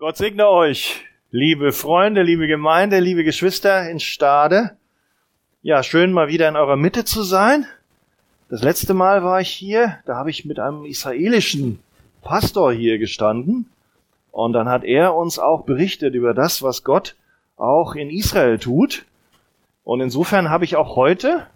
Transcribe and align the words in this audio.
Gott 0.00 0.16
segne 0.16 0.48
euch, 0.48 1.04
liebe 1.30 1.72
Freunde, 1.72 2.22
liebe 2.22 2.46
Gemeinde, 2.46 3.00
liebe 3.00 3.22
Geschwister 3.22 3.90
in 3.90 4.00
Stade. 4.00 4.78
Ja, 5.60 5.82
schön 5.82 6.10
mal 6.14 6.28
wieder 6.28 6.48
in 6.48 6.56
eurer 6.56 6.76
Mitte 6.76 7.04
zu 7.04 7.22
sein. 7.22 7.66
Das 8.48 8.62
letzte 8.62 8.94
Mal 8.94 9.22
war 9.22 9.42
ich 9.42 9.50
hier, 9.50 9.98
da 10.06 10.16
habe 10.16 10.30
ich 10.30 10.46
mit 10.46 10.58
einem 10.58 10.86
israelischen 10.86 11.80
Pastor 12.22 12.72
hier 12.72 12.96
gestanden 12.96 13.68
und 14.32 14.54
dann 14.54 14.70
hat 14.70 14.84
er 14.84 15.14
uns 15.14 15.38
auch 15.38 15.66
berichtet 15.66 16.14
über 16.14 16.32
das, 16.32 16.62
was 16.62 16.82
Gott 16.82 17.14
auch 17.58 17.94
in 17.94 18.08
Israel 18.08 18.58
tut. 18.58 19.04
Und 19.84 20.00
insofern 20.00 20.48
habe 20.48 20.64
ich 20.64 20.76
auch 20.76 20.96
heute, 20.96 21.46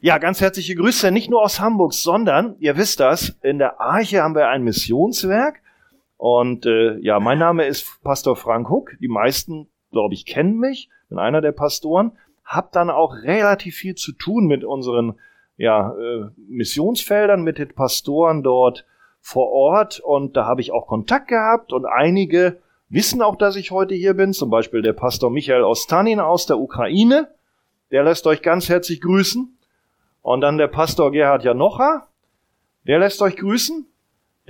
ja, 0.00 0.18
ganz 0.18 0.40
herzliche 0.40 0.74
Grüße, 0.74 1.12
nicht 1.12 1.30
nur 1.30 1.40
aus 1.40 1.60
Hamburg, 1.60 1.94
sondern, 1.94 2.56
ihr 2.58 2.76
wisst 2.76 2.98
das, 2.98 3.36
in 3.42 3.60
der 3.60 3.80
Arche 3.80 4.24
haben 4.24 4.34
wir 4.34 4.48
ein 4.48 4.64
Missionswerk 4.64 5.61
und 6.22 6.66
äh, 6.66 6.98
ja, 7.00 7.18
mein 7.18 7.40
Name 7.40 7.66
ist 7.66 8.00
Pastor 8.04 8.36
Frank 8.36 8.70
Huck. 8.70 8.92
Die 9.00 9.08
meisten, 9.08 9.66
glaube 9.90 10.14
ich, 10.14 10.24
kennen 10.24 10.56
mich. 10.56 10.88
Bin 11.08 11.18
einer 11.18 11.40
der 11.40 11.50
Pastoren. 11.50 12.12
Hab 12.44 12.70
dann 12.70 12.90
auch 12.90 13.12
relativ 13.24 13.74
viel 13.74 13.96
zu 13.96 14.12
tun 14.12 14.46
mit 14.46 14.62
unseren 14.62 15.18
ja, 15.56 15.92
äh, 15.96 16.26
Missionsfeldern, 16.36 17.42
mit 17.42 17.58
den 17.58 17.74
Pastoren 17.74 18.44
dort 18.44 18.86
vor 19.20 19.50
Ort. 19.50 19.98
Und 19.98 20.36
da 20.36 20.46
habe 20.46 20.60
ich 20.60 20.70
auch 20.70 20.86
Kontakt 20.86 21.26
gehabt. 21.26 21.72
Und 21.72 21.86
einige 21.86 22.60
wissen 22.88 23.20
auch, 23.20 23.34
dass 23.34 23.56
ich 23.56 23.72
heute 23.72 23.96
hier 23.96 24.14
bin. 24.14 24.32
Zum 24.32 24.48
Beispiel 24.48 24.80
der 24.80 24.92
Pastor 24.92 25.28
Michael 25.28 25.64
Ostanin 25.64 26.20
aus 26.20 26.46
der 26.46 26.60
Ukraine. 26.60 27.34
Der 27.90 28.04
lässt 28.04 28.28
euch 28.28 28.42
ganz 28.42 28.68
herzlich 28.68 29.00
grüßen. 29.00 29.58
Und 30.20 30.40
dann 30.40 30.56
der 30.56 30.68
Pastor 30.68 31.10
Gerhard 31.10 31.42
Janocha. 31.42 32.06
Der 32.86 33.00
lässt 33.00 33.20
euch 33.22 33.34
grüßen. 33.34 33.88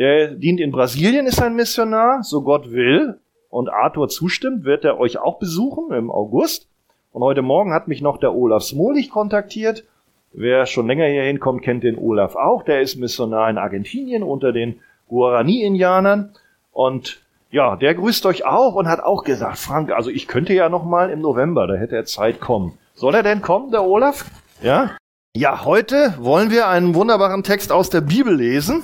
Der 0.02 0.34
dient 0.34 0.58
in 0.58 0.72
Brasilien, 0.72 1.28
ist 1.28 1.40
ein 1.40 1.54
Missionar, 1.54 2.24
so 2.24 2.42
Gott 2.42 2.72
will 2.72 3.20
und 3.50 3.68
Arthur 3.68 4.08
zustimmt, 4.08 4.64
wird 4.64 4.84
er 4.84 4.98
euch 4.98 5.18
auch 5.18 5.38
besuchen 5.38 5.92
im 5.92 6.10
August. 6.10 6.66
Und 7.12 7.22
heute 7.22 7.42
Morgen 7.42 7.72
hat 7.72 7.86
mich 7.86 8.02
noch 8.02 8.18
der 8.18 8.34
Olaf 8.34 8.64
Smolich 8.64 9.10
kontaktiert. 9.10 9.84
Wer 10.32 10.66
schon 10.66 10.88
länger 10.88 11.06
hier 11.06 11.22
hinkommt, 11.22 11.62
kennt 11.62 11.84
den 11.84 11.96
Olaf 11.96 12.34
auch. 12.34 12.64
Der 12.64 12.80
ist 12.80 12.96
Missionar 12.96 13.48
in 13.48 13.58
Argentinien 13.58 14.24
unter 14.24 14.50
den 14.50 14.80
Guarani-Indianern. 15.06 16.32
Und 16.72 17.22
ja, 17.52 17.76
der 17.76 17.94
grüßt 17.94 18.26
euch 18.26 18.44
auch 18.44 18.74
und 18.74 18.88
hat 18.88 19.04
auch 19.04 19.22
gesagt, 19.22 19.58
Frank, 19.58 19.92
also 19.92 20.10
ich 20.10 20.26
könnte 20.26 20.52
ja 20.52 20.68
noch 20.68 20.84
mal 20.84 21.10
im 21.10 21.20
November, 21.20 21.68
da 21.68 21.74
hätte 21.74 21.94
er 21.94 22.06
Zeit 22.06 22.40
kommen. 22.40 22.76
Soll 22.94 23.14
er 23.14 23.22
denn 23.22 23.40
kommen, 23.40 23.70
der 23.70 23.84
Olaf? 23.84 24.24
Ja? 24.64 24.96
Ja, 25.36 25.64
heute 25.64 26.14
wollen 26.18 26.50
wir 26.50 26.66
einen 26.66 26.96
wunderbaren 26.96 27.44
Text 27.44 27.70
aus 27.70 27.88
der 27.88 28.00
Bibel 28.00 28.34
lesen. 28.34 28.82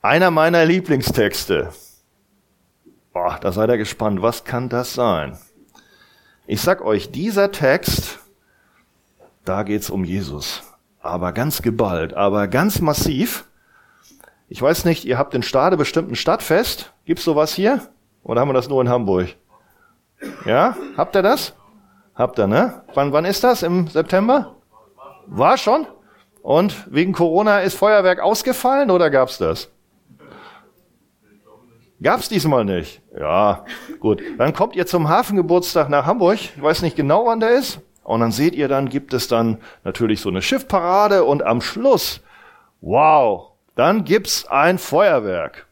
Einer 0.00 0.30
meiner 0.30 0.64
Lieblingstexte. 0.64 1.72
Boah, 3.12 3.36
da 3.40 3.50
seid 3.50 3.68
ihr 3.68 3.78
gespannt. 3.78 4.22
Was 4.22 4.44
kann 4.44 4.68
das 4.68 4.94
sein? 4.94 5.36
Ich 6.46 6.60
sag 6.60 6.82
euch, 6.82 7.10
dieser 7.10 7.50
Text, 7.50 8.20
da 9.44 9.64
geht's 9.64 9.90
um 9.90 10.04
Jesus. 10.04 10.62
Aber 11.00 11.32
ganz 11.32 11.62
geballt, 11.62 12.14
aber 12.14 12.46
ganz 12.46 12.80
massiv. 12.80 13.48
Ich 14.48 14.62
weiß 14.62 14.84
nicht, 14.84 15.04
ihr 15.04 15.18
habt 15.18 15.34
in 15.34 15.42
Stade 15.42 15.76
bestimmt 15.76 16.12
ein 16.12 16.16
Stadtfest. 16.16 16.92
Gibt's 17.04 17.24
sowas 17.24 17.52
hier? 17.52 17.80
Oder 18.22 18.40
haben 18.40 18.48
wir 18.50 18.54
das 18.54 18.68
nur 18.68 18.80
in 18.80 18.88
Hamburg? 18.88 19.34
Ja? 20.46 20.76
Habt 20.96 21.16
ihr 21.16 21.22
das? 21.22 21.54
Habt 22.14 22.38
ihr, 22.38 22.46
ne? 22.46 22.82
Wann, 22.94 23.12
wann 23.12 23.24
ist 23.24 23.42
das? 23.42 23.64
Im 23.64 23.88
September? 23.88 24.54
War 25.26 25.58
schon? 25.58 25.88
Und 26.40 26.86
wegen 26.88 27.12
Corona 27.12 27.60
ist 27.60 27.74
Feuerwerk 27.74 28.20
ausgefallen 28.20 28.92
oder 28.92 29.10
gab's 29.10 29.38
das? 29.38 29.70
Gab's 32.02 32.28
diesmal 32.28 32.64
nicht. 32.64 33.02
Ja, 33.18 33.64
gut. 33.98 34.22
Dann 34.38 34.52
kommt 34.52 34.76
ihr 34.76 34.86
zum 34.86 35.08
Hafengeburtstag 35.08 35.88
nach 35.88 36.06
Hamburg. 36.06 36.36
Ich 36.36 36.62
weiß 36.62 36.82
nicht 36.82 36.96
genau, 36.96 37.26
wann 37.26 37.40
der 37.40 37.50
ist. 37.50 37.80
Und 38.04 38.20
dann 38.20 38.32
seht 38.32 38.54
ihr, 38.54 38.68
dann 38.68 38.88
gibt 38.88 39.12
es 39.12 39.28
dann 39.28 39.58
natürlich 39.84 40.20
so 40.20 40.28
eine 40.28 40.40
Schiffparade 40.40 41.24
und 41.24 41.44
am 41.44 41.60
Schluss, 41.60 42.22
wow, 42.80 43.52
dann 43.74 44.04
gibt's 44.04 44.46
ein 44.48 44.78
Feuerwerk. 44.78 45.66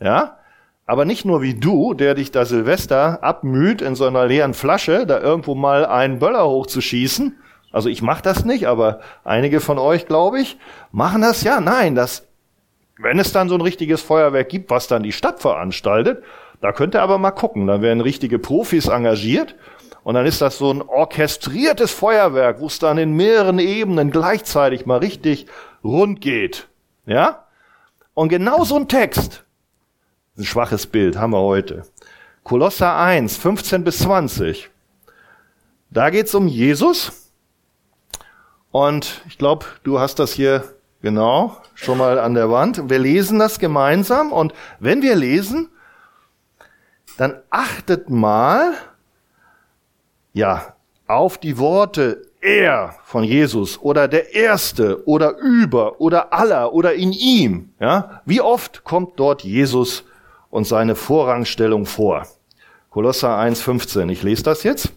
Ja? 0.00 0.38
Aber 0.86 1.04
nicht 1.04 1.24
nur 1.24 1.42
wie 1.42 1.54
du, 1.54 1.92
der 1.92 2.14
dich 2.14 2.30
da 2.30 2.44
Silvester 2.44 3.22
abmüht, 3.22 3.82
in 3.82 3.96
so 3.96 4.06
einer 4.06 4.26
leeren 4.26 4.54
Flasche 4.54 5.06
da 5.06 5.20
irgendwo 5.20 5.54
mal 5.54 5.84
einen 5.84 6.20
Böller 6.20 6.46
hochzuschießen. 6.46 7.36
Also 7.72 7.88
ich 7.88 8.02
mach 8.02 8.20
das 8.20 8.44
nicht, 8.44 8.66
aber 8.66 9.00
einige 9.24 9.60
von 9.60 9.78
euch, 9.78 10.06
glaube 10.06 10.40
ich, 10.40 10.58
machen 10.92 11.22
das 11.22 11.42
ja. 11.42 11.60
Nein, 11.60 11.94
das 11.94 12.26
wenn 12.98 13.18
es 13.18 13.32
dann 13.32 13.48
so 13.48 13.54
ein 13.54 13.60
richtiges 13.60 14.02
Feuerwerk 14.02 14.48
gibt, 14.48 14.70
was 14.70 14.86
dann 14.86 15.02
die 15.02 15.12
Stadt 15.12 15.40
veranstaltet, 15.40 16.22
da 16.60 16.72
könnt 16.72 16.94
ihr 16.94 17.02
aber 17.02 17.18
mal 17.18 17.32
gucken. 17.32 17.66
Da 17.66 17.82
werden 17.82 18.00
richtige 18.00 18.38
Profis 18.38 18.86
engagiert 18.86 19.54
und 20.04 20.14
dann 20.14 20.26
ist 20.26 20.40
das 20.40 20.58
so 20.58 20.70
ein 20.70 20.82
orchestriertes 20.82 21.90
Feuerwerk, 21.90 22.60
wo 22.60 22.66
es 22.66 22.78
dann 22.78 22.98
in 22.98 23.14
mehreren 23.14 23.58
Ebenen 23.58 24.10
gleichzeitig 24.10 24.86
mal 24.86 24.98
richtig 24.98 25.46
rund 25.82 26.20
geht. 26.20 26.68
Ja? 27.06 27.46
Und 28.12 28.28
genau 28.28 28.64
so 28.64 28.76
ein 28.76 28.88
Text, 28.88 29.44
ein 30.36 30.44
schwaches 30.44 30.86
Bild 30.86 31.16
haben 31.16 31.32
wir 31.32 31.40
heute. 31.40 31.82
Kolosser 32.44 32.96
1, 32.96 33.38
15 33.38 33.84
bis 33.84 34.00
20. 34.00 34.70
Da 35.90 36.10
geht's 36.10 36.34
um 36.34 36.48
Jesus. 36.48 37.30
Und 38.70 39.22
ich 39.26 39.38
glaube, 39.38 39.64
du 39.84 40.00
hast 40.00 40.18
das 40.18 40.32
hier 40.32 40.73
Genau, 41.04 41.58
schon 41.74 41.98
mal 41.98 42.18
an 42.18 42.32
der 42.32 42.50
Wand. 42.50 42.88
Wir 42.88 42.98
lesen 42.98 43.38
das 43.38 43.58
gemeinsam 43.58 44.32
und 44.32 44.54
wenn 44.80 45.02
wir 45.02 45.16
lesen, 45.16 45.68
dann 47.18 47.42
achtet 47.50 48.08
mal, 48.08 48.72
ja, 50.32 50.74
auf 51.06 51.36
die 51.36 51.58
Worte 51.58 52.22
er 52.40 52.94
von 53.04 53.22
Jesus 53.22 53.78
oder 53.82 54.08
der 54.08 54.34
Erste 54.34 55.06
oder 55.06 55.36
über 55.36 56.00
oder 56.00 56.32
aller 56.32 56.72
oder 56.72 56.94
in 56.94 57.12
ihm. 57.12 57.74
Ja, 57.78 58.22
wie 58.24 58.40
oft 58.40 58.82
kommt 58.82 59.20
dort 59.20 59.44
Jesus 59.44 60.04
und 60.48 60.66
seine 60.66 60.94
Vorrangstellung 60.94 61.84
vor? 61.84 62.26
Kolosser 62.88 63.38
1,15. 63.38 64.08
Ich 64.08 64.22
lese 64.22 64.44
das 64.44 64.62
jetzt. 64.62 64.90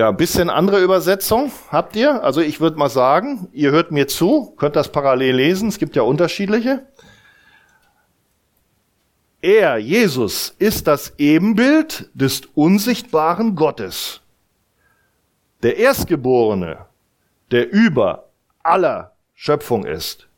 Ja, 0.00 0.08
ein 0.08 0.16
bisschen 0.16 0.48
andere 0.48 0.80
Übersetzung 0.80 1.52
habt 1.70 1.94
ihr. 1.94 2.24
Also 2.24 2.40
ich 2.40 2.58
würde 2.58 2.78
mal 2.78 2.88
sagen, 2.88 3.48
ihr 3.52 3.70
hört 3.70 3.92
mir 3.92 4.08
zu, 4.08 4.54
könnt 4.56 4.74
das 4.74 4.90
parallel 4.90 5.36
lesen, 5.36 5.68
es 5.68 5.78
gibt 5.78 5.94
ja 5.94 6.00
unterschiedliche. 6.00 6.86
Er, 9.42 9.76
Jesus, 9.76 10.54
ist 10.58 10.86
das 10.86 11.12
Ebenbild 11.18 12.08
des 12.14 12.46
unsichtbaren 12.54 13.56
Gottes. 13.56 14.22
Der 15.62 15.76
Erstgeborene, 15.76 16.86
der 17.50 17.70
über 17.70 18.30
aller 18.62 19.12
Schöpfung 19.34 19.84
ist. 19.84 20.28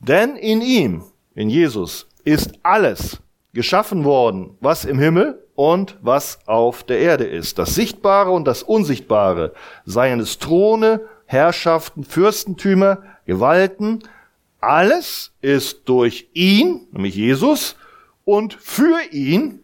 Denn 0.00 0.34
in 0.34 0.62
ihm, 0.62 1.04
in 1.36 1.48
Jesus, 1.48 2.08
ist 2.24 2.54
alles 2.64 3.20
geschaffen 3.52 4.04
worden, 4.04 4.56
was 4.60 4.84
im 4.84 4.98
Himmel 4.98 5.42
und 5.54 5.98
was 6.00 6.38
auf 6.46 6.84
der 6.84 7.00
Erde 7.00 7.24
ist. 7.24 7.58
Das 7.58 7.74
Sichtbare 7.74 8.30
und 8.30 8.46
das 8.46 8.62
Unsichtbare, 8.62 9.52
seien 9.84 10.20
es 10.20 10.38
Throne, 10.38 11.02
Herrschaften, 11.26 12.04
Fürstentümer, 12.04 13.02
Gewalten, 13.26 14.02
alles 14.60 15.32
ist 15.40 15.88
durch 15.88 16.28
ihn, 16.34 16.86
nämlich 16.92 17.14
Jesus, 17.14 17.76
und 18.24 18.54
für 18.54 19.00
ihn 19.10 19.60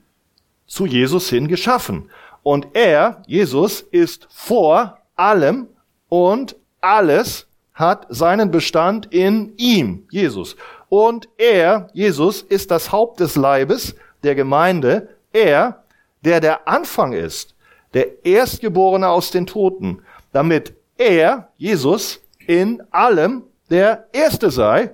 zu 0.67 0.87
Jesus 0.87 1.29
hin 1.29 1.49
geschaffen. 1.49 2.11
Und 2.43 2.69
er, 2.75 3.23
Jesus, 3.27 3.81
ist 3.81 4.27
vor 4.31 4.99
allem 5.15 5.69
und 6.09 6.57
alles 6.81 7.47
hat 7.75 8.07
seinen 8.09 8.51
Bestand 8.51 9.13
in 9.13 9.53
ihm, 9.57 10.07
Jesus. 10.11 10.57
Und 10.89 11.29
er, 11.37 11.89
Jesus, 11.93 12.43
ist 12.43 12.71
das 12.71 12.93
Haupt 12.93 13.21
des 13.21 13.37
Leibes 13.37 13.95
der 14.23 14.35
Gemeinde. 14.35 15.09
Er 15.33 15.83
der 16.27 16.41
der 16.41 16.67
Anfang 16.67 17.13
ist, 17.13 17.55
der 17.95 18.25
Erstgeborene 18.25 19.09
aus 19.09 19.31
den 19.31 19.47
Toten, 19.47 20.03
damit 20.33 20.75
er, 20.99 21.49
Jesus, 21.57 22.21
in 22.47 22.83
allem 22.91 23.45
der 23.71 24.09
Erste 24.13 24.51
sei, 24.51 24.91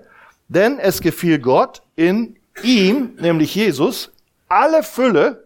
denn 0.49 0.79
es 0.79 1.01
gefiel 1.01 1.39
Gott 1.39 1.83
in 1.97 2.37
ihm, 2.63 3.17
nämlich 3.19 3.55
Jesus, 3.55 4.13
alle 4.49 4.83
Fülle 4.83 5.45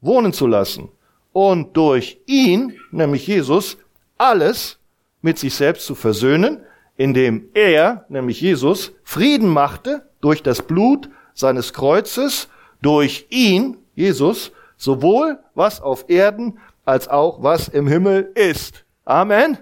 wohnen 0.00 0.32
zu 0.32 0.48
lassen 0.48 0.88
und 1.32 1.76
durch 1.76 2.18
ihn, 2.26 2.76
nämlich 2.90 3.26
Jesus, 3.26 3.76
alles 4.18 4.78
mit 5.22 5.38
sich 5.38 5.54
selbst 5.54 5.86
zu 5.86 5.94
versöhnen, 5.94 6.60
indem 6.96 7.48
er, 7.54 8.04
nämlich 8.08 8.40
Jesus, 8.40 8.92
Frieden 9.02 9.48
machte 9.48 10.08
durch 10.20 10.42
das 10.42 10.62
Blut 10.62 11.08
seines 11.34 11.72
Kreuzes, 11.72 12.48
durch 12.80 13.26
ihn, 13.30 13.78
Jesus, 13.94 14.52
Sowohl 14.76 15.38
was 15.54 15.80
auf 15.80 16.06
Erden 16.08 16.58
als 16.84 17.08
auch 17.08 17.42
was 17.42 17.68
im 17.68 17.86
Himmel 17.86 18.30
ist. 18.34 18.84
Amen. 19.04 19.58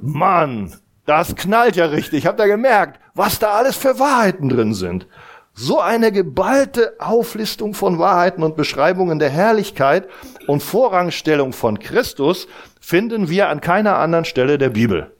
Mann, 0.00 0.74
das 1.04 1.36
knallt 1.36 1.76
ja 1.76 1.86
richtig. 1.86 2.26
Habt 2.26 2.40
ihr 2.40 2.46
gemerkt, 2.46 3.00
was 3.14 3.38
da 3.38 3.50
alles 3.50 3.76
für 3.76 3.98
Wahrheiten 3.98 4.48
drin 4.48 4.72
sind? 4.72 5.06
So 5.52 5.80
eine 5.80 6.12
geballte 6.12 6.94
Auflistung 7.00 7.74
von 7.74 7.98
Wahrheiten 7.98 8.42
und 8.42 8.56
Beschreibungen 8.56 9.18
der 9.18 9.28
Herrlichkeit 9.28 10.08
und 10.46 10.62
Vorrangstellung 10.62 11.52
von 11.52 11.78
Christus 11.78 12.46
finden 12.80 13.28
wir 13.28 13.48
an 13.48 13.60
keiner 13.60 13.98
anderen 13.98 14.24
Stelle 14.24 14.56
der 14.56 14.70
Bibel. 14.70 15.14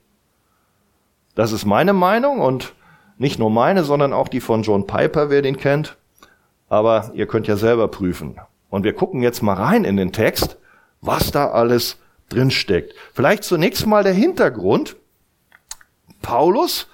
Das 1.41 1.53
ist 1.53 1.65
meine 1.65 1.95
Meinung 1.95 2.41
und 2.41 2.75
nicht 3.17 3.39
nur 3.39 3.49
meine, 3.49 3.83
sondern 3.83 4.13
auch 4.13 4.29
die 4.29 4.43
von 4.43 4.63
John 4.63 4.87
Piper, 4.87 5.31
wer 5.31 5.41
den 5.41 5.57
kennt. 5.57 5.97
Aber 6.69 7.13
ihr 7.15 7.27
könnt 7.27 7.47
ja 7.47 7.57
selber 7.57 7.89
prüfen. 7.89 8.37
Und 8.69 8.85
wir 8.85 8.93
gucken 8.93 9.23
jetzt 9.23 9.43
mal 9.43 9.55
rein 9.55 9.87
in 9.87 9.97
den 9.97 10.13
Text, 10.13 10.59
was 11.01 11.31
da 11.31 11.51
alles 11.51 11.97
drinsteckt. 12.29 12.95
Vielleicht 13.15 13.45
zunächst 13.45 13.87
mal 13.87 14.05
der 14.05 14.13
Hintergrund. 14.13 14.97
Paulus, 16.21 16.89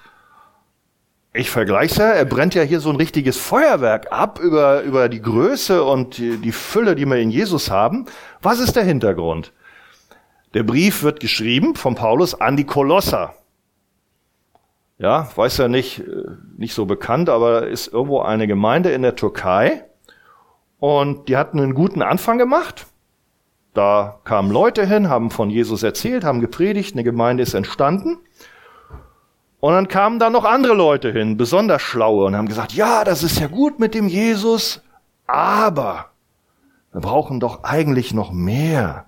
ich 1.33 1.49
vergleiche 1.49 2.03
ja, 2.03 2.09
er 2.11 2.23
brennt 2.23 2.55
ja 2.55 2.61
hier 2.61 2.79
so 2.79 2.89
ein 2.89 2.95
richtiges 2.95 3.35
Feuerwerk 3.35 4.13
ab 4.13 4.39
über, 4.39 4.81
über 4.83 5.09
die 5.09 5.21
Größe 5.21 5.83
und 5.83 6.19
die 6.19 6.53
Fülle, 6.53 6.95
die 6.95 7.05
wir 7.05 7.17
in 7.17 7.31
Jesus 7.31 7.69
haben. 7.69 8.05
Was 8.41 8.61
ist 8.61 8.77
der 8.77 8.85
Hintergrund? 8.85 9.51
Der 10.53 10.63
Brief 10.63 11.03
wird 11.03 11.19
geschrieben 11.19 11.75
von 11.75 11.95
Paulus 11.95 12.33
an 12.33 12.55
die 12.55 12.63
Kolosser. 12.63 13.33
Ja, 14.99 15.29
weiß 15.35 15.57
ja 15.57 15.67
nicht, 15.67 15.99
äh, 15.99 16.23
nicht 16.57 16.73
so 16.73 16.85
bekannt, 16.85 17.29
aber 17.29 17.67
ist 17.67 17.93
irgendwo 17.93 18.21
eine 18.21 18.47
Gemeinde 18.47 18.91
in 18.91 19.03
der 19.03 19.15
Türkei. 19.15 19.83
Und 20.79 21.27
die 21.27 21.37
hatten 21.37 21.59
einen 21.59 21.75
guten 21.75 22.01
Anfang 22.01 22.37
gemacht. 22.37 22.87
Da 23.73 24.19
kamen 24.23 24.51
Leute 24.51 24.85
hin, 24.85 25.09
haben 25.09 25.29
von 25.29 25.51
Jesus 25.51 25.83
erzählt, 25.83 26.23
haben 26.23 26.41
gepredigt, 26.41 26.95
eine 26.95 27.03
Gemeinde 27.03 27.43
ist 27.43 27.53
entstanden. 27.53 28.17
Und 29.59 29.73
dann 29.73 29.87
kamen 29.87 30.19
da 30.19 30.29
noch 30.29 30.45
andere 30.45 30.73
Leute 30.73 31.11
hin, 31.11 31.37
besonders 31.37 31.81
schlaue, 31.81 32.25
und 32.25 32.35
haben 32.35 32.47
gesagt, 32.47 32.73
ja, 32.73 33.03
das 33.03 33.23
ist 33.23 33.39
ja 33.39 33.47
gut 33.47 33.79
mit 33.79 33.93
dem 33.93 34.07
Jesus, 34.07 34.81
aber 35.25 36.11
wir 36.91 37.01
brauchen 37.01 37.39
doch 37.39 37.63
eigentlich 37.63 38.13
noch 38.13 38.31
mehr. 38.31 39.05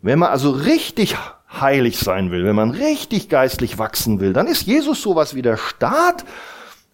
Wenn 0.00 0.18
man 0.18 0.30
also 0.30 0.50
richtig 0.50 1.16
heilig 1.50 1.98
sein 1.98 2.30
will, 2.30 2.44
wenn 2.44 2.56
man 2.56 2.70
richtig 2.70 3.28
geistlich 3.28 3.78
wachsen 3.78 4.20
will, 4.20 4.32
dann 4.32 4.46
ist 4.46 4.66
Jesus 4.66 5.02
sowas 5.02 5.34
wie 5.34 5.42
der 5.42 5.56
Staat, 5.56 6.24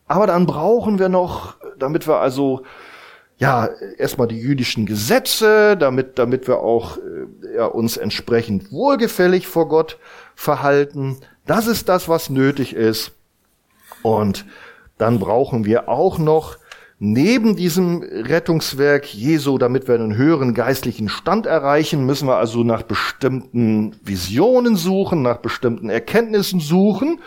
aber 0.07 0.27
dann 0.27 0.47
brauchen 0.47 0.99
wir 0.99 1.09
noch, 1.09 1.57
damit 1.79 2.07
wir 2.07 2.19
also 2.19 2.63
ja 3.39 3.69
erstmal 3.99 4.29
die 4.29 4.39
jüdischen 4.39 4.87
Gesetze, 4.87 5.77
damit 5.77 6.19
damit 6.19 6.47
wir 6.47 6.61
auch 6.61 6.99
äh, 6.99 7.57
ja, 7.57 7.67
uns 7.67 7.97
entsprechend 7.97 8.71
wohlgefällig 8.71 9.47
vor 9.47 9.69
Gott 9.69 9.99
verhalten. 10.37 11.19
Das 11.47 11.67
ist 11.67 11.89
das, 11.89 12.09
was 12.09 12.31
nötig 12.31 12.75
ist. 12.75 13.13
Und 14.03 14.45
dann 14.99 15.19
brauchen 15.19 15.65
wir 15.65 15.89
auch 15.89 16.19
noch 16.19 16.57
Neben 17.07 17.55
diesem 17.55 18.03
Rettungswerk 18.03 19.13
Jesu, 19.13 19.59
damit 19.59 19.89
wir 19.89 19.95
einen 19.95 20.17
höheren 20.17 20.55
geistlichen 20.55 21.11
Stand 21.11 21.45
erreichen, 21.45 22.07
müssen 22.07 22.27
wir 22.27 22.37
also 22.37 22.65
nach 22.65 22.81
bestimmten 22.81 23.95
Visionen 24.03 24.75
suchen, 24.75 25.21
nach 25.21 25.37
bestimmten 25.37 25.91
Erkenntnissen 25.91 26.61
suchen. 26.61 27.21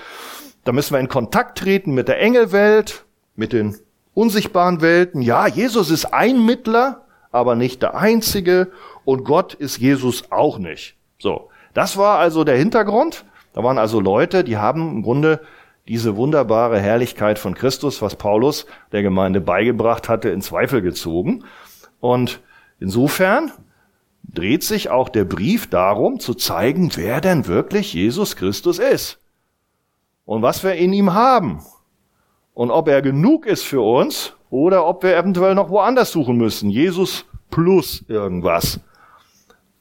Da 0.64 0.72
müssen 0.72 0.96
wir 0.96 1.00
in 1.00 1.10
Kontakt 1.10 1.60
treten 1.60 1.94
mit 1.94 2.08
der 2.08 2.20
Engelwelt, 2.20 3.06
mit 3.36 3.54
den 3.54 3.78
unsichtbaren 4.16 4.82
Welten. 4.82 5.22
Ja, 5.22 5.46
Jesus 5.46 5.92
ist 5.92 6.06
ein 6.06 6.44
Mittler, 6.44 7.06
aber 7.32 7.56
nicht 7.56 7.84
der 7.84 7.94
einzige. 7.94 8.72
Und 9.06 9.26
Gott 9.26 9.54
ist 9.54 9.78
Jesus 9.78 10.32
auch 10.32 10.58
nicht. 10.58 10.96
So. 11.20 11.50
Das 11.76 11.98
war 11.98 12.18
also 12.18 12.44
der 12.44 12.58
Hintergrund. 12.58 13.26
Da 13.54 13.64
waren 13.64 13.78
also 13.78 14.00
Leute, 14.00 14.44
die 14.44 14.58
haben 14.58 14.90
im 14.90 15.04
Grunde 15.04 15.40
diese 15.88 16.16
wunderbare 16.16 16.80
Herrlichkeit 16.80 17.40
von 17.40 17.54
Christus, 17.54 18.02
was 18.02 18.16
Paulus 18.16 18.66
der 18.92 19.04
Gemeinde 19.04 19.42
beigebracht 19.42 20.10
hatte, 20.10 20.30
in 20.30 20.42
Zweifel 20.42 20.82
gezogen. 20.82 21.46
Und 22.00 22.42
insofern 22.80 23.52
dreht 24.24 24.64
sich 24.64 24.90
auch 24.90 25.10
der 25.10 25.24
Brief 25.24 25.68
darum, 25.70 26.20
zu 26.20 26.34
zeigen, 26.34 26.92
wer 26.96 27.22
denn 27.22 27.48
wirklich 27.48 27.94
Jesus 27.94 28.36
Christus 28.36 28.80
ist 28.80 29.20
und 30.26 30.42
was 30.42 30.64
wir 30.64 30.74
in 30.74 30.92
ihm 30.92 31.14
haben 31.14 31.62
und 32.54 32.72
ob 32.72 32.90
er 32.90 33.02
genug 33.02 33.46
ist 33.46 33.64
für 33.64 33.82
uns 33.82 34.34
oder 34.50 34.86
ob 34.86 35.04
wir 35.04 35.16
eventuell 35.16 35.56
noch 35.56 35.70
woanders 35.70 36.12
suchen 36.12 36.38
müssen. 36.38 36.70
Jesus 36.70 37.26
plus 37.50 38.04
irgendwas. 38.10 38.80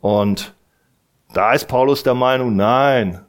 Und 0.01 0.55
da 1.35 1.53
ist 1.53 1.67
Paulus 1.67 2.05
der 2.05 2.15
Meinung, 2.15 2.55
nein, 2.55 3.26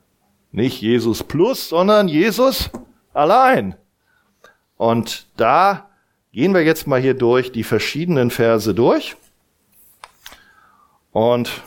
nicht 0.57 0.81
Jesus 0.81 1.24
plus, 1.24 1.69
sondern 1.69 2.07
Jesus 2.07 2.71
allein. 3.13 3.75
Und 4.75 5.27
da 5.38 5.88
gehen 6.33 6.56
wir 6.56 6.63
jetzt 6.63 6.88
mal 6.88 7.00
hier 7.00 7.13
durch 7.13 7.51
die 7.51 7.63
verschiedenen 7.63 8.31
Verse 8.31 8.74
durch. 8.74 9.15
Und 11.12 11.62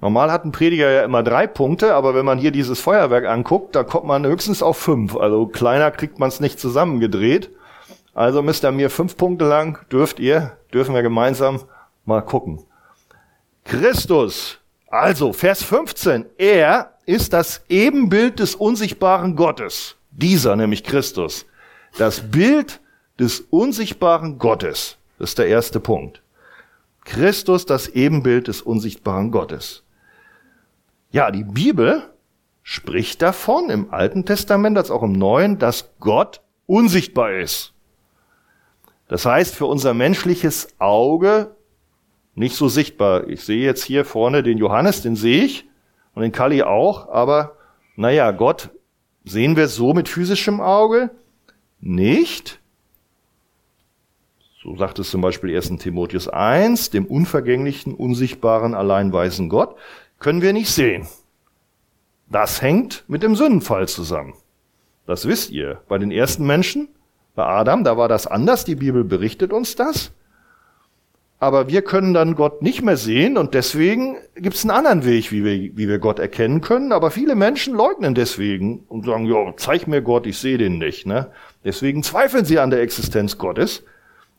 normal 0.00 0.30
hat 0.30 0.44
ein 0.44 0.52
Prediger 0.52 0.90
ja 0.90 1.02
immer 1.02 1.24
drei 1.24 1.48
Punkte, 1.48 1.92
aber 1.92 2.14
wenn 2.14 2.24
man 2.24 2.38
hier 2.38 2.52
dieses 2.52 2.80
Feuerwerk 2.80 3.26
anguckt, 3.26 3.74
da 3.74 3.82
kommt 3.82 4.06
man 4.06 4.24
höchstens 4.24 4.62
auf 4.62 4.76
fünf. 4.76 5.16
Also 5.16 5.46
kleiner 5.46 5.90
kriegt 5.90 6.20
man 6.20 6.28
es 6.28 6.38
nicht 6.38 6.60
zusammengedreht. 6.60 7.50
Also 8.14 8.42
müsst 8.42 8.64
ihr 8.64 8.70
mir 8.70 8.90
fünf 8.90 9.16
Punkte 9.16 9.44
lang, 9.44 9.84
dürft 9.90 10.20
ihr, 10.20 10.56
dürfen 10.72 10.94
wir 10.94 11.02
gemeinsam 11.02 11.62
mal 12.04 12.20
gucken. 12.20 12.62
Christus, 13.64 14.58
also 14.88 15.32
Vers 15.32 15.64
15, 15.64 16.26
er 16.38 16.94
ist 17.06 17.32
das 17.32 17.62
Ebenbild 17.68 18.38
des 18.38 18.54
unsichtbaren 18.54 19.36
Gottes. 19.36 19.96
Dieser, 20.10 20.56
nämlich 20.56 20.84
Christus. 20.84 21.46
Das 21.98 22.20
Bild 22.30 22.80
des 23.18 23.40
unsichtbaren 23.40 24.38
Gottes. 24.38 24.96
Das 25.18 25.30
ist 25.30 25.38
der 25.38 25.48
erste 25.48 25.80
Punkt. 25.80 26.22
Christus, 27.04 27.66
das 27.66 27.88
Ebenbild 27.88 28.48
des 28.48 28.62
unsichtbaren 28.62 29.30
Gottes. 29.30 29.82
Ja, 31.10 31.30
die 31.30 31.44
Bibel 31.44 32.02
spricht 32.62 33.20
davon 33.22 33.70
im 33.70 33.92
Alten 33.92 34.24
Testament 34.24 34.76
als 34.76 34.90
auch 34.90 35.02
im 35.02 35.12
Neuen, 35.12 35.58
dass 35.58 35.90
Gott 35.98 36.40
unsichtbar 36.66 37.32
ist. 37.32 37.72
Das 39.08 39.26
heißt, 39.26 39.56
für 39.56 39.66
unser 39.66 39.92
menschliches 39.92 40.68
Auge 40.78 41.56
nicht 42.34 42.54
so 42.54 42.68
sichtbar. 42.68 43.28
Ich 43.28 43.42
sehe 43.42 43.64
jetzt 43.64 43.82
hier 43.82 44.04
vorne 44.04 44.42
den 44.42 44.56
Johannes, 44.56 45.02
den 45.02 45.16
sehe 45.16 45.44
ich 45.44 45.69
und 46.14 46.22
den 46.22 46.32
Kali 46.32 46.62
auch, 46.62 47.08
aber 47.08 47.56
naja, 47.96 48.30
Gott 48.30 48.70
sehen 49.24 49.56
wir 49.56 49.68
so 49.68 49.94
mit 49.94 50.08
physischem 50.08 50.60
Auge 50.60 51.10
nicht. 51.80 52.60
So 54.62 54.76
sagt 54.76 54.98
es 54.98 55.10
zum 55.10 55.22
Beispiel 55.22 55.54
1. 55.54 55.78
Timotheus 55.78 56.28
1, 56.28 56.90
dem 56.90 57.06
unvergänglichen, 57.06 57.94
unsichtbaren, 57.94 58.74
alleinweisen 58.74 59.48
Gott, 59.48 59.74
können 60.18 60.42
wir 60.42 60.52
nicht 60.52 60.70
sehen. 60.70 61.08
Das 62.28 62.60
hängt 62.60 63.04
mit 63.08 63.22
dem 63.22 63.34
Sündenfall 63.34 63.88
zusammen. 63.88 64.34
Das 65.06 65.26
wisst 65.26 65.50
ihr. 65.50 65.80
Bei 65.88 65.98
den 65.98 66.12
ersten 66.12 66.46
Menschen, 66.46 66.88
bei 67.34 67.44
Adam, 67.44 67.84
da 67.84 67.96
war 67.96 68.08
das 68.08 68.26
anders. 68.26 68.64
Die 68.64 68.76
Bibel 68.76 69.02
berichtet 69.02 69.52
uns 69.52 69.74
das. 69.74 70.12
Aber 71.42 71.68
wir 71.68 71.80
können 71.80 72.12
dann 72.12 72.34
Gott 72.34 72.60
nicht 72.60 72.82
mehr 72.82 72.98
sehen 72.98 73.38
und 73.38 73.54
deswegen 73.54 74.18
gibt 74.34 74.56
es 74.56 74.62
einen 74.62 74.72
anderen 74.72 75.06
Weg, 75.06 75.32
wie 75.32 75.42
wir, 75.42 75.74
wie 75.74 75.88
wir 75.88 75.98
Gott 75.98 76.18
erkennen 76.18 76.60
können. 76.60 76.92
Aber 76.92 77.10
viele 77.10 77.34
Menschen 77.34 77.74
leugnen 77.74 78.14
deswegen 78.14 78.80
und 78.88 79.06
sagen, 79.06 79.24
ja, 79.24 79.54
zeig 79.56 79.88
mir 79.88 80.02
Gott, 80.02 80.26
ich 80.26 80.36
sehe 80.36 80.58
den 80.58 80.76
nicht. 80.76 81.06
Ne? 81.06 81.30
Deswegen 81.64 82.02
zweifeln 82.02 82.44
sie 82.44 82.58
an 82.58 82.68
der 82.68 82.82
Existenz 82.82 83.38
Gottes, 83.38 83.84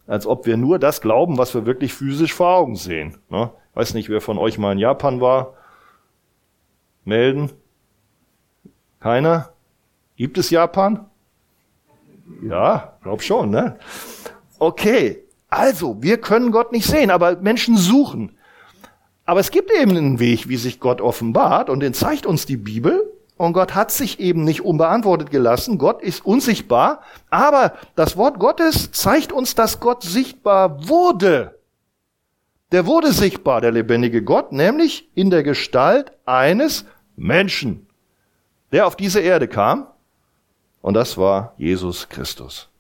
als 0.05 0.27
ob 0.27 0.46
wir 0.46 0.58
nur 0.58 0.77
das 0.77 1.01
glauben, 1.01 1.39
was 1.39 1.55
wir 1.55 1.65
wirklich 1.65 1.91
physisch 1.91 2.36
vor 2.36 2.55
Augen 2.55 2.75
sehen. 2.75 3.17
Ne? 3.29 3.50
Weiß 3.74 3.96
nicht, 3.96 4.10
wer 4.10 4.22
von 4.22 4.38
euch 4.38 4.60
mal 4.60 4.74
in 4.74 4.77
Japan 4.77 5.22
war. 5.22 5.55
Melden? 7.03 7.50
Keiner? 9.00 9.53
Gibt 10.17 10.38
es 10.38 10.51
Japan? 10.51 11.08
Ja, 12.43 13.00
glaub 13.01 13.24
schon, 13.24 13.50
ne? 13.50 13.79
Okay, 14.60 15.24
also, 15.51 16.01
wir 16.01 16.17
können 16.17 16.51
Gott 16.51 16.72
nicht 16.72 16.88
sehen, 16.88 17.12
aber 17.12 17.36
Menschen 17.36 17.75
suchen. 17.75 18.38
Aber 19.25 19.41
es 19.41 19.51
gibt 19.51 19.70
eben 19.70 19.91
einen 19.91 20.20
Weg, 20.20 20.48
wie 20.48 20.55
sich 20.55 20.79
Gott 20.79 21.01
offenbart, 21.01 21.70
und 21.70 21.81
den 21.81 21.93
zeigt 21.93 22.25
uns 22.25 22.46
die 22.46 22.58
Bibel. 22.58 23.12
Und 23.36 23.53
Gott 23.53 23.75
hat 23.75 23.91
sich 23.91 24.20
eben 24.22 24.46
nicht 24.46 24.62
unbeantwortet 24.62 25.29
gelassen. 25.29 25.77
Gott 25.77 26.01
ist 26.01 26.25
unsichtbar. 26.25 27.01
Aber 27.29 27.74
das 27.96 28.15
Wort 28.15 28.39
Gottes 28.39 28.91
zeigt 28.91 29.34
uns, 29.34 29.53
dass 29.53 29.79
Gott 29.79 30.03
sichtbar 30.03 30.88
wurde. 30.88 31.60
Der 32.72 32.86
wurde 32.86 33.12
sichtbar, 33.12 33.60
der 33.60 33.72
lebendige 33.72 34.24
Gott, 34.24 34.53
nämlich 34.53 35.10
in 35.15 35.31
der 35.31 35.43
Gestalt 35.43 36.13
eines 36.25 36.86
Menschen, 37.17 37.88
der 38.72 38.88
auf 38.88 38.96
diese 38.96 39.20
Erde 39.20 39.50
kam. 39.50 39.88
Und 40.81 40.93
das 40.93 41.17
war 41.17 41.53
Jesus 41.58 42.08
Christus. 42.08 42.71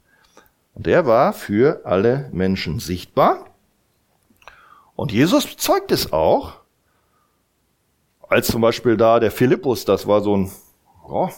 Und 0.73 0.85
der 0.85 1.05
war 1.05 1.33
für 1.33 1.81
alle 1.85 2.29
Menschen 2.31 2.79
sichtbar. 2.79 3.45
Und 4.95 5.11
Jesus 5.11 5.57
zeugt 5.57 5.91
es 5.91 6.13
auch, 6.13 6.53
als 8.29 8.47
zum 8.47 8.61
Beispiel 8.61 8.95
da 8.95 9.19
der 9.19 9.31
Philippus, 9.31 9.83
das 9.83 10.07
war 10.07 10.21
so 10.21 10.37
ein, 10.37 10.51
oh, 11.07 11.29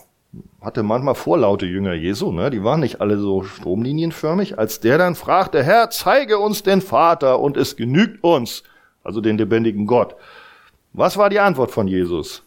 hatte 0.62 0.84
manchmal 0.84 1.16
vorlaute 1.16 1.66
Jünger 1.66 1.94
Jesu, 1.94 2.32
ne? 2.32 2.50
die 2.50 2.64
waren 2.64 2.80
nicht 2.80 3.02
alle 3.02 3.18
so 3.18 3.44
stromlinienförmig, 3.44 4.60
als 4.60 4.80
der 4.80 4.98
dann 4.98 5.16
fragte, 5.16 5.64
Herr, 5.64 5.90
zeige 5.90 6.38
uns 6.40 6.64
den 6.64 6.82
Vater 6.82 7.40
und 7.40 7.58
es 7.58 7.76
genügt 7.76 8.24
uns, 8.24 8.64
also 9.04 9.22
den 9.22 9.38
lebendigen 9.38 9.88
Gott. 9.88 10.16
Was 10.94 11.18
war 11.18 11.30
die 11.30 11.40
Antwort 11.40 11.72
von 11.72 11.88
Jesus? 11.88 12.44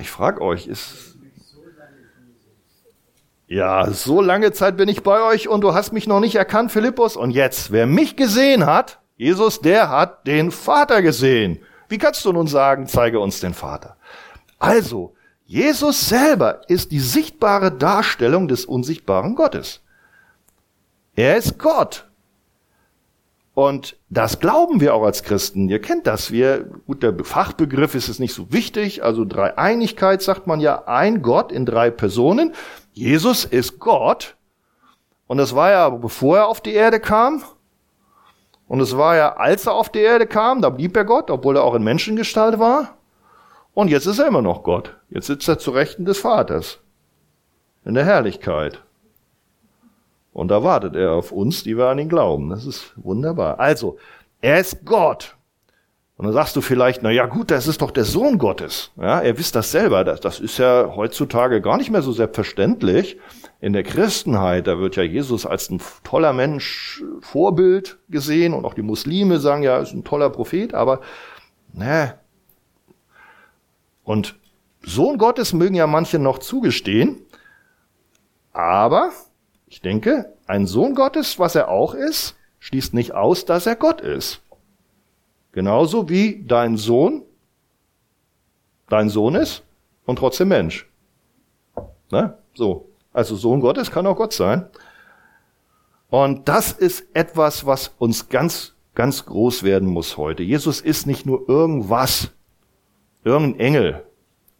Ich 0.00 0.10
frage 0.10 0.40
euch, 0.40 0.66
ist 0.66 1.11
ja, 3.52 3.90
so 3.90 4.22
lange 4.22 4.52
Zeit 4.52 4.78
bin 4.78 4.88
ich 4.88 5.02
bei 5.02 5.22
euch 5.22 5.46
und 5.46 5.60
du 5.60 5.74
hast 5.74 5.92
mich 5.92 6.06
noch 6.06 6.20
nicht 6.20 6.36
erkannt, 6.36 6.72
Philippus. 6.72 7.16
Und 7.16 7.32
jetzt, 7.32 7.70
wer 7.70 7.86
mich 7.86 8.16
gesehen 8.16 8.64
hat, 8.64 9.00
Jesus, 9.18 9.60
der 9.60 9.90
hat 9.90 10.26
den 10.26 10.50
Vater 10.50 11.02
gesehen. 11.02 11.58
Wie 11.90 11.98
kannst 11.98 12.24
du 12.24 12.32
nun 12.32 12.46
sagen, 12.46 12.86
zeige 12.86 13.20
uns 13.20 13.40
den 13.40 13.52
Vater? 13.52 13.96
Also, 14.58 15.14
Jesus 15.44 16.08
selber 16.08 16.62
ist 16.68 16.92
die 16.92 17.00
sichtbare 17.00 17.70
Darstellung 17.70 18.48
des 18.48 18.64
unsichtbaren 18.64 19.34
Gottes. 19.34 19.82
Er 21.14 21.36
ist 21.36 21.58
Gott. 21.58 22.06
Und 23.54 23.98
das 24.08 24.40
glauben 24.40 24.80
wir 24.80 24.94
auch 24.94 25.02
als 25.02 25.24
Christen. 25.24 25.68
Ihr 25.68 25.80
kennt 25.80 26.06
das. 26.06 26.32
Wir, 26.32 26.64
gut, 26.86 27.02
der 27.02 27.14
Fachbegriff 27.22 27.94
ist 27.94 28.08
es 28.08 28.18
nicht 28.18 28.32
so 28.32 28.50
wichtig. 28.50 29.04
Also 29.04 29.26
Dreieinigkeit 29.26 30.22
sagt 30.22 30.46
man 30.46 30.58
ja 30.60 30.84
ein 30.86 31.20
Gott 31.20 31.52
in 31.52 31.66
drei 31.66 31.90
Personen. 31.90 32.54
Jesus 32.92 33.44
ist 33.44 33.78
Gott. 33.78 34.36
Und 35.26 35.38
das 35.38 35.54
war 35.54 35.70
ja, 35.70 35.88
bevor 35.88 36.38
er 36.38 36.48
auf 36.48 36.60
die 36.60 36.74
Erde 36.74 37.00
kam. 37.00 37.42
Und 38.68 38.80
es 38.80 38.96
war 38.96 39.16
ja, 39.16 39.36
als 39.36 39.66
er 39.66 39.74
auf 39.74 39.90
die 39.90 40.00
Erde 40.00 40.26
kam, 40.26 40.62
da 40.62 40.70
blieb 40.70 40.96
er 40.96 41.04
Gott, 41.04 41.30
obwohl 41.30 41.56
er 41.56 41.64
auch 41.64 41.74
in 41.74 41.82
Menschengestalt 41.82 42.58
war. 42.58 42.96
Und 43.74 43.88
jetzt 43.88 44.06
ist 44.06 44.18
er 44.18 44.26
immer 44.26 44.42
noch 44.42 44.62
Gott. 44.62 44.96
Jetzt 45.08 45.26
sitzt 45.26 45.48
er 45.48 45.58
zu 45.58 45.70
Rechten 45.70 46.04
des 46.04 46.18
Vaters. 46.18 46.78
In 47.84 47.94
der 47.94 48.04
Herrlichkeit. 48.04 48.82
Und 50.32 50.48
da 50.48 50.62
wartet 50.62 50.94
er 50.96 51.12
auf 51.12 51.32
uns, 51.32 51.62
die 51.62 51.76
wir 51.76 51.88
an 51.88 51.98
ihn 51.98 52.08
glauben. 52.08 52.50
Das 52.50 52.64
ist 52.64 52.92
wunderbar. 52.96 53.60
Also, 53.60 53.98
er 54.40 54.58
ist 54.60 54.84
Gott. 54.84 55.36
Und 56.22 56.28
dann 56.28 56.34
sagst 56.34 56.54
du 56.54 56.60
vielleicht, 56.60 57.02
na 57.02 57.10
ja, 57.10 57.26
gut, 57.26 57.50
das 57.50 57.66
ist 57.66 57.82
doch 57.82 57.90
der 57.90 58.04
Sohn 58.04 58.38
Gottes. 58.38 58.92
Ja, 58.96 59.18
er 59.18 59.38
wisst 59.38 59.56
das 59.56 59.72
selber. 59.72 60.04
Das, 60.04 60.20
das 60.20 60.38
ist 60.38 60.56
ja 60.56 60.92
heutzutage 60.94 61.60
gar 61.60 61.78
nicht 61.78 61.90
mehr 61.90 62.00
so 62.00 62.12
selbstverständlich. 62.12 63.18
In 63.60 63.72
der 63.72 63.82
Christenheit, 63.82 64.68
da 64.68 64.78
wird 64.78 64.94
ja 64.94 65.02
Jesus 65.02 65.46
als 65.46 65.68
ein 65.68 65.80
toller 66.04 66.32
Mensch 66.32 67.02
Vorbild 67.18 67.98
gesehen 68.08 68.54
und 68.54 68.64
auch 68.64 68.74
die 68.74 68.82
Muslime 68.82 69.40
sagen 69.40 69.64
ja, 69.64 69.78
er 69.78 69.82
ist 69.82 69.94
ein 69.94 70.04
toller 70.04 70.30
Prophet, 70.30 70.74
aber, 70.74 71.00
ne. 71.72 72.14
Und 74.04 74.36
Sohn 74.80 75.18
Gottes 75.18 75.52
mögen 75.52 75.74
ja 75.74 75.88
manche 75.88 76.20
noch 76.20 76.38
zugestehen, 76.38 77.18
aber 78.52 79.10
ich 79.66 79.80
denke, 79.80 80.32
ein 80.46 80.68
Sohn 80.68 80.94
Gottes, 80.94 81.40
was 81.40 81.56
er 81.56 81.68
auch 81.68 81.94
ist, 81.94 82.36
schließt 82.60 82.94
nicht 82.94 83.12
aus, 83.12 83.44
dass 83.44 83.66
er 83.66 83.74
Gott 83.74 84.00
ist. 84.00 84.41
Genauso 85.52 86.08
wie 86.08 86.44
dein 86.46 86.76
Sohn 86.76 87.22
dein 88.92 89.08
Sohn 89.08 89.34
ist 89.34 89.64
und 90.04 90.18
trotzdem 90.18 90.48
Mensch. 90.48 90.86
Ne? 92.10 92.36
So. 92.54 92.88
Also 93.12 93.36
Sohn 93.36 93.60
Gottes 93.60 93.90
kann 93.90 94.06
auch 94.06 94.16
Gott 94.16 94.32
sein. 94.32 94.66
Und 96.10 96.48
das 96.48 96.72
ist 96.72 97.06
etwas, 97.14 97.64
was 97.64 97.94
uns 97.98 98.28
ganz, 98.28 98.74
ganz 98.94 99.24
groß 99.24 99.62
werden 99.62 99.88
muss 99.88 100.18
heute. 100.18 100.42
Jesus 100.42 100.80
ist 100.80 101.06
nicht 101.06 101.24
nur 101.24 101.48
irgendwas, 101.48 102.30
irgendein 103.24 103.60
Engel 103.60 104.02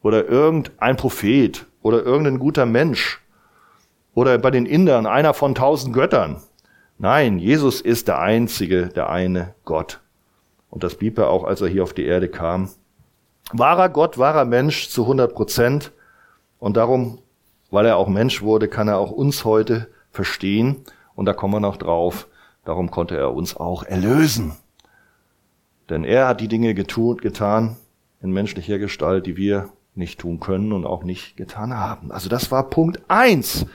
oder 0.02 0.26
irgendein 0.26 0.96
Prophet 0.96 1.66
oder 1.82 2.02
irgendein 2.02 2.38
guter 2.38 2.64
Mensch, 2.64 3.22
oder 4.14 4.36
bei 4.38 4.50
den 4.50 4.66
Indern 4.66 5.06
einer 5.06 5.32
von 5.32 5.54
tausend 5.54 5.94
Göttern. 5.94 6.42
Nein, 6.98 7.38
Jesus 7.38 7.80
ist 7.80 8.08
der 8.08 8.18
einzige, 8.18 8.88
der 8.88 9.08
eine 9.08 9.54
Gott. 9.64 10.00
Und 10.72 10.82
das 10.84 10.94
blieb 10.94 11.18
er 11.18 11.28
auch, 11.28 11.44
als 11.44 11.60
er 11.60 11.68
hier 11.68 11.82
auf 11.82 11.92
die 11.92 12.06
Erde 12.06 12.30
kam. 12.30 12.70
Wahrer 13.52 13.90
Gott, 13.90 14.16
wahrer 14.16 14.46
Mensch 14.46 14.88
zu 14.88 15.02
100 15.02 15.34
Prozent. 15.34 15.92
Und 16.58 16.78
darum, 16.78 17.18
weil 17.70 17.84
er 17.84 17.98
auch 17.98 18.08
Mensch 18.08 18.40
wurde, 18.40 18.68
kann 18.68 18.88
er 18.88 18.96
auch 18.96 19.10
uns 19.10 19.44
heute 19.44 19.88
verstehen. 20.12 20.76
Und 21.14 21.26
da 21.26 21.34
kommen 21.34 21.52
wir 21.52 21.60
noch 21.60 21.76
drauf. 21.76 22.26
Darum 22.64 22.90
konnte 22.90 23.18
er 23.18 23.34
uns 23.34 23.54
auch 23.54 23.82
erlösen. 23.82 24.56
Denn 25.90 26.04
er 26.04 26.26
hat 26.26 26.40
die 26.40 26.48
Dinge 26.48 26.72
getun, 26.72 27.18
getan 27.18 27.76
in 28.22 28.32
menschlicher 28.32 28.78
Gestalt, 28.78 29.26
die 29.26 29.36
wir 29.36 29.68
nicht 29.94 30.20
tun 30.20 30.40
können 30.40 30.72
und 30.72 30.86
auch 30.86 31.04
nicht 31.04 31.36
getan 31.36 31.74
haben. 31.74 32.10
Also 32.12 32.30
das 32.30 32.50
war 32.50 32.70
Punkt 32.70 33.02
eins. 33.08 33.66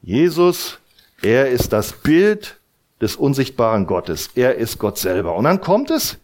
Jesus, 0.00 0.80
er 1.22 1.48
ist 1.48 1.72
das 1.72 1.92
Bild 1.92 2.58
des 3.02 3.16
unsichtbaren 3.16 3.86
Gottes. 3.86 4.30
Er 4.36 4.54
ist 4.54 4.78
Gott 4.78 4.96
selber. 4.96 5.34
Und 5.34 5.44
dann 5.44 5.60
kommt 5.60 5.90
es, 5.90 6.18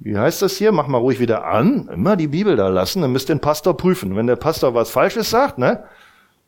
wie 0.00 0.16
heißt 0.16 0.42
das 0.42 0.56
hier? 0.56 0.72
Mach 0.72 0.88
mal 0.88 0.98
ruhig 0.98 1.20
wieder 1.20 1.44
an. 1.44 1.88
Immer 1.92 2.16
die 2.16 2.28
Bibel 2.28 2.56
da 2.56 2.68
lassen. 2.68 3.02
Dann 3.02 3.12
müsst 3.12 3.28
ihr 3.28 3.34
den 3.36 3.40
Pastor 3.40 3.76
prüfen. 3.76 4.16
Wenn 4.16 4.26
der 4.26 4.36
Pastor 4.36 4.74
was 4.74 4.90
Falsches 4.90 5.30
sagt, 5.30 5.58
ne, 5.58 5.84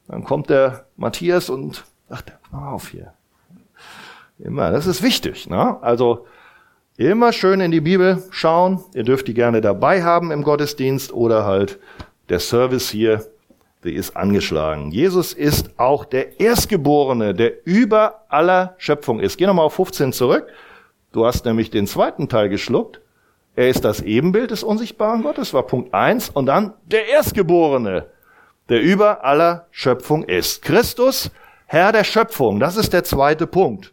dann 0.09 0.25
kommt 0.25 0.49
der 0.51 0.87
Matthias 0.97 1.51
und 1.51 1.85
sagt, 2.09 2.33
mach 2.51 2.73
auf 2.73 2.89
hier. 2.89 3.13
Immer. 4.39 4.71
Das 4.71 4.87
ist 4.87 5.03
wichtig, 5.03 5.49
ne? 5.49 5.83
Also, 5.83 6.27
immer 6.97 7.33
schön 7.33 7.61
in 7.61 7.71
die 7.71 7.81
Bibel 7.81 8.23
schauen. 8.31 8.83
Ihr 8.95 9.05
dürft 9.05 9.29
die 9.29 9.35
gerne 9.35 9.61
dabei 9.61 10.03
haben 10.03 10.31
im 10.31 10.43
Gottesdienst 10.43 11.13
oder 11.13 11.45
halt 11.45 11.79
der 12.29 12.41
Service 12.41 12.89
hier 12.89 13.27
die 13.85 13.95
ist 13.95 14.17
angeschlagen. 14.17 14.91
Jesus 14.91 15.33
ist 15.33 15.79
auch 15.79 16.05
der 16.05 16.41
Erstgeborene, 16.41 17.35
der 17.35 17.67
über 17.67 18.25
aller 18.29 18.75
Schöpfung 18.79 19.21
ist. 19.21 19.37
Geh 19.37 19.47
nochmal 19.47 19.67
auf 19.67 19.75
15 19.75 20.13
zurück. 20.13 20.47
Du 21.13 21.27
hast 21.27 21.45
nämlich 21.45 21.71
den 21.71 21.87
zweiten 21.87 22.29
Teil 22.29 22.49
geschluckt. 22.49 23.01
Er 23.55 23.69
ist 23.69 23.85
das 23.85 24.03
Ebenbild 24.03 24.51
des 24.51 24.63
unsichtbaren 24.63 25.23
Gottes, 25.23 25.55
war 25.55 25.63
Punkt 25.63 25.95
eins. 25.95 26.29
Und 26.29 26.47
dann 26.47 26.75
der 26.85 27.09
Erstgeborene, 27.09 28.07
der 28.69 28.83
über 28.83 29.25
aller 29.25 29.67
Schöpfung 29.71 30.25
ist. 30.25 30.63
Christus, 30.63 31.31
Herr 31.67 31.93
der 31.93 32.05
Schöpfung, 32.05 32.61
das 32.61 32.77
ist 32.77 32.93
der 32.93 33.05
zweite 33.05 33.47
Punkt. 33.47 33.93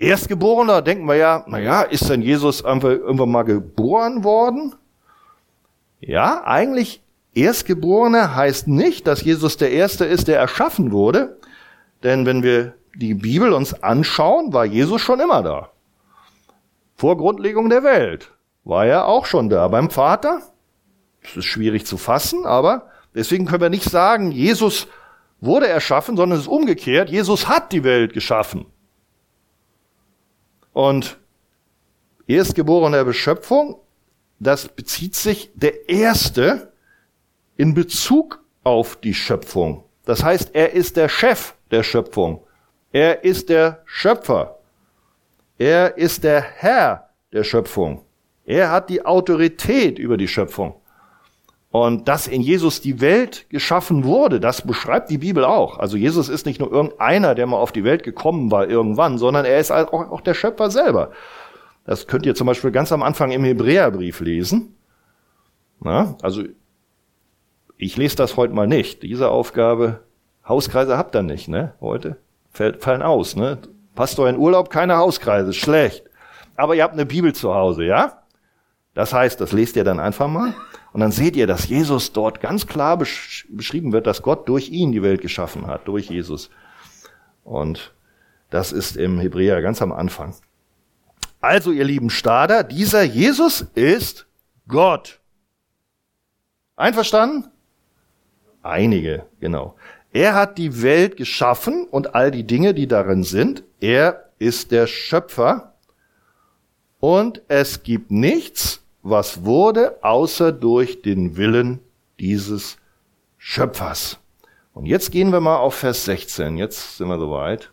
Erstgeborener, 0.00 0.80
denken 0.80 1.04
wir 1.04 1.16
ja, 1.16 1.44
naja, 1.46 1.82
ist 1.82 2.08
denn 2.08 2.22
Jesus 2.22 2.62
irgendwann 2.62 3.30
mal 3.30 3.42
geboren 3.42 4.24
worden? 4.24 4.74
Ja, 6.00 6.42
eigentlich 6.44 7.02
Erstgeborene 7.34 8.34
heißt 8.34 8.68
nicht, 8.68 9.06
dass 9.06 9.22
Jesus 9.22 9.56
der 9.56 9.70
Erste 9.70 10.04
ist, 10.04 10.28
der 10.28 10.38
erschaffen 10.38 10.92
wurde. 10.92 11.38
Denn 12.02 12.26
wenn 12.26 12.42
wir 12.42 12.74
die 12.94 13.14
Bibel 13.14 13.52
uns 13.52 13.82
anschauen, 13.82 14.52
war 14.52 14.64
Jesus 14.64 15.00
schon 15.00 15.20
immer 15.20 15.42
da. 15.42 15.70
Vor 16.96 17.16
Grundlegung 17.16 17.70
der 17.70 17.84
Welt 17.84 18.32
war 18.64 18.84
er 18.84 19.06
auch 19.06 19.26
schon 19.26 19.48
da. 19.48 19.68
Beim 19.68 19.90
Vater, 19.90 20.42
das 21.22 21.36
ist 21.38 21.44
schwierig 21.44 21.86
zu 21.86 21.96
fassen, 21.96 22.46
aber 22.46 22.90
deswegen 23.14 23.46
können 23.46 23.62
wir 23.62 23.70
nicht 23.70 23.88
sagen, 23.88 24.32
Jesus 24.32 24.88
wurde 25.40 25.68
erschaffen, 25.68 26.16
sondern 26.16 26.38
es 26.38 26.44
ist 26.44 26.50
umgekehrt. 26.50 27.10
Jesus 27.10 27.48
hat 27.48 27.72
die 27.72 27.84
Welt 27.84 28.12
geschaffen. 28.12 28.66
Und 30.72 31.18
erstgeborener 32.26 33.04
Beschöpfung, 33.04 33.76
das 34.38 34.68
bezieht 34.68 35.14
sich 35.14 35.50
der 35.54 35.88
Erste, 35.88 36.69
in 37.60 37.74
Bezug 37.74 38.42
auf 38.64 38.96
die 38.96 39.12
Schöpfung. 39.12 39.84
Das 40.06 40.24
heißt, 40.24 40.54
er 40.54 40.72
ist 40.72 40.96
der 40.96 41.10
Chef 41.10 41.52
der 41.70 41.82
Schöpfung. 41.82 42.42
Er 42.90 43.22
ist 43.22 43.50
der 43.50 43.82
Schöpfer. 43.84 44.60
Er 45.58 45.98
ist 45.98 46.24
der 46.24 46.40
Herr 46.40 47.10
der 47.34 47.44
Schöpfung. 47.44 48.02
Er 48.46 48.70
hat 48.70 48.88
die 48.88 49.04
Autorität 49.04 49.98
über 49.98 50.16
die 50.16 50.26
Schöpfung. 50.26 50.76
Und 51.70 52.08
dass 52.08 52.26
in 52.26 52.40
Jesus 52.40 52.80
die 52.80 53.02
Welt 53.02 53.44
geschaffen 53.50 54.04
wurde, 54.04 54.40
das 54.40 54.66
beschreibt 54.66 55.10
die 55.10 55.18
Bibel 55.18 55.44
auch. 55.44 55.78
Also 55.78 55.98
Jesus 55.98 56.30
ist 56.30 56.46
nicht 56.46 56.60
nur 56.60 56.72
irgendeiner, 56.72 57.34
der 57.34 57.46
mal 57.46 57.58
auf 57.58 57.72
die 57.72 57.84
Welt 57.84 58.04
gekommen 58.04 58.50
war 58.50 58.70
irgendwann, 58.70 59.18
sondern 59.18 59.44
er 59.44 59.58
ist 59.58 59.70
auch, 59.70 60.22
der 60.22 60.34
Schöpfer 60.34 60.70
selber. 60.70 61.10
Das 61.84 62.06
könnt 62.06 62.24
ihr 62.24 62.34
zum 62.34 62.46
Beispiel 62.46 62.70
ganz 62.70 62.90
am 62.90 63.02
Anfang 63.02 63.32
im 63.32 63.44
Hebräerbrief 63.44 64.20
lesen. 64.20 64.76
Na, 65.82 66.16
also 66.22 66.42
ich 67.80 67.96
lese 67.96 68.16
das 68.16 68.36
heute 68.36 68.52
mal 68.52 68.66
nicht. 68.66 69.02
Diese 69.02 69.30
Aufgabe, 69.30 70.00
Hauskreise 70.46 70.98
habt 70.98 71.14
ihr 71.14 71.22
nicht, 71.22 71.48
ne? 71.48 71.74
Heute 71.80 72.18
fallen 72.52 73.02
aus, 73.02 73.36
ne? 73.36 73.58
Pastor 73.94 74.28
in 74.28 74.36
Urlaub, 74.36 74.70
keine 74.70 74.96
Hauskreise, 74.96 75.52
schlecht. 75.52 76.04
Aber 76.56 76.74
ihr 76.74 76.82
habt 76.82 76.92
eine 76.92 77.06
Bibel 77.06 77.34
zu 77.34 77.54
Hause, 77.54 77.84
ja? 77.84 78.22
Das 78.92 79.14
heißt, 79.14 79.40
das 79.40 79.52
lest 79.52 79.76
ihr 79.76 79.84
dann 79.84 79.98
einfach 79.98 80.28
mal. 80.28 80.54
Und 80.92 81.00
dann 81.00 81.12
seht 81.12 81.36
ihr, 81.36 81.46
dass 81.46 81.68
Jesus 81.68 82.12
dort 82.12 82.40
ganz 82.40 82.66
klar 82.66 82.98
besch 82.98 83.46
beschrieben 83.48 83.92
wird, 83.92 84.06
dass 84.06 84.22
Gott 84.22 84.48
durch 84.48 84.68
ihn 84.68 84.92
die 84.92 85.02
Welt 85.02 85.22
geschaffen 85.22 85.66
hat, 85.66 85.88
durch 85.88 86.10
Jesus. 86.10 86.50
Und 87.44 87.94
das 88.50 88.72
ist 88.72 88.96
im 88.96 89.20
Hebräer 89.20 89.62
ganz 89.62 89.80
am 89.80 89.92
Anfang. 89.92 90.34
Also, 91.40 91.70
ihr 91.70 91.84
lieben 91.84 92.10
Stader, 92.10 92.62
dieser 92.64 93.02
Jesus 93.02 93.62
ist 93.74 94.26
Gott. 94.68 95.20
Einverstanden? 96.76 97.50
Einige, 98.62 99.26
genau. 99.40 99.74
Er 100.12 100.34
hat 100.34 100.58
die 100.58 100.82
Welt 100.82 101.16
geschaffen 101.16 101.86
und 101.90 102.14
all 102.14 102.30
die 102.30 102.46
Dinge, 102.46 102.74
die 102.74 102.88
darin 102.88 103.22
sind. 103.22 103.62
Er 103.80 104.30
ist 104.38 104.72
der 104.72 104.86
Schöpfer. 104.86 105.74
Und 106.98 107.42
es 107.48 107.82
gibt 107.82 108.10
nichts, 108.10 108.82
was 109.02 109.44
wurde, 109.44 109.96
außer 110.02 110.52
durch 110.52 111.02
den 111.02 111.36
Willen 111.36 111.80
dieses 112.18 112.76
Schöpfers. 113.38 114.18
Und 114.74 114.86
jetzt 114.86 115.10
gehen 115.10 115.32
wir 115.32 115.40
mal 115.40 115.56
auf 115.56 115.74
Vers 115.76 116.04
16. 116.04 116.58
Jetzt 116.58 116.98
sind 116.98 117.08
wir 117.08 117.18
soweit. 117.18 117.70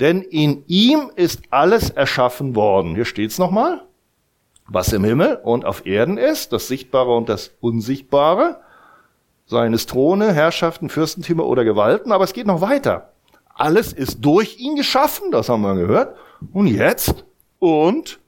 Denn 0.00 0.22
in 0.22 0.64
ihm 0.66 1.10
ist 1.14 1.42
alles 1.50 1.90
erschaffen 1.90 2.54
worden. 2.54 2.94
Hier 2.94 3.04
steht's 3.04 3.38
nochmal. 3.38 3.82
Was 4.66 4.92
im 4.92 5.04
Himmel 5.04 5.38
und 5.42 5.64
auf 5.64 5.86
Erden 5.86 6.18
ist, 6.18 6.52
das 6.52 6.68
Sichtbare 6.68 7.14
und 7.16 7.28
das 7.28 7.52
Unsichtbare 7.60 8.60
seien 9.52 9.72
es 9.74 9.86
Throne, 9.86 10.32
Herrschaften, 10.32 10.88
Fürstentümer 10.88 11.46
oder 11.46 11.64
Gewalten, 11.64 12.10
aber 12.10 12.24
es 12.24 12.32
geht 12.32 12.46
noch 12.48 12.60
weiter. 12.60 13.12
Alles 13.54 13.92
ist 13.92 14.20
durch 14.22 14.58
ihn 14.58 14.74
geschaffen, 14.74 15.30
das 15.30 15.48
haben 15.48 15.62
wir 15.62 15.76
gehört. 15.76 16.16
Und 16.52 16.66
jetzt 16.66 17.24
und 17.60 18.18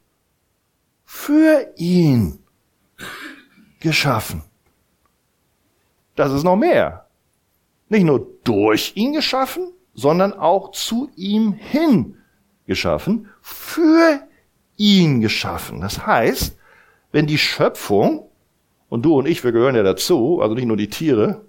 für 1.05 1.67
ihn 1.77 2.39
geschaffen. 3.81 4.43
Das 6.15 6.33
ist 6.33 6.45
noch 6.45 6.57
mehr. 6.57 7.07
Nicht 7.89 8.05
nur 8.05 8.27
durch 8.45 8.93
ihn 8.95 9.13
geschaffen, 9.13 9.73
sondern 9.95 10.33
auch 10.33 10.71
zu 10.71 11.11
ihm 11.17 11.53
hin 11.53 12.17
geschaffen, 12.67 13.29
für 13.41 14.21
ihn 14.77 15.21
geschaffen. 15.21 15.81
Das 15.81 16.07
heißt, 16.07 16.57
wenn 17.13 17.27
die 17.27 17.39
Schöpfung 17.39 18.29
und 18.89 19.03
du 19.03 19.19
und 19.19 19.27
ich, 19.27 19.45
wir 19.45 19.53
gehören 19.53 19.75
ja 19.75 19.83
dazu, 19.83 20.41
also 20.41 20.55
nicht 20.55 20.67
nur 20.67 20.77
die 20.77 20.91
Tiere, 20.91 21.43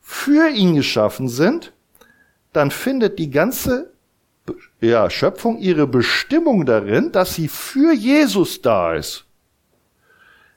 für 0.00 0.48
ihn 0.48 0.74
geschaffen 0.74 1.28
sind, 1.28 1.72
dann 2.52 2.70
findet 2.70 3.18
die 3.18 3.30
ganze 3.30 3.92
ja, 4.80 5.08
Schöpfung 5.10 5.58
ihre 5.58 5.86
Bestimmung 5.86 6.66
darin, 6.66 7.12
dass 7.12 7.34
sie 7.34 7.48
für 7.48 7.92
Jesus 7.92 8.62
da 8.62 8.94
ist. 8.94 9.26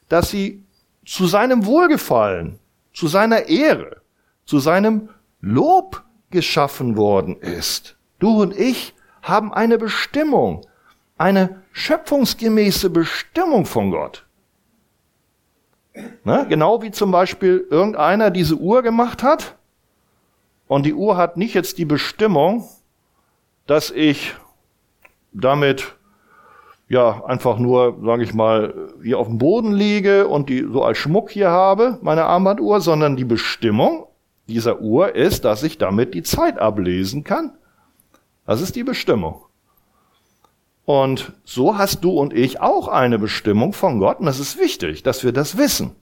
Dass 0.10 0.32
sie 0.32 0.63
zu 1.06 1.28
seinem 1.28 1.66
Wohlgefallen, 1.66 2.60
zu 2.94 3.08
seiner 3.08 3.48
Ehre, 3.48 4.02
zu 4.46 4.60
seinem 4.60 5.10
Lob 5.42 6.04
geschaffen 6.32 6.96
worden 6.96 7.38
ist. 7.38 7.96
Du 8.20 8.42
und 8.42 8.58
ich 8.58 8.94
haben 9.22 9.54
eine 9.54 9.78
Bestimmung, 9.78 10.66
eine 11.18 11.62
schöpfungsgemäße 11.72 12.90
Bestimmung 12.90 13.66
von 13.66 13.92
Gott. 13.92 14.25
Ne? 16.24 16.46
Genau 16.50 16.82
wie 16.82 16.92
zum 16.92 17.12
Beispiel 17.12 17.68
irgendeiner 17.70 18.32
diese 18.32 18.56
Uhr 18.56 18.82
gemacht 18.82 19.24
hat. 19.24 19.56
Und 20.68 20.86
die 20.86 20.94
Uhr 20.94 21.18
hat 21.18 21.38
nicht 21.38 21.54
jetzt 21.54 21.78
die 21.78 21.86
Bestimmung, 21.86 22.68
dass 23.68 23.92
ich 23.92 24.34
damit 25.32 25.96
ja 26.90 27.24
einfach 27.26 27.58
nur, 27.60 27.98
sage 28.04 28.24
ich 28.24 28.34
mal, 28.34 28.74
hier 29.04 29.20
auf 29.20 29.28
dem 29.28 29.38
Boden 29.38 29.72
liege 29.72 30.28
und 30.28 30.50
die 30.50 30.66
so 30.72 30.84
als 30.84 30.98
Schmuck 30.98 31.32
hier 31.32 31.50
habe, 31.50 32.00
meine 32.02 32.26
Armbanduhr, 32.26 32.82
sondern 32.82 33.16
die 33.16 33.26
Bestimmung 33.26 34.08
dieser 34.48 34.82
Uhr 34.82 35.16
ist, 35.16 35.46
dass 35.46 35.64
ich 35.64 35.78
damit 35.78 36.14
die 36.14 36.24
Zeit 36.24 36.60
ablesen 36.60 37.24
kann. 37.24 37.58
Das 38.46 38.62
ist 38.62 38.76
die 38.76 38.84
Bestimmung. 38.84 39.44
Und 40.86 41.32
so 41.46 41.78
hast 41.78 42.04
du 42.04 42.12
und 42.12 42.34
ich 42.34 42.60
auch 42.60 42.88
eine 42.88 43.18
Bestimmung 43.18 43.74
von 43.74 44.00
Gott 44.00 44.20
und 44.20 44.25
das 44.25 44.40
ist 44.40 44.60
wichtig, 44.60 45.04
dass 45.04 45.24
wir 45.24 45.32
das 45.32 45.58
wissen. 45.58 45.96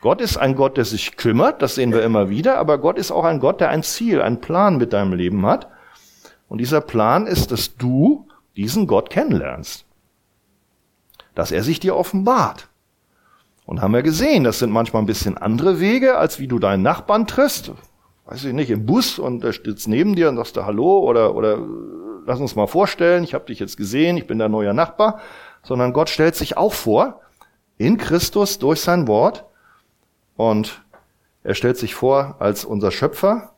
Gott 0.00 0.20
ist 0.20 0.36
ein 0.36 0.54
Gott, 0.54 0.76
der 0.76 0.84
sich 0.84 1.16
kümmert, 1.16 1.60
das 1.60 1.74
sehen 1.74 1.92
wir 1.92 2.04
immer 2.04 2.30
wieder, 2.30 2.58
aber 2.58 2.78
Gott 2.78 2.98
ist 2.98 3.10
auch 3.10 3.24
ein 3.24 3.40
Gott, 3.40 3.60
der 3.60 3.70
ein 3.70 3.82
Ziel, 3.82 4.22
einen 4.22 4.40
Plan 4.40 4.76
mit 4.76 4.92
deinem 4.92 5.12
Leben 5.12 5.44
hat. 5.44 5.68
Und 6.48 6.58
dieser 6.58 6.80
Plan 6.80 7.26
ist, 7.26 7.50
dass 7.50 7.76
du 7.76 8.28
diesen 8.56 8.86
Gott 8.86 9.10
kennenlernst. 9.10 9.84
Dass 11.34 11.50
er 11.50 11.64
sich 11.64 11.80
dir 11.80 11.96
offenbart. 11.96 12.68
Und 13.66 13.82
haben 13.82 13.92
wir 13.92 14.02
gesehen, 14.02 14.44
das 14.44 14.60
sind 14.60 14.70
manchmal 14.70 15.02
ein 15.02 15.06
bisschen 15.06 15.36
andere 15.36 15.80
Wege, 15.80 16.16
als 16.16 16.38
wie 16.38 16.46
du 16.46 16.60
deinen 16.60 16.82
Nachbarn 16.82 17.26
triffst. 17.26 17.72
Weiß 18.24 18.44
ich 18.44 18.52
nicht, 18.52 18.70
im 18.70 18.86
Bus 18.86 19.18
und 19.18 19.42
der 19.42 19.52
sitzt 19.52 19.88
neben 19.88 20.14
dir 20.14 20.28
und 20.28 20.36
sagst 20.36 20.56
du 20.56 20.64
Hallo 20.64 21.00
oder, 21.00 21.34
oder 21.34 21.58
lass 22.28 22.40
uns 22.40 22.54
mal 22.54 22.66
vorstellen, 22.66 23.24
ich 23.24 23.32
habe 23.32 23.46
dich 23.46 23.58
jetzt 23.58 23.78
gesehen, 23.78 24.18
ich 24.18 24.26
bin 24.26 24.38
dein 24.38 24.50
neuer 24.50 24.74
Nachbar, 24.74 25.18
sondern 25.62 25.94
Gott 25.94 26.10
stellt 26.10 26.36
sich 26.36 26.58
auch 26.58 26.74
vor, 26.74 27.22
in 27.78 27.96
Christus 27.96 28.58
durch 28.58 28.82
sein 28.82 29.08
Wort 29.08 29.46
und 30.36 30.84
er 31.42 31.54
stellt 31.54 31.78
sich 31.78 31.94
vor 31.94 32.36
als 32.38 32.66
unser 32.66 32.90
Schöpfer 32.90 33.54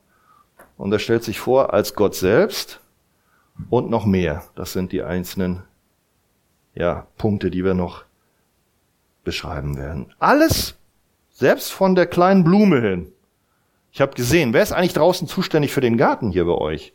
und 0.76 0.92
er 0.92 1.00
stellt 1.00 1.24
sich 1.24 1.40
vor 1.40 1.74
als 1.74 1.94
Gott 1.94 2.14
selbst 2.14 2.80
und 3.70 3.90
noch 3.90 4.06
mehr. 4.06 4.44
Das 4.54 4.72
sind 4.72 4.92
die 4.92 5.02
einzelnen 5.02 5.64
ja, 6.72 7.08
Punkte, 7.18 7.50
die 7.50 7.64
wir 7.64 7.74
noch 7.74 8.04
beschreiben 9.24 9.76
werden. 9.76 10.14
Alles, 10.20 10.76
selbst 11.32 11.72
von 11.72 11.96
der 11.96 12.06
kleinen 12.06 12.44
Blume 12.44 12.80
hin. 12.80 13.12
Ich 13.90 14.00
habe 14.00 14.14
gesehen, 14.14 14.52
wer 14.52 14.62
ist 14.62 14.70
eigentlich 14.70 14.92
draußen 14.92 15.26
zuständig 15.26 15.72
für 15.72 15.80
den 15.80 15.96
Garten 15.96 16.30
hier 16.30 16.44
bei 16.44 16.54
euch? 16.54 16.94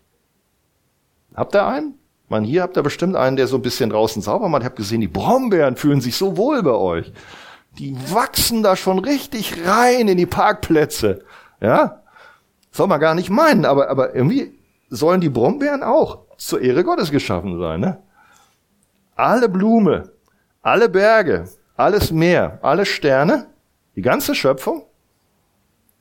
Habt 1.35 1.55
ihr 1.55 1.65
einen? 1.65 1.99
Man, 2.27 2.43
hier 2.43 2.63
habt 2.63 2.75
ihr 2.75 2.83
bestimmt 2.83 3.15
einen, 3.15 3.35
der 3.35 3.47
so 3.47 3.57
ein 3.57 3.61
bisschen 3.61 3.89
draußen 3.89 4.21
sauber 4.21 4.49
macht. 4.49 4.63
Ich 4.63 4.65
habe 4.65 4.75
gesehen, 4.75 5.01
die 5.01 5.07
Brombeeren 5.07 5.75
fühlen 5.75 6.01
sich 6.01 6.15
so 6.15 6.37
wohl 6.37 6.63
bei 6.63 6.71
euch. 6.71 7.11
Die 7.77 7.95
wachsen 8.11 8.63
da 8.63 8.75
schon 8.75 8.99
richtig 8.99 9.65
rein 9.65 10.07
in 10.07 10.17
die 10.17 10.25
Parkplätze. 10.25 11.23
Ja? 11.61 12.01
Soll 12.71 12.87
man 12.87 12.99
gar 12.99 13.13
nicht 13.15 13.29
meinen, 13.29 13.65
aber, 13.65 13.89
aber 13.89 14.15
irgendwie 14.15 14.57
sollen 14.89 15.21
die 15.21 15.29
Brombeeren 15.29 15.83
auch 15.83 16.19
zur 16.37 16.61
Ehre 16.61 16.83
Gottes 16.83 17.11
geschaffen 17.11 17.59
sein. 17.59 17.79
Ne? 17.79 18.01
Alle 19.15 19.49
Blume, 19.49 20.11
alle 20.61 20.89
Berge, 20.89 21.47
alles 21.75 22.11
Meer, 22.11 22.59
alle 22.61 22.85
Sterne, 22.85 23.47
die 23.95 24.01
ganze 24.01 24.35
Schöpfung 24.35 24.83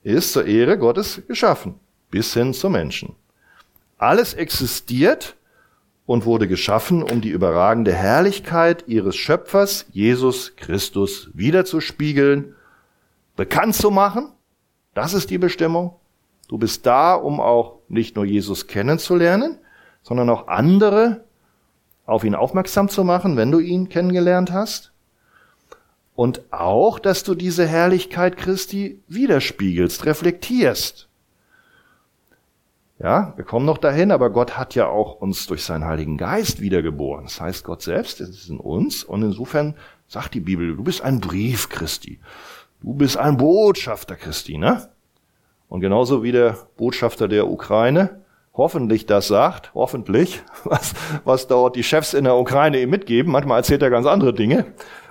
ist 0.02 0.32
zur 0.32 0.46
Ehre 0.46 0.78
Gottes 0.78 1.22
geschaffen, 1.26 1.80
bis 2.10 2.34
hin 2.34 2.54
zum 2.54 2.72
Menschen. 2.72 3.14
Alles 3.98 4.34
existiert 4.34 5.36
und 6.06 6.26
wurde 6.26 6.48
geschaffen, 6.48 7.02
um 7.02 7.20
die 7.20 7.30
überragende 7.30 7.92
Herrlichkeit 7.92 8.84
ihres 8.86 9.16
Schöpfers, 9.16 9.86
Jesus 9.90 10.56
Christus, 10.56 11.30
wiederzuspiegeln, 11.32 12.54
bekannt 13.36 13.74
zu 13.74 13.90
machen. 13.90 14.32
Das 14.94 15.14
ist 15.14 15.30
die 15.30 15.38
Bestimmung. 15.38 15.96
Du 16.48 16.58
bist 16.58 16.84
da, 16.86 17.14
um 17.14 17.40
auch 17.40 17.78
nicht 17.88 18.16
nur 18.16 18.24
Jesus 18.24 18.66
kennenzulernen, 18.66 19.58
sondern 20.02 20.28
auch 20.28 20.48
andere 20.48 21.24
auf 22.06 22.24
ihn 22.24 22.34
aufmerksam 22.34 22.88
zu 22.88 23.02
machen, 23.02 23.36
wenn 23.36 23.50
du 23.50 23.58
ihn 23.58 23.88
kennengelernt 23.88 24.52
hast. 24.52 24.92
Und 26.14 26.42
auch, 26.52 26.98
dass 26.98 27.24
du 27.24 27.34
diese 27.34 27.66
Herrlichkeit 27.66 28.36
Christi 28.36 29.02
widerspiegelst, 29.08 30.04
reflektierst. 30.04 31.08
Ja, 32.98 33.32
wir 33.36 33.44
kommen 33.44 33.66
noch 33.66 33.78
dahin, 33.78 34.12
aber 34.12 34.30
Gott 34.30 34.56
hat 34.56 34.76
ja 34.76 34.86
auch 34.86 35.20
uns 35.20 35.46
durch 35.48 35.64
seinen 35.64 35.84
Heiligen 35.84 36.16
Geist 36.16 36.60
wiedergeboren. 36.60 37.24
Das 37.24 37.40
heißt, 37.40 37.64
Gott 37.64 37.82
selbst 37.82 38.20
ist 38.20 38.48
in 38.48 38.58
uns 38.58 39.02
und 39.02 39.22
insofern 39.22 39.74
sagt 40.06 40.34
die 40.34 40.40
Bibel, 40.40 40.76
du 40.76 40.84
bist 40.84 41.02
ein 41.02 41.20
Brief 41.20 41.68
Christi. 41.68 42.20
Du 42.80 42.94
bist 42.94 43.16
ein 43.16 43.36
Botschafter 43.36 44.14
Christi, 44.14 44.58
ne? 44.58 44.88
Und 45.68 45.80
genauso 45.80 46.22
wie 46.22 46.30
der 46.30 46.56
Botschafter 46.76 47.26
der 47.26 47.48
Ukraine 47.48 48.20
hoffentlich 48.56 49.06
das 49.06 49.26
sagt, 49.26 49.74
hoffentlich, 49.74 50.42
was, 50.64 50.94
was 51.24 51.48
dort 51.48 51.74
die 51.74 51.82
Chefs 51.82 52.14
in 52.14 52.24
der 52.24 52.36
Ukraine 52.36 52.80
ihm 52.80 52.90
mitgeben. 52.90 53.32
Manchmal 53.32 53.58
erzählt 53.58 53.82
er 53.82 53.90
ganz 53.90 54.06
andere 54.06 54.32
Dinge. 54.32 54.66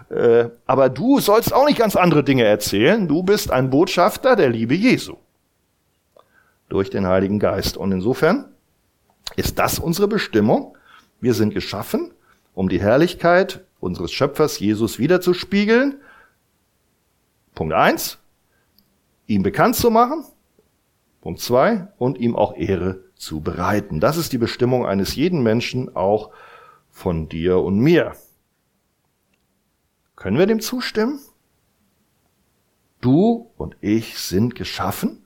Äh, 0.09 0.45
aber 0.65 0.87
du 0.87 1.19
sollst 1.19 1.53
auch 1.53 1.65
nicht 1.65 1.79
ganz 1.79 1.97
andere 1.97 2.23
Dinge 2.23 2.45
erzählen. 2.45 3.09
Du 3.09 3.23
bist 3.23 3.51
ein 3.51 3.69
Botschafter 3.69 4.37
der 4.37 4.49
Liebe 4.49 4.73
Jesu 4.73 5.17
durch 6.73 6.89
den 6.89 7.05
Heiligen 7.05 7.37
Geist. 7.37 7.77
Und 7.77 7.91
insofern 7.91 8.51
ist 9.35 9.59
das 9.59 9.77
unsere 9.77 10.07
Bestimmung. 10.07 10.75
Wir 11.21 11.35
sind 11.35 11.53
geschaffen, 11.53 12.11
um 12.55 12.67
die 12.67 12.81
Herrlichkeit 12.81 13.63
unseres 13.79 14.11
Schöpfers 14.11 14.59
Jesus 14.59 14.97
wiederzuspiegeln. 14.97 16.01
Punkt 17.53 17.75
eins, 17.75 18.17
ihm 19.27 19.43
bekannt 19.43 19.75
zu 19.75 19.91
machen. 19.91 20.25
Punkt 21.21 21.41
zwei, 21.41 21.89
und 21.99 22.17
ihm 22.17 22.35
auch 22.35 22.55
Ehre 22.55 23.03
zu 23.15 23.41
bereiten. 23.41 23.99
Das 23.99 24.17
ist 24.17 24.33
die 24.33 24.39
Bestimmung 24.39 24.83
eines 24.85 25.15
jeden 25.15 25.43
Menschen, 25.43 25.95
auch 25.95 26.31
von 26.89 27.29
dir 27.29 27.59
und 27.59 27.77
mir. 27.77 28.13
Können 30.15 30.39
wir 30.39 30.47
dem 30.47 30.59
zustimmen? 30.59 31.19
Du 32.99 33.51
und 33.57 33.77
ich 33.79 34.17
sind 34.17 34.55
geschaffen, 34.55 35.22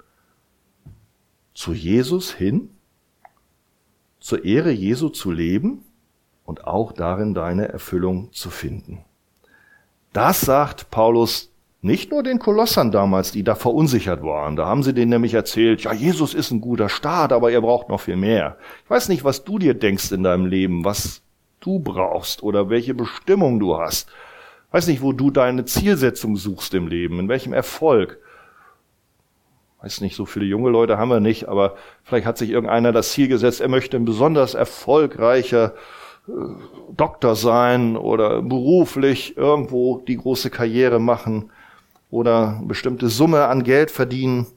zu 1.58 1.74
Jesus 1.74 2.32
hin, 2.32 2.70
zur 4.20 4.46
Ehre 4.46 4.70
Jesu 4.70 5.10
zu 5.10 5.32
leben 5.32 5.84
und 6.46 6.67
auch 6.67 6.91
darin 6.91 7.34
deine 7.34 7.67
Erfüllung 7.67 8.32
zu 8.32 8.52
finden. 8.52 9.04
Das 10.13 10.39
sagt 10.41 10.91
Paulus 10.91 11.52
Nicht 11.82 12.12
nur 12.12 12.22
den 12.22 12.38
Kolossern 12.38 12.91
damals, 12.91 13.32
die 13.32 13.43
da 13.43 13.56
verunsichert 13.56 14.22
waren. 14.22 14.56
Da 14.56 14.67
haben 14.67 14.84
sie 14.84 14.93
denen 14.93 15.10
nämlich 15.10 15.34
erzählt, 15.34 15.82
ja, 15.82 15.93
Jesus 15.93 16.36
ist 16.36 16.52
ein 16.52 16.62
guter 16.62 16.89
Staat, 16.89 17.34
aber 17.34 17.50
ihr 17.50 17.62
braucht 17.62 17.89
noch 17.89 18.02
viel 18.02 18.17
mehr. 18.17 18.58
Ich 18.84 18.89
weiß 18.91 19.10
nicht, 19.10 19.24
was 19.24 19.43
du 19.43 19.58
dir 19.58 19.74
denkst 19.74 20.12
in 20.12 20.22
deinem 20.22 20.46
Leben, 20.46 20.86
was 20.86 21.24
du 21.60 21.80
brauchst 21.80 22.43
oder 22.43 22.70
welche 22.70 22.93
Bestimmung 22.93 23.60
du 23.60 23.78
hast. 23.78 24.10
Ich 24.67 24.74
weiß 24.74 24.88
nicht, 24.88 25.02
wo 25.02 25.12
du 25.12 25.32
deine 25.32 25.65
Zielsetzung 25.65 26.36
suchst 26.38 26.76
im 26.76 26.88
Leben, 26.88 27.20
in 27.20 27.30
welchem 27.30 27.54
Erfolg. 27.54 28.20
Weiß 29.82 30.02
nicht, 30.02 30.16
so 30.16 30.26
viele 30.26 30.46
junge 30.46 30.70
Leute 30.72 30.98
haben 30.98 31.10
wir 31.10 31.20
nicht, 31.20 31.48
aber 31.48 31.76
vielleicht 32.04 32.26
hat 32.26 32.38
sich 32.38 32.50
irgendeiner 32.50 32.92
das 32.92 33.12
Ziel 33.12 33.28
gesetzt, 33.28 33.62
er 33.62 33.68
möchte 33.68 33.98
ein 33.98 34.06
besonders 34.06 34.56
erfolgreicher 34.56 35.74
äh, 36.28 36.32
Doktor 36.96 37.36
sein 37.36 37.96
oder 37.96 38.42
beruflich 38.42 39.38
irgendwo 39.38 40.00
die 40.00 40.18
große 40.18 40.50
Karriere 40.50 41.00
machen 41.00 41.52
oder 42.10 42.60
bestimmte 42.66 43.10
Summe 43.10 43.46
an 43.46 43.63
Geld 43.63 43.92
verdienen. 43.92 44.48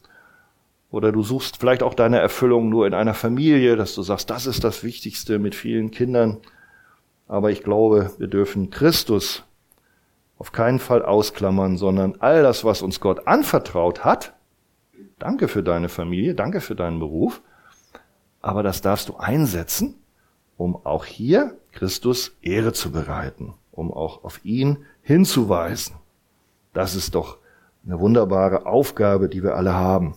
Oder 0.91 1.13
du 1.13 1.23
suchst 1.23 1.59
vielleicht 1.59 1.83
auch 1.83 1.95
deine 1.95 2.19
Erfüllung 2.19 2.69
nur 2.69 2.87
in 2.87 2.95
einer 2.95 3.15
Familie, 3.15 3.77
dass 3.77 3.95
du 3.95 4.03
sagst, 4.03 4.31
das 4.31 4.47
ist 4.47 4.65
das 4.65 4.83
Wichtigste 4.83 5.39
mit 5.39 5.55
vielen 5.55 5.91
Kindern. 5.91 6.39
Aber 7.29 7.51
ich 7.51 7.63
glaube, 7.63 8.11
wir 8.19 8.27
dürfen 8.27 8.71
Christus 8.71 9.45
auf 10.39 10.51
keinen 10.51 10.81
Fall 10.81 11.05
ausklammern, 11.05 11.77
sondern 11.77 12.17
all 12.19 12.43
das, 12.43 12.65
was 12.65 12.83
uns 12.83 12.99
Gott 12.99 13.29
anvertraut 13.29 14.05
hat, 14.05 14.35
danke 15.21 15.47
für 15.47 15.63
deine 15.63 15.89
Familie, 15.89 16.35
danke 16.35 16.61
für 16.61 16.75
deinen 16.75 16.99
Beruf, 16.99 17.41
aber 18.41 18.65
das 18.65 18.81
darfst 18.81 19.09
du 19.09 19.17
einsetzen, 19.17 19.95
um 20.57 20.85
auch 20.85 21.05
hier 21.05 21.57
Christus 21.73 22.37
Ehre 22.43 22.73
zu 22.73 22.91
bereiten, 22.91 23.55
um 23.71 23.93
auch 23.93 24.25
auf 24.25 24.45
ihn 24.45 24.85
hinzuweisen. 25.03 25.95
Das 26.73 26.97
ist 26.97 27.15
doch 27.15 27.39
eine 27.85 28.01
wunderbare 28.01 28.67
Aufgabe, 28.67 29.29
die 29.29 29.43
wir 29.43 29.57
alle 29.57 29.75
haben. 29.75 30.15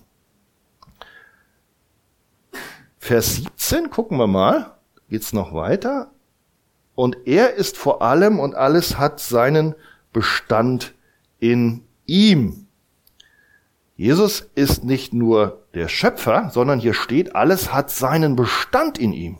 Vers 2.97 3.35
17, 3.35 3.89
gucken 3.89 4.17
wir 4.17 4.27
mal, 4.27 4.77
geht's 5.09 5.33
noch 5.33 5.53
weiter. 5.53 6.11
Und 6.95 7.17
er 7.25 7.55
ist 7.55 7.77
vor 7.77 8.01
allem 8.01 8.39
und 8.39 8.55
alles 8.55 8.97
hat 8.97 9.19
seinen 9.19 9.75
Bestand 10.13 10.93
in 11.39 11.83
ihm. 12.05 12.62
Jesus 14.03 14.41
ist 14.55 14.83
nicht 14.83 15.13
nur 15.13 15.65
der 15.73 15.87
Schöpfer, 15.87 16.49
sondern 16.51 16.79
hier 16.79 16.93
steht, 16.93 17.35
alles 17.35 17.71
hat 17.71 17.89
seinen 17.89 18.35
Bestand 18.35 18.97
in 18.97 19.13
ihm. 19.13 19.37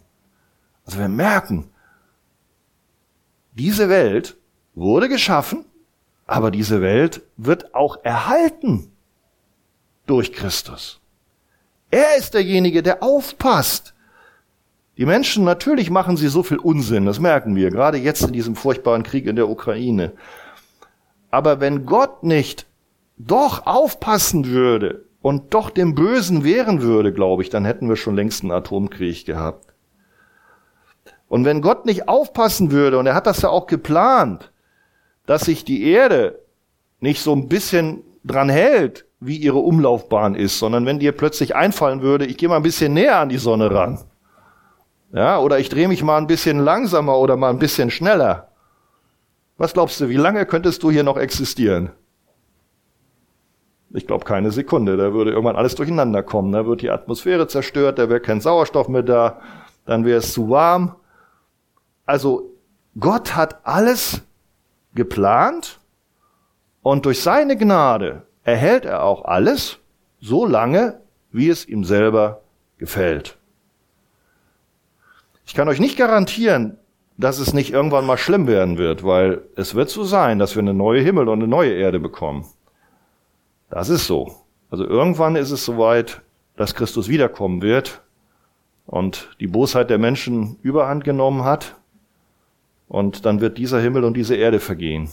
Also 0.86 1.00
wir 1.00 1.10
merken, 1.10 1.70
diese 3.54 3.90
Welt 3.90 4.38
wurde 4.74 5.10
geschaffen 5.10 5.66
aber 6.26 6.52
diese 6.52 6.82
Welt 6.82 7.22
wird 7.38 7.76
auch 7.76 8.04
erhalten 8.04 8.92
durch 10.06 10.34
Christus. 10.34 11.00
Er 11.92 12.18
ist 12.18 12.34
derjenige, 12.34 12.82
der 12.82 13.04
aufpasst. 13.04 13.94
Die 14.98 15.06
Menschen, 15.06 15.44
natürlich 15.44 15.90
machen 15.90 16.18
sie 16.18 16.28
so 16.28 16.44
viel 16.44 16.58
Unsinn, 16.58 17.06
das 17.06 17.20
merken 17.20 17.56
wir, 17.56 17.72
gerade 17.72 17.98
jetzt 17.98 18.24
in 18.24 18.34
diesem 18.34 18.56
furchtbaren 18.56 19.04
Krieg 19.04 19.26
in 19.26 19.36
der 19.36 19.50
Ukraine. 19.50 20.14
Aber 21.32 21.60
wenn 21.60 21.86
Gott 21.86 22.24
nicht 22.24 22.68
doch 23.18 23.66
aufpassen 23.66 24.48
würde 24.48 25.06
und 25.22 25.54
doch 25.54 25.70
dem 25.70 25.96
Bösen 25.96 26.44
wehren 26.44 26.82
würde, 26.82 27.14
glaube 27.14 27.44
ich, 27.44 27.50
dann 27.50 27.66
hätten 27.66 27.90
wir 27.90 27.96
schon 27.96 28.16
längst 28.16 28.44
einen 28.44 28.52
Atomkrieg 28.52 29.26
gehabt. 29.26 29.74
Und 31.28 31.46
wenn 31.46 31.62
Gott 31.62 31.86
nicht 31.86 32.08
aufpassen 32.08 32.72
würde, 32.72 33.00
und 33.00 33.08
er 33.08 33.16
hat 33.16 33.26
das 33.26 33.42
ja 33.42 33.50
auch 33.50 33.68
geplant, 33.68 34.52
dass 35.26 35.44
sich 35.46 35.64
die 35.64 35.88
Erde 35.90 36.40
nicht 37.00 37.22
so 37.22 37.34
ein 37.34 37.48
bisschen 37.48 38.04
dran 38.24 38.50
hält, 38.50 39.06
wie 39.20 39.38
ihre 39.38 39.60
Umlaufbahn 39.60 40.36
ist, 40.36 40.60
sondern 40.60 40.86
wenn 40.86 41.00
dir 41.00 41.12
plötzlich 41.12 41.56
einfallen 41.56 42.02
würde, 42.02 42.26
ich 42.26 42.38
gehe 42.38 42.50
mal 42.50 42.58
ein 42.58 42.64
bisschen 42.64 42.94
näher 42.94 43.20
an 43.20 43.30
die 43.30 43.38
Sonne 43.38 43.74
ran. 43.74 44.00
Ja, 45.14 45.40
oder 45.40 45.60
ich 45.60 45.70
drehe 45.70 45.88
mich 45.88 46.04
mal 46.04 46.18
ein 46.18 46.28
bisschen 46.28 46.60
langsamer 46.60 47.18
oder 47.18 47.38
mal 47.38 47.50
ein 47.50 47.60
bisschen 47.60 47.92
schneller. 47.92 48.50
Was 49.58 49.74
glaubst 49.74 50.02
du, 50.02 50.10
wie 50.10 50.18
lange 50.18 50.46
könntest 50.46 50.84
du 50.84 50.92
hier 50.92 51.04
noch 51.04 51.18
existieren? 51.18 51.92
Ich 53.94 54.08
glaube 54.08 54.26
keine 54.26 54.52
Sekunde. 54.52 54.98
Da 54.98 55.14
würde 55.14 55.32
irgendwann 55.32 55.56
alles 55.56 55.76
durcheinander 55.76 56.24
kommen. 56.24 56.52
Da 56.52 56.66
wird 56.66 56.82
die 56.82 56.90
Atmosphäre 56.90 57.48
zerstört, 57.48 58.00
da 58.00 58.10
wäre 58.10 58.20
kein 58.20 58.42
Sauerstoff 58.42 58.88
mehr 58.88 59.04
da, 59.04 59.40
dann 59.86 60.04
wäre 60.04 60.18
es 60.18 60.34
zu 60.34 60.50
warm. 60.50 60.96
Also 62.06 62.52
Gott 63.00 63.36
hat 63.36 63.66
alles 63.66 64.22
geplant 64.96 65.80
und 66.82 67.06
durch 67.06 67.22
seine 67.22 67.56
Gnade 67.56 68.24
erhält 68.44 68.86
er 68.86 69.04
auch 69.04 69.26
alles 69.26 69.80
so 70.20 70.46
lange, 70.46 71.00
wie 71.32 71.50
es 71.50 71.68
ihm 71.68 71.84
selber 71.84 72.42
gefällt. 72.78 73.38
Ich 75.46 75.54
kann 75.54 75.68
euch 75.68 75.80
nicht 75.80 75.98
garantieren, 75.98 76.78
dass 77.18 77.40
es 77.40 77.54
nicht 77.54 77.72
irgendwann 77.72 78.06
mal 78.06 78.18
schlimm 78.18 78.48
werden 78.48 78.78
wird, 78.78 79.04
weil 79.04 79.42
es 79.56 79.76
wird 79.76 79.90
so 79.90 80.04
sein, 80.04 80.40
dass 80.40 80.56
wir 80.56 80.62
eine 80.62 80.74
neue 80.74 81.02
Himmel 81.02 81.30
und 81.30 81.40
eine 81.40 81.48
neue 81.48 81.74
Erde 81.74 82.00
bekommen. 82.00 82.46
Das 83.74 83.90
ist 83.90 84.06
so. 84.06 84.32
Also 84.70 84.86
irgendwann 84.86 85.36
ist 85.36 85.50
es 85.50 85.66
soweit, 85.66 86.22
dass 86.56 86.76
Christus 86.76 87.10
wiederkommen 87.10 87.64
wird 87.64 88.04
und 88.86 89.36
die 89.40 89.48
Bosheit 89.48 89.90
der 89.90 89.98
Menschen 89.98 90.58
überhand 90.62 91.04
genommen 91.04 91.44
hat 91.44 91.76
und 92.88 93.26
dann 93.26 93.42
wird 93.42 93.58
dieser 93.58 93.82
Himmel 93.82 94.04
und 94.04 94.16
diese 94.16 94.36
Erde 94.36 94.60
vergehen. 94.60 95.10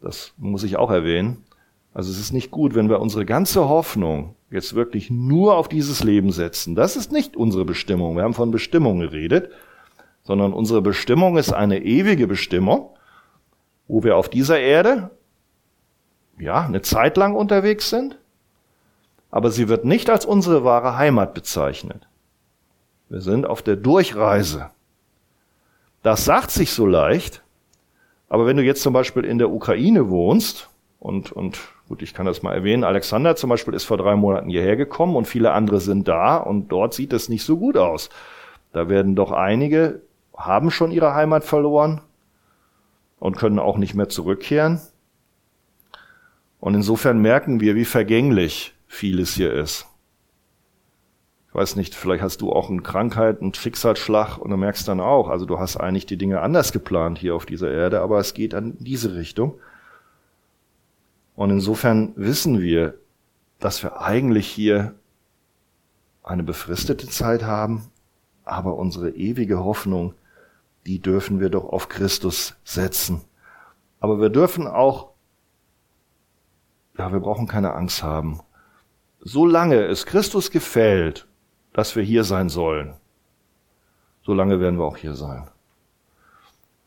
Das 0.00 0.32
muss 0.38 0.64
ich 0.64 0.78
auch 0.78 0.90
erwähnen. 0.90 1.44
Also 1.92 2.10
es 2.10 2.18
ist 2.18 2.32
nicht 2.32 2.50
gut, 2.50 2.74
wenn 2.74 2.88
wir 2.88 2.98
unsere 2.98 3.26
ganze 3.26 3.68
Hoffnung 3.68 4.36
jetzt 4.50 4.74
wirklich 4.74 5.10
nur 5.10 5.58
auf 5.58 5.68
dieses 5.68 6.02
Leben 6.02 6.32
setzen. 6.32 6.74
Das 6.74 6.96
ist 6.96 7.12
nicht 7.12 7.36
unsere 7.36 7.66
Bestimmung. 7.66 8.16
Wir 8.16 8.22
haben 8.22 8.32
von 8.32 8.52
Bestimmung 8.52 9.00
geredet, 9.00 9.50
sondern 10.22 10.54
unsere 10.54 10.80
Bestimmung 10.80 11.36
ist 11.36 11.52
eine 11.52 11.84
ewige 11.84 12.26
Bestimmung, 12.26 12.88
wo 13.86 14.02
wir 14.02 14.16
auf 14.16 14.30
dieser 14.30 14.58
Erde 14.58 15.10
ja 16.38 16.62
eine 16.62 16.82
Zeit 16.82 17.16
lang 17.16 17.34
unterwegs 17.34 17.90
sind, 17.90 18.18
aber 19.30 19.50
sie 19.50 19.68
wird 19.68 19.84
nicht 19.84 20.10
als 20.10 20.24
unsere 20.24 20.64
wahre 20.64 20.96
Heimat 20.96 21.34
bezeichnet. 21.34 22.06
Wir 23.08 23.20
sind 23.20 23.46
auf 23.46 23.62
der 23.62 23.76
Durchreise. 23.76 24.70
Das 26.02 26.24
sagt 26.24 26.50
sich 26.50 26.72
so 26.72 26.86
leicht, 26.86 27.42
aber 28.28 28.46
wenn 28.46 28.56
du 28.56 28.62
jetzt 28.62 28.82
zum 28.82 28.92
Beispiel 28.92 29.24
in 29.24 29.38
der 29.38 29.50
Ukraine 29.50 30.08
wohnst, 30.08 30.68
und, 30.98 31.30
und 31.30 31.60
gut, 31.88 32.02
ich 32.02 32.14
kann 32.14 32.26
das 32.26 32.42
mal 32.42 32.54
erwähnen, 32.54 32.82
Alexander 32.82 33.36
zum 33.36 33.50
Beispiel 33.50 33.74
ist 33.74 33.84
vor 33.84 33.96
drei 33.96 34.16
Monaten 34.16 34.48
hierher 34.48 34.76
gekommen 34.76 35.14
und 35.14 35.26
viele 35.26 35.52
andere 35.52 35.80
sind 35.80 36.08
da 36.08 36.36
und 36.36 36.68
dort 36.68 36.94
sieht 36.94 37.12
es 37.12 37.28
nicht 37.28 37.44
so 37.44 37.58
gut 37.58 37.76
aus. 37.76 38.10
Da 38.72 38.88
werden 38.88 39.14
doch 39.14 39.30
einige, 39.30 40.00
haben 40.36 40.70
schon 40.70 40.90
ihre 40.90 41.14
Heimat 41.14 41.44
verloren 41.44 42.00
und 43.20 43.36
können 43.36 43.58
auch 43.58 43.78
nicht 43.78 43.94
mehr 43.94 44.08
zurückkehren. 44.08 44.80
Und 46.66 46.74
insofern 46.74 47.20
merken 47.20 47.60
wir, 47.60 47.76
wie 47.76 47.84
vergänglich 47.84 48.74
vieles 48.88 49.34
hier 49.34 49.52
ist 49.52 49.86
weiß 51.56 51.76
nicht, 51.76 51.94
vielleicht 51.94 52.22
hast 52.22 52.42
du 52.42 52.52
auch 52.52 52.68
eine 52.68 52.82
Krankheit, 52.82 53.40
einen 53.40 53.54
Schicksalsschlag 53.54 54.36
und 54.36 54.50
du 54.50 54.58
merkst 54.58 54.86
dann 54.86 55.00
auch, 55.00 55.30
also 55.30 55.46
du 55.46 55.58
hast 55.58 55.78
eigentlich 55.78 56.04
die 56.04 56.18
Dinge 56.18 56.42
anders 56.42 56.70
geplant 56.70 57.18
hier 57.18 57.34
auf 57.34 57.46
dieser 57.46 57.70
Erde, 57.70 58.02
aber 58.02 58.18
es 58.18 58.34
geht 58.34 58.54
an 58.54 58.76
diese 58.78 59.14
Richtung. 59.14 59.58
Und 61.34 61.48
insofern 61.48 62.12
wissen 62.14 62.60
wir, 62.60 62.98
dass 63.58 63.82
wir 63.82 64.02
eigentlich 64.02 64.46
hier 64.46 64.96
eine 66.22 66.42
befristete 66.42 67.08
Zeit 67.08 67.42
haben, 67.42 67.90
aber 68.44 68.74
unsere 68.74 69.10
ewige 69.10 69.64
Hoffnung, 69.64 70.12
die 70.84 71.00
dürfen 71.00 71.40
wir 71.40 71.48
doch 71.48 71.64
auf 71.64 71.88
Christus 71.88 72.54
setzen. 72.64 73.22
Aber 73.98 74.20
wir 74.20 74.28
dürfen 74.28 74.66
auch, 74.66 75.12
ja, 76.98 77.12
wir 77.12 77.20
brauchen 77.20 77.46
keine 77.46 77.74
Angst 77.74 78.02
haben. 78.02 78.40
Solange 79.20 79.82
es 79.84 80.06
Christus 80.06 80.50
gefällt, 80.50 81.26
dass 81.72 81.96
wir 81.96 82.02
hier 82.02 82.24
sein 82.24 82.48
sollen. 82.48 82.94
Solange 84.22 84.60
werden 84.60 84.78
wir 84.78 84.84
auch 84.84 84.96
hier 84.96 85.14
sein. 85.14 85.48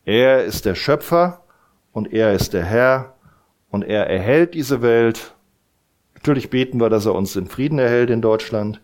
Er 0.04 0.44
ist 0.44 0.64
der 0.64 0.74
Schöpfer 0.74 1.44
und 1.92 2.12
er 2.12 2.32
ist 2.32 2.52
der 2.52 2.64
Herr 2.64 3.14
und 3.70 3.82
er 3.82 4.08
erhält 4.08 4.54
diese 4.54 4.82
Welt. 4.82 5.34
Natürlich 6.14 6.50
beten 6.50 6.80
wir, 6.80 6.90
dass 6.90 7.06
er 7.06 7.14
uns 7.14 7.36
in 7.36 7.46
Frieden 7.46 7.78
erhält 7.78 8.10
in 8.10 8.20
Deutschland. 8.20 8.80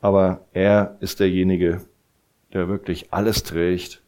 Aber 0.00 0.40
er 0.52 0.96
ist 1.00 1.20
derjenige, 1.20 1.82
der 2.52 2.68
wirklich 2.68 3.12
alles 3.12 3.42
trägt 3.42 4.02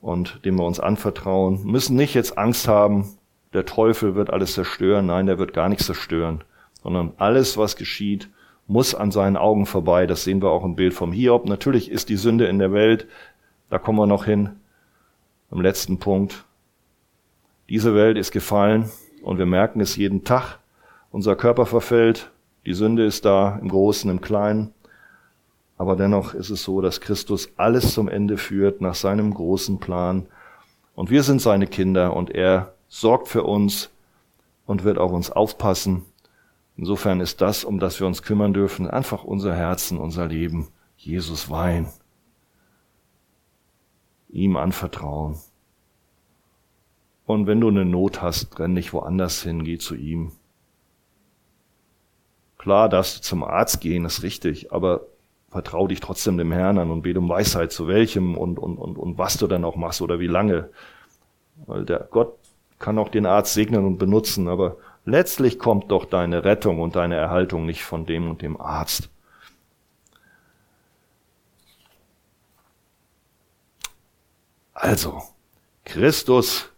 und 0.00 0.44
dem 0.44 0.56
wir 0.56 0.64
uns 0.64 0.80
anvertrauen. 0.80 1.64
Müssen 1.64 1.96
nicht 1.96 2.14
jetzt 2.14 2.36
Angst 2.36 2.68
haben, 2.68 3.15
der 3.52 3.64
Teufel 3.64 4.14
wird 4.14 4.30
alles 4.30 4.54
zerstören. 4.54 5.06
Nein, 5.06 5.26
der 5.26 5.38
wird 5.38 5.52
gar 5.52 5.68
nichts 5.68 5.86
zerstören, 5.86 6.44
sondern 6.82 7.12
alles, 7.16 7.56
was 7.56 7.76
geschieht, 7.76 8.28
muss 8.66 8.94
an 8.94 9.10
seinen 9.10 9.36
Augen 9.36 9.66
vorbei. 9.66 10.06
Das 10.06 10.24
sehen 10.24 10.42
wir 10.42 10.50
auch 10.50 10.64
im 10.64 10.76
Bild 10.76 10.94
vom 10.94 11.12
Hiob. 11.12 11.46
Natürlich 11.46 11.90
ist 11.90 12.08
die 12.08 12.16
Sünde 12.16 12.46
in 12.46 12.58
der 12.58 12.72
Welt. 12.72 13.06
Da 13.70 13.78
kommen 13.78 13.98
wir 13.98 14.06
noch 14.06 14.24
hin. 14.24 14.50
Am 15.50 15.60
letzten 15.60 15.98
Punkt. 15.98 16.44
Diese 17.68 17.94
Welt 17.94 18.16
ist 18.16 18.32
gefallen. 18.32 18.90
und 19.22 19.38
wir 19.38 19.46
merken 19.46 19.80
es 19.80 19.96
jeden 19.96 20.22
Tag. 20.22 20.58
Unser 21.10 21.34
Körper 21.34 21.66
verfällt, 21.66 22.30
die 22.64 22.74
Sünde 22.74 23.04
ist 23.04 23.24
da 23.24 23.58
im 23.60 23.68
Großen, 23.68 24.08
im 24.08 24.20
Kleinen. 24.20 24.72
Aber 25.78 25.96
dennoch 25.96 26.34
ist 26.34 26.50
es 26.50 26.62
so, 26.62 26.80
dass 26.80 27.00
Christus 27.00 27.50
alles 27.56 27.92
zum 27.92 28.08
Ende 28.08 28.38
führt 28.38 28.80
nach 28.80 28.94
seinem 28.94 29.34
großen 29.34 29.78
Plan. 29.78 30.26
Und 30.94 31.10
wir 31.10 31.22
sind 31.22 31.42
seine 31.42 31.66
Kinder 31.66 32.14
und 32.14 32.30
er 32.30 32.75
sorgt 32.88 33.28
für 33.28 33.42
uns 33.42 33.90
und 34.66 34.84
wird 34.84 34.98
auf 34.98 35.12
uns 35.12 35.30
aufpassen. 35.30 36.04
Insofern 36.76 37.20
ist 37.20 37.40
das, 37.40 37.64
um 37.64 37.78
das 37.78 38.00
wir 38.00 38.06
uns 38.06 38.22
kümmern 38.22 38.52
dürfen, 38.52 38.88
einfach 38.88 39.24
unser 39.24 39.54
Herzen, 39.54 39.98
unser 39.98 40.26
Leben, 40.26 40.68
Jesus 40.96 41.48
weihen. 41.48 41.88
Ihm 44.28 44.56
anvertrauen. 44.56 45.38
Und 47.24 47.46
wenn 47.46 47.60
du 47.60 47.68
eine 47.68 47.84
Not 47.84 48.22
hast, 48.22 48.58
renn 48.58 48.74
nicht 48.74 48.92
woanders 48.92 49.42
hin, 49.42 49.64
geh 49.64 49.78
zu 49.78 49.94
ihm. 49.94 50.32
Klar 52.58 52.88
darfst 52.88 53.18
du 53.18 53.22
zum 53.22 53.42
Arzt 53.42 53.80
gehen, 53.80 54.04
ist 54.04 54.22
richtig, 54.22 54.72
aber 54.72 55.02
vertrau 55.48 55.86
dich 55.86 56.00
trotzdem 56.00 56.36
dem 56.36 56.52
Herrn 56.52 56.78
an 56.78 56.90
und 56.90 57.02
bete 57.02 57.18
um 57.18 57.28
Weisheit 57.28 57.72
zu 57.72 57.88
welchem 57.88 58.36
und, 58.36 58.58
und, 58.58 58.76
und, 58.76 58.98
und 58.98 59.18
was 59.18 59.38
du 59.38 59.46
dann 59.46 59.64
auch 59.64 59.76
machst 59.76 60.02
oder 60.02 60.20
wie 60.20 60.26
lange. 60.26 60.70
Weil 61.66 61.84
der 61.84 62.06
Gott 62.10 62.36
kann 62.78 62.98
auch 62.98 63.08
den 63.08 63.26
Arzt 63.26 63.54
segnen 63.54 63.84
und 63.84 63.98
benutzen, 63.98 64.48
aber 64.48 64.76
letztlich 65.04 65.58
kommt 65.58 65.90
doch 65.90 66.04
deine 66.04 66.44
Rettung 66.44 66.80
und 66.80 66.96
deine 66.96 67.16
Erhaltung 67.16 67.66
nicht 67.66 67.84
von 67.84 68.06
dem 68.06 68.30
und 68.30 68.42
dem 68.42 68.60
Arzt. 68.60 69.08
Also, 74.74 75.22
Christus, 75.84 76.70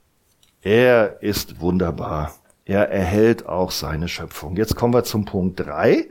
er 0.63 1.21
ist 1.23 1.61
wunderbar. 1.61 2.33
Er 2.65 2.91
erhält 2.91 3.47
auch 3.47 3.71
seine 3.73 4.09
Schöpfung. 4.09 4.57
Jetzt 4.57 4.77
kommen 4.77 4.95
wir 4.95 5.03
zum 5.03 5.25
Punkt 5.25 5.59
drei. 5.59 6.09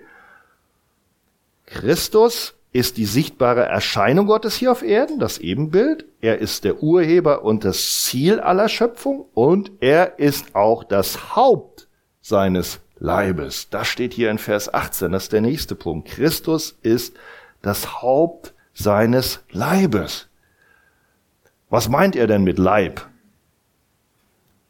Christus 1.65 2.56
ist 2.77 2.97
die 2.97 3.05
sichtbare 3.05 3.65
Erscheinung 3.65 4.27
Gottes 4.27 4.55
hier 4.55 4.71
auf 4.71 4.83
Erden, 4.83 5.17
das 5.17 5.39
Ebenbild. 5.39 6.05
Er 6.21 6.37
ist 6.37 6.63
der 6.63 6.83
Urheber 6.83 7.43
und 7.43 7.65
das 7.65 8.03
Ziel 8.03 8.39
aller 8.39 8.69
Schöpfung 8.69 9.25
und 9.33 9.71
er 9.79 10.19
ist 10.19 10.55
auch 10.55 10.83
das 10.83 11.35
Haupt 11.35 11.87
seines 12.21 12.79
Leibes. 12.99 13.71
Das 13.71 13.87
steht 13.87 14.13
hier 14.13 14.29
in 14.29 14.37
Vers 14.37 14.71
18, 14.71 15.11
das 15.11 15.23
ist 15.23 15.33
der 15.33 15.41
nächste 15.41 15.73
Punkt. 15.73 16.07
Christus 16.07 16.77
ist 16.83 17.15
das 17.63 18.03
Haupt 18.03 18.53
seines 18.75 19.39
Leibes. 19.49 20.29
Was 21.71 21.89
meint 21.89 22.15
er 22.15 22.27
denn 22.27 22.43
mit 22.43 22.59
Leib? 22.59 23.07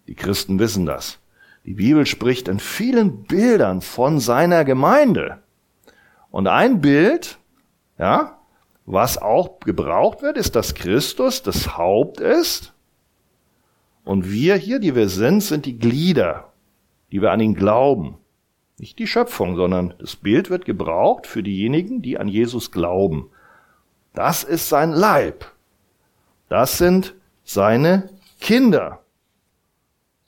Die 0.08 0.16
Christen 0.16 0.60
wissen 0.60 0.86
das. 0.86 1.20
Die 1.66 1.74
Bibel 1.74 2.06
spricht 2.06 2.48
in 2.48 2.62
vielen 2.62 3.24
Bildern 3.24 3.82
von 3.82 4.22
seiner 4.22 4.64
Gemeinde. 4.64 5.40
Und 6.32 6.48
ein 6.48 6.80
Bild, 6.80 7.38
ja, 7.98 8.38
was 8.86 9.18
auch 9.18 9.60
gebraucht 9.60 10.22
wird, 10.22 10.38
ist, 10.38 10.56
dass 10.56 10.76
Christus 10.76 11.44
das 11.44 11.78
Haupt 11.78 12.20
ist. 12.20 12.74
Und 14.04 14.32
wir 14.32 14.56
hier, 14.56 14.80
die 14.80 14.96
wir 14.96 15.10
sind, 15.10 15.42
sind 15.42 15.66
die 15.66 15.78
Glieder, 15.78 16.54
die 17.12 17.22
wir 17.22 17.32
an 17.32 17.42
ihn 17.42 17.56
glauben. 17.56 18.18
Nicht 18.78 19.00
die 19.00 19.08
Schöpfung, 19.08 19.56
sondern 19.56 19.94
das 20.00 20.16
Bild 20.16 20.50
wird 20.50 20.64
gebraucht 20.64 21.28
für 21.28 21.44
diejenigen, 21.44 22.02
die 22.02 22.18
an 22.18 22.28
Jesus 22.28 22.72
glauben. 22.72 23.30
Das 24.14 24.44
ist 24.44 24.70
sein 24.70 24.92
Leib. 24.92 25.46
Das 26.48 26.78
sind 26.78 27.16
seine 27.44 28.10
Kinder. 28.40 29.00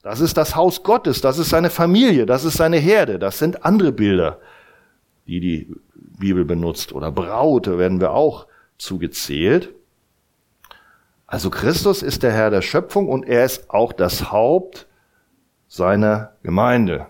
Das 0.02 0.20
ist 0.20 0.38
das 0.38 0.56
Haus 0.56 0.84
Gottes, 0.84 1.22
das 1.22 1.38
ist 1.38 1.50
seine 1.50 1.70
Familie, 1.70 2.26
das 2.26 2.46
ist 2.46 2.58
seine 2.58 2.78
Herde, 2.78 3.20
das 3.20 3.38
sind 3.38 3.66
andere 3.66 3.92
Bilder, 3.92 4.40
die 5.30 5.40
die 5.40 5.76
Bibel 5.94 6.44
benutzt. 6.44 6.92
Oder 6.94 7.12
Braute 7.12 7.78
werden 7.78 8.02
wir 8.02 8.12
auch 8.12 8.48
zugezählt. 8.78 9.74
Also 11.28 11.50
Christus 11.50 12.02
ist 12.02 12.24
der 12.24 12.32
Herr 12.32 12.50
der 12.50 12.64
Schöpfung 12.64 13.08
und 13.08 13.24
er 13.24 13.46
ist 13.46 13.70
auch 13.70 13.94
das 13.94 14.32
Haupt 14.32 14.88
seiner 15.68 16.34
Gemeinde. 16.42 17.06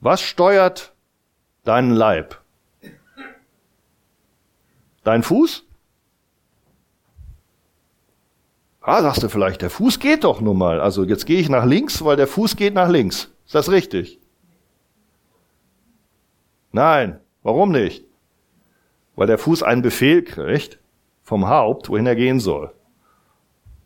Was 0.00 0.20
steuert 0.20 0.94
deinen 1.64 1.90
Leib? 1.90 2.40
Dein 5.02 5.22
Fuß? 5.22 5.64
Ah, 8.80 9.02
sagst 9.02 9.24
du 9.24 9.28
vielleicht, 9.28 9.62
der 9.62 9.70
Fuß 9.70 9.98
geht 9.98 10.22
doch 10.22 10.40
nun 10.40 10.58
mal. 10.58 10.80
Also 10.80 11.02
jetzt 11.02 11.26
gehe 11.26 11.40
ich 11.40 11.48
nach 11.48 11.64
links, 11.64 12.04
weil 12.04 12.16
der 12.16 12.28
Fuß 12.28 12.54
geht 12.54 12.74
nach 12.74 12.88
links. 12.88 13.32
Ist 13.44 13.54
das 13.56 13.68
richtig? 13.68 14.20
Nein. 16.72 17.20
Warum 17.42 17.70
nicht? 17.70 18.04
Weil 19.14 19.28
der 19.28 19.38
Fuß 19.38 19.62
einen 19.62 19.82
Befehl 19.82 20.22
kriegt 20.22 20.78
vom 21.22 21.48
Haupt, 21.48 21.88
wohin 21.88 22.06
er 22.06 22.16
gehen 22.16 22.40
soll. 22.40 22.72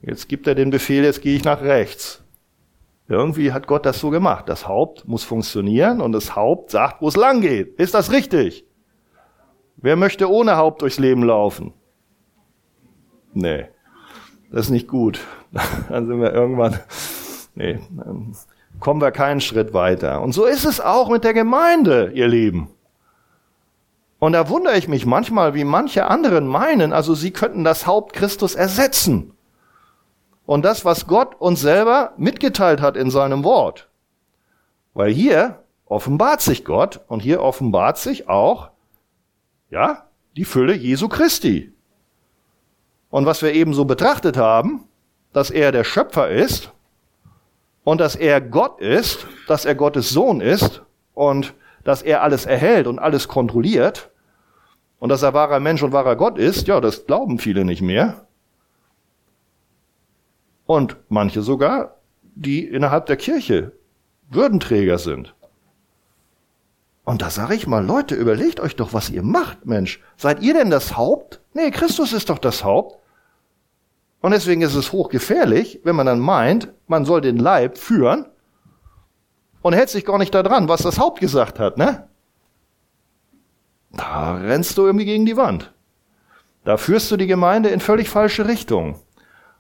Jetzt 0.03 0.29
gibt 0.29 0.47
er 0.47 0.55
den 0.55 0.71
Befehl, 0.71 1.05
jetzt 1.05 1.21
gehe 1.21 1.37
ich 1.37 1.45
nach 1.45 1.61
rechts. 1.61 2.25
Irgendwie 3.07 3.53
hat 3.53 3.67
Gott 3.67 3.85
das 3.85 4.01
so 4.01 4.11
gemacht. 4.11 4.49
Das 4.49 4.67
Haupt 4.69 5.07
muss 5.07 5.25
funktionieren 5.25 6.01
und 6.01 6.13
das 6.13 6.37
Haupt 6.37 6.71
sagt, 6.71 7.03
wo 7.03 7.09
es 7.09 7.17
lang 7.17 7.41
geht. 7.41 7.79
Ist 7.79 7.93
das 7.93 8.13
richtig? 8.13 8.65
Wer 9.77 9.97
möchte 9.97 10.31
ohne 10.31 10.57
Haupt 10.57 10.83
durchs 10.83 10.99
Leben 10.99 11.23
laufen? 11.23 11.75
Nee. 13.33 13.67
Das 14.51 14.67
ist 14.67 14.71
nicht 14.71 14.89
gut. 14.89 15.21
Dann 15.89 16.07
sind 16.07 16.21
wir 16.21 16.33
irgendwann, 16.33 16.79
nee, 17.55 17.79
kommen 18.79 19.01
wir 19.01 19.11
keinen 19.11 19.41
Schritt 19.41 19.75
weiter. 19.75 20.23
Und 20.23 20.33
so 20.33 20.45
ist 20.45 20.65
es 20.65 20.81
auch 20.81 21.11
mit 21.11 21.25
der 21.25 21.35
Gemeinde, 21.35 22.13
ihr 22.15 22.29
Lieben. 22.29 22.71
Und 24.21 24.33
da 24.33 24.49
wundere 24.49 24.77
ich 24.77 24.87
mich 24.87 25.07
manchmal, 25.07 25.55
wie 25.55 25.65
manche 25.65 26.07
anderen 26.07 26.47
meinen, 26.47 26.93
also 26.93 27.15
sie 27.15 27.31
könnten 27.31 27.65
das 27.65 27.87
Haupt 27.87 28.13
Christus 28.13 28.55
ersetzen. 28.55 29.33
Und 30.47 30.65
das, 30.65 30.85
was 30.85 31.07
Gott 31.07 31.35
uns 31.41 31.61
selber 31.61 32.13
mitgeteilt 32.17 32.81
hat 32.81 32.97
in 32.97 33.11
seinem 33.11 33.45
Wort. 33.45 33.89
Weil 34.95 35.11
hier 35.11 35.63
offenbart 35.87 36.41
sich 36.41 36.65
Gott 36.65 37.01
und 37.09 37.21
hier 37.21 37.43
offenbart 37.43 37.99
sich 37.99 38.29
auch, 38.29 38.71
ja, 39.71 40.05
die 40.37 40.45
Fülle 40.45 40.75
Jesu 40.75 41.09
Christi. 41.09 41.73
Und 43.11 43.27
was 43.27 43.43
wir 43.43 43.53
eben 43.55 43.75
so 43.75 43.85
betrachtet 43.85 44.37
haben, 44.37 44.85
dass 45.33 45.51
er 45.51 45.73
der 45.73 45.85
Schöpfer 45.85 46.29
ist 46.29 46.73
und 47.91 48.01
dass 48.01 48.15
er 48.15 48.41
Gott 48.41 48.81
ist, 48.81 49.27
dass 49.49 49.65
er 49.65 49.75
Gottes 49.75 50.11
Sohn 50.11 50.41
ist 50.41 50.83
und 51.13 51.55
dass 51.83 52.03
er 52.03 52.23
alles 52.23 52.47
erhält 52.47 52.87
und 52.87 53.01
alles 53.01 53.27
kontrolliert 53.27 54.11
und 55.01 55.09
dass 55.09 55.25
er 55.25 55.35
wahrer 55.35 55.59
Mensch 55.59 55.83
und 55.83 55.91
wahrer 55.91 56.15
Gott 56.15 56.39
ist, 56.39 56.69
ja, 56.69 56.81
das 56.81 57.07
glauben 57.07 57.41
viele 57.41 57.65
nicht 57.65 57.83
mehr. 57.83 58.29
Und 60.67 60.99
manche 61.09 61.43
sogar, 61.43 61.97
die 62.23 62.65
innerhalb 62.65 63.07
der 63.07 63.17
Kirche 63.17 63.73
Würdenträger 64.29 64.99
sind. 64.99 65.35
Und 67.03 67.23
da 67.23 67.31
sage 67.31 67.57
ich 67.57 67.67
mal, 67.67 67.85
Leute, 67.85 68.15
überlegt 68.15 68.61
euch 68.61 68.77
doch, 68.77 68.93
was 68.93 69.11
ihr 69.11 69.25
macht, 69.25 69.67
Mensch. 69.67 70.01
Seid 70.17 70.43
ihr 70.43 70.55
denn 70.55 70.71
das 70.71 70.97
Haupt? 70.97 71.41
Nee, 71.55 71.73
Christus 71.73 72.13
ist 72.13 72.31
doch 72.31 72.39
das 72.39 72.63
Haupt. 72.63 73.00
Und 74.21 74.33
deswegen 74.33 74.63
ist 74.63 74.75
es 74.75 74.93
hochgefährlich, 74.93 75.81
wenn 75.83 75.97
man 75.97 76.07
dann 76.07 76.21
meint, 76.21 76.69
man 76.87 77.05
soll 77.05 77.21
den 77.21 77.39
Leib 77.39 77.79
führen 77.79 78.27
und 79.63 79.73
hält 79.73 79.89
sich 79.89 80.05
gar 80.05 80.19
nicht 80.19 80.35
daran, 80.35 80.69
was 80.69 80.83
das 80.83 80.99
Haupt 80.99 81.21
gesagt 81.21 81.59
hat, 81.59 81.79
ne? 81.79 82.07
Da 83.93 84.37
rennst 84.37 84.79
du 84.79 84.87
irgendwie 84.87 85.07
gegen 85.07 85.27
die 85.27 85.37
Wand. 85.37 85.73
Da 86.65 86.77
führst 86.77 87.11
du 87.11 87.17
die 87.17 87.27
Gemeinde 87.27 87.71
in 87.71 87.81
völlig 87.81 88.09
falsche 88.09 88.47
Richtung. 88.47 89.01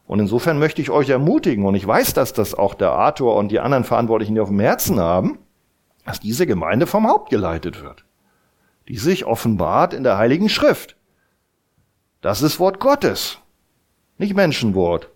Und 0.07 0.21
insofern 0.21 0.59
möchte 0.59 0.83
ich 0.83 0.91
euch 0.91 1.09
ermutigen, 1.09 1.65
und 1.65 1.75
ich 1.75 1.87
weiß, 1.87 2.15
dass 2.15 2.33
das 2.33 2.55
auch 2.55 2.75
der 2.75 2.93
Arthur 2.93 3.37
und 3.37 3.49
die 3.49 3.61
anderen 3.61 3.85
Verantwortlichen, 3.85 4.35
die 4.35 4.41
auf 4.41 4.49
dem 4.49 4.61
Herzen 4.61 5.01
haben, 5.01 5.39
dass 6.05 6.21
diese 6.21 6.47
Gemeinde 6.47 6.87
vom 6.87 7.09
Haupt 7.09 7.31
geleitet 7.31 7.83
wird. 7.83 8.05
Die 8.89 8.99
sich 8.99 9.25
offenbart 9.25 9.95
in 9.95 10.05
der 10.05 10.19
Heiligen 10.19 10.49
Schrift. 10.49 10.97
Das 12.21 12.43
ist 12.43 12.61
Wort 12.61 12.81
Gottes 12.81 13.40
nicht 14.21 14.35
Menschenwort. 14.35 15.09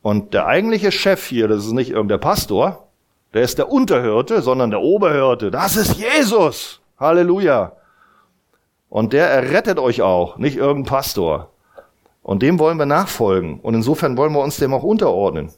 Und 0.00 0.32
der 0.32 0.46
eigentliche 0.46 0.92
Chef 0.92 1.26
hier, 1.26 1.48
das 1.48 1.66
ist 1.66 1.72
nicht 1.72 1.90
irgendein 1.90 2.20
Pastor, 2.20 2.88
der 3.34 3.42
ist 3.42 3.58
der 3.58 3.68
Unterhirte, 3.68 4.40
sondern 4.42 4.70
der 4.70 4.80
Oberhirte. 4.80 5.50
Das 5.50 5.76
ist 5.76 5.96
Jesus. 5.96 6.80
Halleluja. 6.98 7.72
Und 8.88 9.12
der 9.12 9.28
errettet 9.28 9.80
euch 9.80 10.00
auch, 10.02 10.38
nicht 10.38 10.56
irgendein 10.56 10.88
Pastor. 10.88 11.50
Und 12.22 12.42
dem 12.42 12.60
wollen 12.60 12.78
wir 12.78 12.86
nachfolgen. 12.86 13.58
Und 13.58 13.74
insofern 13.74 14.16
wollen 14.16 14.32
wir 14.32 14.40
uns 14.40 14.56
dem 14.56 14.72
auch 14.72 14.84
unterordnen. 14.84 15.50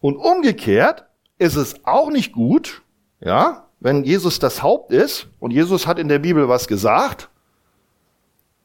Und 0.00 0.16
umgekehrt 0.16 1.04
ist 1.38 1.56
es 1.56 1.84
auch 1.84 2.10
nicht 2.10 2.32
gut, 2.32 2.82
ja, 3.20 3.66
wenn 3.78 4.04
Jesus 4.04 4.38
das 4.38 4.62
Haupt 4.62 4.90
ist 4.90 5.28
und 5.38 5.50
Jesus 5.50 5.86
hat 5.86 5.98
in 5.98 6.08
der 6.08 6.18
Bibel 6.18 6.48
was 6.48 6.66
gesagt 6.66 7.28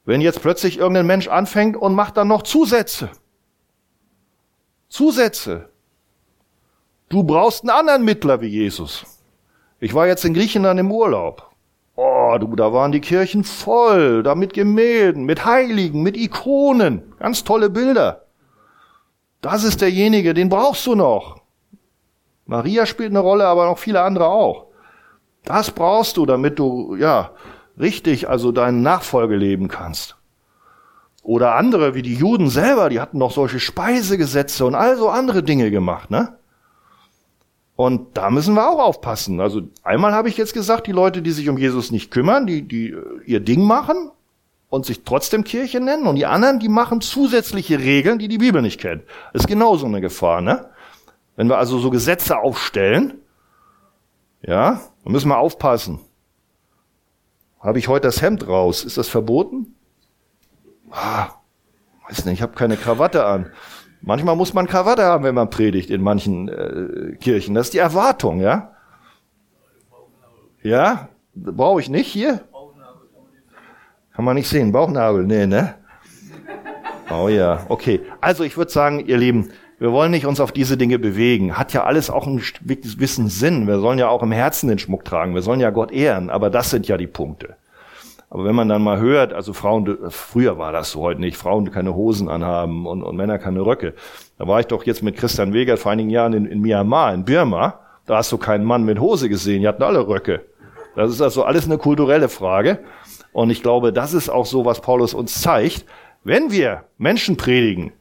wenn 0.07 0.21
jetzt 0.21 0.41
plötzlich 0.41 0.77
irgendein 0.77 1.05
Mensch 1.05 1.27
anfängt 1.27 1.75
und 1.75 1.93
macht 1.93 2.15
dann 2.15 2.29
noch 2.29 2.43
Zusätze. 2.43 3.09
Zusätze. 4.87 5.67
Du 7.09 7.23
brauchst 7.23 7.63
einen 7.63 7.71
anderen 7.71 8.05
Mittler 8.05 8.39
wie 8.39 8.47
Jesus. 8.47 9.05
Ich 9.81 9.93
war 9.93 10.07
jetzt 10.07 10.23
in 10.23 10.33
Griechenland 10.33 10.79
im 10.79 10.93
Urlaub. 10.93 11.51
Oh, 11.97 12.37
du, 12.39 12.55
da 12.55 12.71
waren 12.71 12.93
die 12.93 13.01
Kirchen 13.01 13.43
voll, 13.43 14.23
da 14.23 14.33
mit 14.33 14.53
Gemälden, 14.53 15.25
mit 15.25 15.43
Heiligen, 15.43 16.03
mit 16.03 16.15
Ikonen, 16.15 17.13
ganz 17.19 17.43
tolle 17.43 17.69
Bilder. 17.69 18.27
Das 19.41 19.65
ist 19.65 19.81
derjenige, 19.81 20.33
den 20.33 20.47
brauchst 20.47 20.87
du 20.87 20.95
noch. 20.95 21.41
Maria 22.45 22.85
spielt 22.85 23.09
eine 23.09 23.19
Rolle, 23.19 23.45
aber 23.45 23.65
noch 23.65 23.77
viele 23.77 24.01
andere 24.01 24.27
auch. 24.27 24.67
Das 25.43 25.69
brauchst 25.69 26.15
du, 26.15 26.25
damit 26.25 26.57
du, 26.59 26.95
ja, 26.95 27.31
richtig, 27.79 28.29
also 28.29 28.51
deinen 28.51 28.81
Nachfolge 28.81 29.35
leben 29.35 29.67
kannst. 29.67 30.17
Oder 31.23 31.55
andere, 31.55 31.93
wie 31.93 32.01
die 32.01 32.15
Juden 32.15 32.49
selber, 32.49 32.89
die 32.89 33.01
hatten 33.01 33.17
noch 33.17 33.31
solche 33.31 33.59
Speisegesetze 33.59 34.65
und 34.65 34.75
all 34.75 34.97
so 34.97 35.09
andere 35.09 35.43
Dinge 35.43 35.71
gemacht, 35.71 36.09
ne? 36.09 36.37
Und 37.75 38.17
da 38.17 38.31
müssen 38.31 38.55
wir 38.55 38.67
auch 38.67 38.79
aufpassen. 38.79 39.39
Also 39.39 39.61
einmal 39.83 40.11
habe 40.13 40.29
ich 40.29 40.37
jetzt 40.37 40.53
gesagt, 40.53 40.87
die 40.87 40.91
Leute, 40.91 41.21
die 41.21 41.31
sich 41.31 41.47
um 41.47 41.59
Jesus 41.59 41.91
nicht 41.91 42.09
kümmern, 42.09 42.47
die, 42.47 42.63
die 42.63 42.89
äh, 42.89 43.03
ihr 43.25 43.39
Ding 43.39 43.61
machen 43.61 44.09
und 44.69 44.85
sich 44.85 45.03
trotzdem 45.03 45.43
Kirche 45.43 45.79
nennen. 45.79 46.07
Und 46.07 46.15
die 46.15 46.25
anderen, 46.25 46.59
die 46.59 46.69
machen 46.69 47.01
zusätzliche 47.01 47.77
Regeln, 47.77 48.17
die 48.17 48.29
die 48.29 48.39
Bibel 48.39 48.63
nicht 48.63 48.79
kennt. 48.81 49.03
Das 49.31 49.43
ist 49.43 49.47
genauso 49.47 49.85
eine 49.85 50.01
Gefahr, 50.01 50.41
ne? 50.41 50.65
Wenn 51.35 51.49
wir 51.49 51.59
also 51.59 51.77
so 51.77 51.91
Gesetze 51.91 52.39
aufstellen, 52.39 53.13
ja, 54.41 54.81
dann 55.03 55.13
müssen 55.13 55.29
wir 55.29 55.37
aufpassen. 55.37 55.99
Habe 57.67 57.79
ich 57.79 57.89
heute 57.89 58.07
das 58.07 58.21
Hemd 58.21 58.47
raus? 58.47 58.85
Ist 58.85 58.97
das 58.97 59.09
verboten? 59.09 59.75
Ah, 60.89 61.31
weiß 62.07 62.23
nicht, 62.23 62.35
ich 62.35 62.41
habe 62.41 62.55
keine 62.55 62.77
Krawatte 62.77 63.25
an. 63.25 63.51
Manchmal 63.99 64.37
muss 64.37 64.53
man 64.53 64.67
Krawatte 64.67 65.03
haben, 65.03 65.25
wenn 65.25 65.35
man 65.35 65.49
predigt 65.49 65.89
in 65.89 66.01
manchen 66.01 66.47
äh, 66.47 67.17
Kirchen. 67.17 67.55
Das 67.55 67.67
ist 67.67 67.73
die 67.73 67.79
Erwartung, 67.79 68.39
ja? 68.39 68.71
Ja? 70.63 71.09
Brauche 71.35 71.81
ich 71.81 71.89
nicht 71.89 72.07
hier? 72.07 72.39
Kann 74.13 74.23
man 74.23 74.35
nicht 74.37 74.47
sehen. 74.47 74.71
Bauchnabel, 74.71 75.25
nee, 75.25 75.45
ne? 75.45 75.75
Oh 77.11 77.27
ja, 77.27 77.65
okay. 77.67 77.99
Also 78.21 78.45
ich 78.45 78.55
würde 78.55 78.71
sagen, 78.71 79.05
ihr 79.05 79.17
Lieben, 79.17 79.51
wir 79.79 79.91
wollen 79.91 80.11
nicht 80.11 80.25
uns 80.25 80.39
auf 80.39 80.51
diese 80.51 80.75
Dinge 80.75 80.97
bewegen. 80.97 81.57
Hat 81.57 81.73
ja 81.73 81.83
alles 81.83 82.09
auch 82.09 82.25
einen 82.25 82.41
gewissen 82.65 83.27
Sinn. 83.27 83.67
Wir 83.67 83.79
sollen 83.79 83.99
ja 83.99 84.09
auch 84.09 84.23
im 84.23 84.31
Herzen 84.31 84.69
den 84.69 84.79
Schmuck 84.79 85.05
tragen. 85.05 85.35
Wir 85.35 85.43
sollen 85.43 85.59
ja 85.59 85.69
Gott 85.69 85.91
ehren. 85.91 86.31
Aber 86.31 86.49
das 86.49 86.71
sind 86.71 86.87
ja 86.87 86.97
die 86.97 87.07
Punkte. 87.07 87.55
Aber 88.29 88.43
wenn 88.43 88.55
man 88.55 88.67
dann 88.67 88.81
mal 88.81 88.99
hört, 88.99 89.33
also 89.33 89.53
Frauen, 89.53 89.97
früher 90.09 90.57
war 90.57 90.71
das 90.71 90.91
so 90.91 91.01
heute 91.01 91.21
nicht, 91.21 91.37
Frauen 91.37 91.71
keine 91.71 91.95
Hosen 91.95 92.27
anhaben 92.27 92.85
und, 92.85 93.03
und 93.03 93.15
Männer 93.15 93.37
keine 93.37 93.65
Röcke. 93.65 93.93
Da 94.37 94.47
war 94.47 94.59
ich 94.59 94.65
doch 94.65 94.83
jetzt 94.83 95.03
mit 95.03 95.15
Christian 95.15 95.53
Weger 95.53 95.77
vor 95.77 95.91
einigen 95.91 96.09
Jahren 96.09 96.33
in, 96.33 96.45
in 96.45 96.59
Myanmar, 96.59 97.13
in 97.13 97.23
Birma. 97.23 97.79
Da 98.05 98.17
hast 98.17 98.31
du 98.31 98.37
keinen 98.37 98.65
Mann 98.65 98.83
mit 98.83 98.99
Hose 98.99 99.29
gesehen. 99.29 99.61
Die 99.61 99.67
hatten 99.67 99.83
alle 99.83 100.07
Röcke. 100.07 100.41
Das 100.95 101.11
ist 101.11 101.21
also 101.21 101.43
alles 101.43 101.65
eine 101.65 101.77
kulturelle 101.77 102.27
Frage. 102.29 102.79
Und 103.31 103.51
ich 103.51 103.61
glaube, 103.61 103.93
das 103.93 104.13
ist 104.13 104.29
auch 104.29 104.47
so, 104.47 104.65
was 104.65 104.81
Paulus 104.81 105.13
uns 105.13 105.39
zeigt. 105.39 105.85
Wenn 106.23 106.51
wir 106.51 106.85
Menschen 106.97 107.37
predigen, 107.37 107.93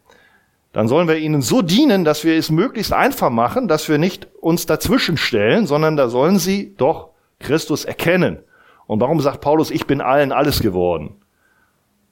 dann 0.76 0.88
sollen 0.88 1.08
wir 1.08 1.16
ihnen 1.16 1.40
so 1.40 1.62
dienen, 1.62 2.04
dass 2.04 2.22
wir 2.22 2.36
es 2.36 2.50
möglichst 2.50 2.92
einfach 2.92 3.30
machen, 3.30 3.66
dass 3.66 3.88
wir 3.88 3.96
nicht 3.96 4.28
uns 4.42 4.66
dazwischen 4.66 5.16
stellen, 5.16 5.66
sondern 5.66 5.96
da 5.96 6.08
sollen 6.08 6.38
sie 6.38 6.74
doch 6.76 7.12
Christus 7.40 7.86
erkennen. 7.86 8.40
Und 8.86 9.00
warum 9.00 9.18
sagt 9.22 9.40
Paulus, 9.40 9.70
ich 9.70 9.86
bin 9.86 10.02
allen 10.02 10.32
alles 10.32 10.60
geworden? 10.60 11.14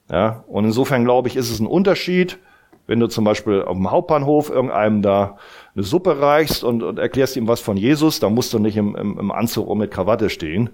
Ja, 0.09 0.43
und 0.47 0.65
insofern 0.65 1.03
glaube 1.03 1.27
ich, 1.27 1.35
ist 1.35 1.51
es 1.51 1.59
ein 1.59 1.67
Unterschied, 1.67 2.39
wenn 2.87 2.99
du 2.99 3.05
zum 3.05 3.23
Beispiel 3.23 3.61
auf 3.61 3.77
dem 3.77 3.91
Hauptbahnhof 3.91 4.49
irgendeinem 4.49 5.03
da 5.03 5.37
eine 5.75 5.83
Suppe 5.83 6.19
reichst 6.19 6.63
und, 6.63 6.81
und 6.81 6.97
erklärst 6.97 7.35
ihm 7.37 7.47
was 7.47 7.59
von 7.59 7.77
Jesus, 7.77 8.19
dann 8.19 8.33
musst 8.33 8.51
du 8.51 8.57
nicht 8.57 8.77
im, 8.77 8.95
im, 8.95 9.19
im 9.19 9.31
Anzug 9.31 9.67
und 9.67 9.77
mit 9.77 9.91
Krawatte 9.91 10.31
stehen. 10.31 10.71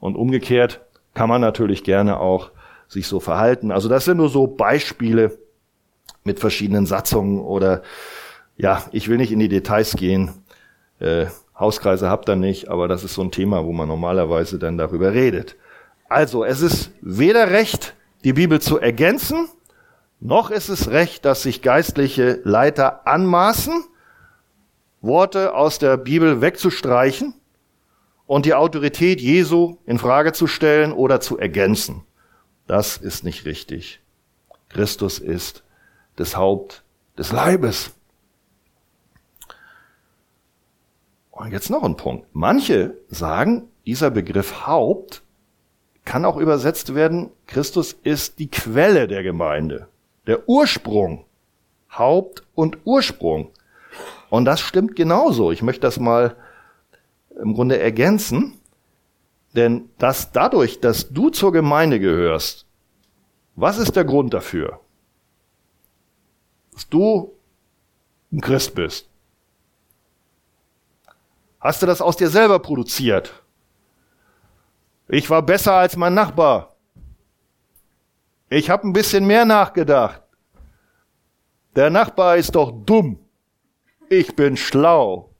Und 0.00 0.16
umgekehrt 0.16 0.80
kann 1.12 1.28
man 1.28 1.42
natürlich 1.42 1.84
gerne 1.84 2.18
auch 2.18 2.50
sich 2.88 3.06
so 3.06 3.20
verhalten. 3.20 3.72
Also 3.72 3.90
das 3.90 4.06
sind 4.06 4.16
nur 4.16 4.30
so 4.30 4.46
Beispiele, 4.46 5.36
mit 6.24 6.40
verschiedenen 6.40 6.86
Satzungen 6.86 7.40
oder 7.40 7.82
ja, 8.56 8.84
ich 8.92 9.08
will 9.08 9.16
nicht 9.16 9.32
in 9.32 9.38
die 9.38 9.48
Details 9.48 9.96
gehen. 9.96 10.32
Äh, 10.98 11.26
Hauskreise 11.58 12.08
habt 12.10 12.28
ihr 12.28 12.36
nicht, 12.36 12.68
aber 12.68 12.88
das 12.88 13.04
ist 13.04 13.14
so 13.14 13.22
ein 13.22 13.30
Thema, 13.30 13.64
wo 13.64 13.72
man 13.72 13.88
normalerweise 13.88 14.58
dann 14.58 14.78
darüber 14.78 15.12
redet. 15.12 15.56
Also, 16.08 16.44
es 16.44 16.60
ist 16.60 16.90
weder 17.00 17.50
recht, 17.50 17.94
die 18.24 18.32
Bibel 18.32 18.60
zu 18.60 18.78
ergänzen, 18.78 19.48
noch 20.20 20.50
ist 20.50 20.68
es 20.68 20.90
recht, 20.90 21.24
dass 21.24 21.42
sich 21.42 21.62
geistliche 21.62 22.40
Leiter 22.44 23.06
anmaßen, 23.06 23.84
Worte 25.02 25.54
aus 25.54 25.78
der 25.78 25.96
Bibel 25.96 26.40
wegzustreichen 26.40 27.34
und 28.26 28.46
die 28.46 28.54
Autorität 28.54 29.20
Jesu 29.20 29.76
in 29.86 29.98
Frage 29.98 30.32
zu 30.32 30.46
stellen 30.46 30.92
oder 30.92 31.20
zu 31.20 31.38
ergänzen. 31.38 32.04
Das 32.66 32.96
ist 32.96 33.24
nicht 33.24 33.44
richtig. 33.44 34.00
Christus 34.68 35.18
ist 35.18 35.62
das 36.16 36.36
Haupt 36.36 36.82
des 37.16 37.32
Leibes. 37.32 37.92
Und 41.30 41.52
jetzt 41.52 41.70
noch 41.70 41.82
ein 41.82 41.96
Punkt. 41.96 42.26
Manche 42.32 42.94
sagen, 43.08 43.68
dieser 43.84 44.10
Begriff 44.10 44.66
Haupt 44.66 45.22
kann 46.04 46.24
auch 46.24 46.36
übersetzt 46.36 46.94
werden, 46.94 47.30
Christus 47.46 47.92
ist 47.92 48.38
die 48.38 48.50
Quelle 48.50 49.06
der 49.06 49.22
Gemeinde, 49.22 49.88
der 50.26 50.48
Ursprung. 50.48 51.24
Haupt 51.90 52.42
und 52.54 52.78
Ursprung. 52.84 53.50
Und 54.28 54.44
das 54.44 54.60
stimmt 54.60 54.96
genauso. 54.96 55.50
Ich 55.50 55.62
möchte 55.62 55.82
das 55.82 55.98
mal 55.98 56.36
im 57.40 57.54
Grunde 57.54 57.78
ergänzen. 57.78 58.54
Denn 59.54 59.88
dass 59.98 60.32
dadurch, 60.32 60.80
dass 60.80 61.10
du 61.10 61.30
zur 61.30 61.52
Gemeinde 61.52 61.98
gehörst, 61.98 62.66
was 63.54 63.78
ist 63.78 63.96
der 63.96 64.04
Grund 64.04 64.34
dafür? 64.34 64.80
Dass 66.76 66.88
du 66.90 67.34
ein 68.30 68.42
Christ 68.42 68.74
bist? 68.74 69.08
Hast 71.58 71.80
du 71.80 71.86
das 71.86 72.02
aus 72.02 72.18
dir 72.18 72.28
selber 72.28 72.58
produziert? 72.58 73.42
Ich 75.08 75.30
war 75.30 75.40
besser 75.40 75.72
als 75.72 75.96
mein 75.96 76.12
Nachbar. 76.12 76.76
Ich 78.50 78.68
habe 78.68 78.86
ein 78.86 78.92
bisschen 78.92 79.26
mehr 79.26 79.46
nachgedacht. 79.46 80.22
Der 81.74 81.88
Nachbar 81.88 82.36
ist 82.36 82.54
doch 82.54 82.70
dumm. 82.84 83.18
Ich 84.10 84.36
bin 84.36 84.58
schlau. 84.58 85.30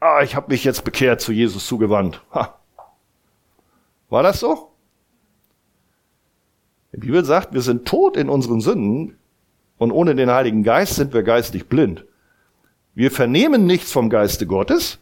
Ah, 0.00 0.22
ich 0.22 0.34
habe 0.34 0.50
mich 0.50 0.64
jetzt 0.64 0.82
bekehrt 0.82 1.20
zu 1.20 1.32
Jesus 1.32 1.66
zugewandt. 1.66 2.24
Ha. 2.32 2.58
War 4.08 4.22
das 4.22 4.40
so? 4.40 4.72
Die 6.92 6.98
Bibel 6.98 7.22
sagt, 7.24 7.52
wir 7.52 7.60
sind 7.60 7.86
tot 7.86 8.16
in 8.16 8.30
unseren 8.30 8.62
Sünden, 8.62 9.18
und 9.78 9.92
ohne 9.92 10.14
den 10.14 10.30
Heiligen 10.30 10.62
Geist 10.62 10.96
sind 10.96 11.14
wir 11.14 11.22
geistig 11.22 11.68
blind. 11.68 12.04
Wir 12.94 13.10
vernehmen 13.10 13.64
nichts 13.64 13.92
vom 13.92 14.10
Geiste 14.10 14.46
Gottes 14.46 14.98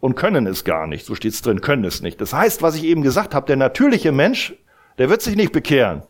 und 0.00 0.14
können 0.14 0.46
es 0.46 0.64
gar 0.64 0.86
nicht. 0.86 1.04
So 1.04 1.14
steht's 1.14 1.42
drin, 1.42 1.60
können 1.60 1.84
es 1.84 2.02
nicht. 2.02 2.20
Das 2.20 2.32
heißt, 2.32 2.62
was 2.62 2.76
ich 2.76 2.84
eben 2.84 3.02
gesagt 3.02 3.34
habe, 3.34 3.46
der 3.46 3.56
natürliche 3.56 4.12
Mensch, 4.12 4.54
der 4.98 5.10
wird 5.10 5.22
sich 5.22 5.36
nicht 5.36 5.52
bekehren. 5.52 6.02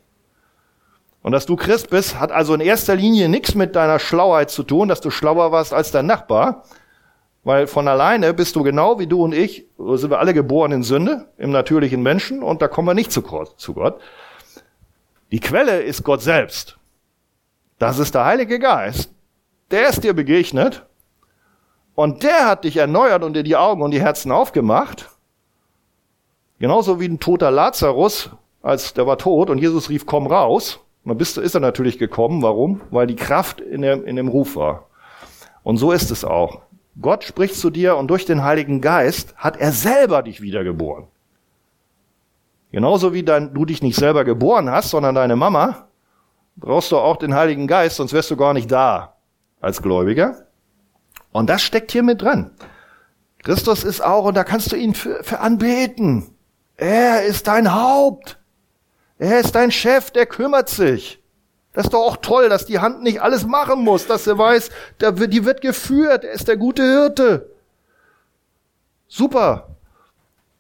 Und 1.23 1.33
dass 1.33 1.47
du 1.47 1.57
Christ 1.57 1.91
bist, 1.91 2.21
hat 2.21 2.31
also 2.31 2.55
in 2.55 2.61
erster 2.61 2.95
Linie 2.95 3.29
nichts 3.29 3.57
mit 3.57 3.75
deiner 3.75 3.99
Schlauheit 3.99 4.49
zu 4.49 4.63
tun, 4.63 4.87
dass 4.87 5.01
du 5.01 5.11
schlauer 5.11 5.51
warst 5.51 5.75
als 5.75 5.91
dein 5.91 6.07
Nachbar, 6.07 6.63
weil 7.43 7.67
von 7.67 7.89
alleine 7.89 8.33
bist 8.33 8.55
du 8.55 8.63
genau 8.63 9.01
wie 9.01 9.09
du 9.09 9.25
und 9.25 9.35
ich, 9.35 9.67
sind 9.77 10.11
wir 10.11 10.21
alle 10.21 10.35
geboren 10.35 10.71
in 10.71 10.83
Sünde, 10.85 11.27
im 11.37 11.51
natürlichen 11.51 12.03
Menschen, 12.03 12.45
und 12.45 12.63
da 12.63 12.69
kommen 12.69 12.87
wir 12.87 12.95
nicht 12.95 13.11
zu 13.11 13.23
Gott. 13.23 14.01
Die 15.33 15.41
Quelle 15.41 15.83
ist 15.83 16.05
Gott 16.05 16.23
selbst. 16.23 16.76
Das 17.79 17.99
ist 17.99 18.15
der 18.15 18.25
Heilige 18.25 18.59
Geist. 18.59 19.13
Der 19.71 19.89
ist 19.89 20.03
dir 20.03 20.15
begegnet 20.15 20.87
und 21.95 22.23
der 22.23 22.47
hat 22.47 22.65
dich 22.65 22.77
erneuert 22.77 23.23
und 23.23 23.35
dir 23.35 23.43
die 23.43 23.57
Augen 23.57 23.83
und 23.83 23.91
die 23.91 24.01
Herzen 24.01 24.31
aufgemacht. 24.33 25.11
Genauso 26.59 27.01
wie 27.01 27.09
ein 27.09 27.21
toter 27.21 27.51
Lazarus, 27.51 28.31
als 28.63 28.95
der 28.95 29.07
war 29.07 29.19
tot 29.19 29.51
und 29.51 29.59
Jesus 29.59 29.91
rief, 29.91 30.07
komm 30.07 30.27
raus. 30.27 30.81
Und 31.05 31.11
dann 31.11 31.19
bist, 31.19 31.37
ist 31.37 31.55
er 31.55 31.61
natürlich 31.61 31.99
gekommen. 31.99 32.43
Warum? 32.43 32.81
Weil 32.91 33.07
die 33.07 33.17
Kraft 33.17 33.61
in 33.61 33.83
dem, 33.83 34.05
in 34.05 34.17
dem 34.17 34.29
Ruf 34.29 34.57
war. 34.57 34.87
Und 35.63 35.77
so 35.77 35.93
ist 35.93 36.11
es 36.11 36.25
auch. 36.25 36.63
Gott 37.01 37.25
spricht 37.25 37.57
zu 37.57 37.71
dir 37.71 37.97
und 37.97 38.09
durch 38.09 38.25
den 38.25 38.43
Heiligen 38.43 38.81
Geist 38.81 39.37
hat 39.37 39.59
er 39.59 39.73
selber 39.73 40.23
dich 40.23 40.41
wiedergeboren. 40.41 41.09
Genauso 42.73 43.13
wie 43.13 43.23
dein, 43.23 43.53
du 43.53 43.65
dich 43.65 43.83
nicht 43.83 43.97
selber 43.97 44.25
geboren 44.25 44.71
hast, 44.71 44.91
sondern 44.91 45.15
deine 45.15 45.37
Mama, 45.37 45.86
brauchst 46.57 46.93
du 46.93 46.99
auch 46.99 47.17
den 47.17 47.35
Heiligen 47.35 47.67
Geist, 47.67 47.97
sonst 47.97 48.13
wärst 48.13 48.31
du 48.31 48.37
gar 48.37 48.53
nicht 48.53 48.71
da 48.71 49.17
als 49.61 49.83
Gläubiger. 49.83 50.47
Und 51.33 51.49
das 51.49 51.63
steckt 51.63 51.93
hier 51.93 52.03
mit 52.03 52.23
dran. 52.23 52.51
Christus 53.43 53.85
ist 53.85 54.03
auch, 54.03 54.25
und 54.25 54.35
da 54.35 54.45
kannst 54.45 54.73
du 54.73 54.77
ihn 54.77 54.95
für, 54.95 55.23
für 55.23 55.41
anbeten. 55.41 56.35
Er 56.77 57.25
ist 57.25 57.47
dein 57.47 57.75
Haupt. 57.75 58.39
Er 59.19 59.41
ist 59.41 59.55
dein 59.55 59.71
Chef, 59.71 60.11
der 60.11 60.27
kümmert 60.27 60.69
sich. 60.69 61.23
Das 61.73 61.85
ist 61.85 61.93
doch 61.93 62.07
auch 62.07 62.17
toll, 62.17 62.49
dass 62.49 62.67
die 62.67 62.79
Hand 62.79 63.03
nicht 63.03 63.21
alles 63.21 63.47
machen 63.47 63.85
muss, 63.85 64.07
dass 64.07 64.27
er 64.27 64.39
weiß, 64.39 64.71
die 65.01 65.45
wird 65.45 65.61
geführt, 65.61 66.25
er 66.25 66.33
ist 66.33 66.49
der 66.49 66.57
gute 66.57 66.83
Hirte. 66.83 67.51
Super. 69.09 69.76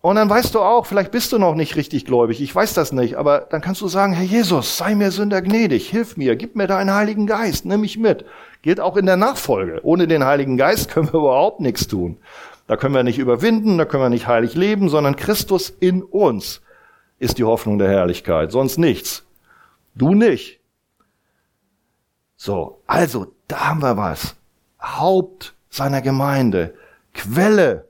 Und 0.07 0.15
dann 0.15 0.31
weißt 0.31 0.55
du 0.55 0.61
auch, 0.61 0.87
vielleicht 0.87 1.11
bist 1.11 1.33
du 1.33 1.39
noch 1.41 1.57
nicht 1.57 1.75
richtig 1.75 2.05
gläubig, 2.05 2.41
ich 2.41 2.55
weiß 2.55 2.75
das 2.75 2.93
nicht, 2.93 3.17
aber 3.17 3.41
dann 3.41 3.61
kannst 3.61 3.81
du 3.81 3.89
sagen, 3.89 4.13
Herr 4.13 4.23
Jesus, 4.25 4.77
sei 4.77 4.95
mir 4.95 5.11
Sünder 5.11 5.43
gnädig, 5.43 5.91
hilf 5.91 6.17
mir, 6.17 6.37
gib 6.37 6.55
mir 6.55 6.69
deinen 6.69 6.95
Heiligen 6.95 7.27
Geist, 7.27 7.65
nimm 7.65 7.81
mich 7.81 7.99
mit. 7.99 8.25
Gilt 8.63 8.79
auch 8.79 8.97
in 8.97 9.07
der 9.07 9.17
Nachfolge. 9.17 9.81
Ohne 9.83 10.07
den 10.07 10.25
Heiligen 10.25 10.57
Geist 10.57 10.93
können 10.93 11.13
wir 11.13 11.19
überhaupt 11.19 11.59
nichts 11.59 11.89
tun. 11.89 12.19
Da 12.69 12.77
können 12.77 12.95
wir 12.95 13.03
nicht 13.03 13.19
überwinden, 13.19 13.79
da 13.79 13.85
können 13.85 14.05
wir 14.05 14.09
nicht 14.09 14.29
heilig 14.29 14.55
leben, 14.55 14.89
sondern 14.91 15.17
Christus 15.17 15.71
in 15.81 16.05
uns 16.05 16.63
ist 17.19 17.39
die 17.39 17.45
Hoffnung 17.45 17.81
der 17.81 17.89
Herrlichkeit, 17.89 18.53
sonst 18.53 18.79
nichts. 18.79 19.27
Du 19.97 20.15
nicht. 20.15 20.61
So, 22.37 22.81
also, 22.87 23.35
da 23.49 23.71
haben 23.71 23.83
wir 23.83 23.97
was. 23.97 24.37
Haupt 24.81 25.57
seiner 25.69 26.01
Gemeinde, 26.01 26.75
Quelle 27.13 27.86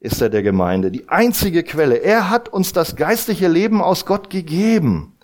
ist 0.00 0.22
er 0.22 0.30
der 0.30 0.42
Gemeinde, 0.42 0.90
die 0.90 1.08
einzige 1.08 1.62
Quelle. 1.62 1.96
Er 1.96 2.30
hat 2.30 2.48
uns 2.48 2.72
das 2.72 2.96
geistliche 2.96 3.48
Leben 3.48 3.82
aus 3.82 4.06
Gott 4.06 4.30
gegeben. 4.30 5.16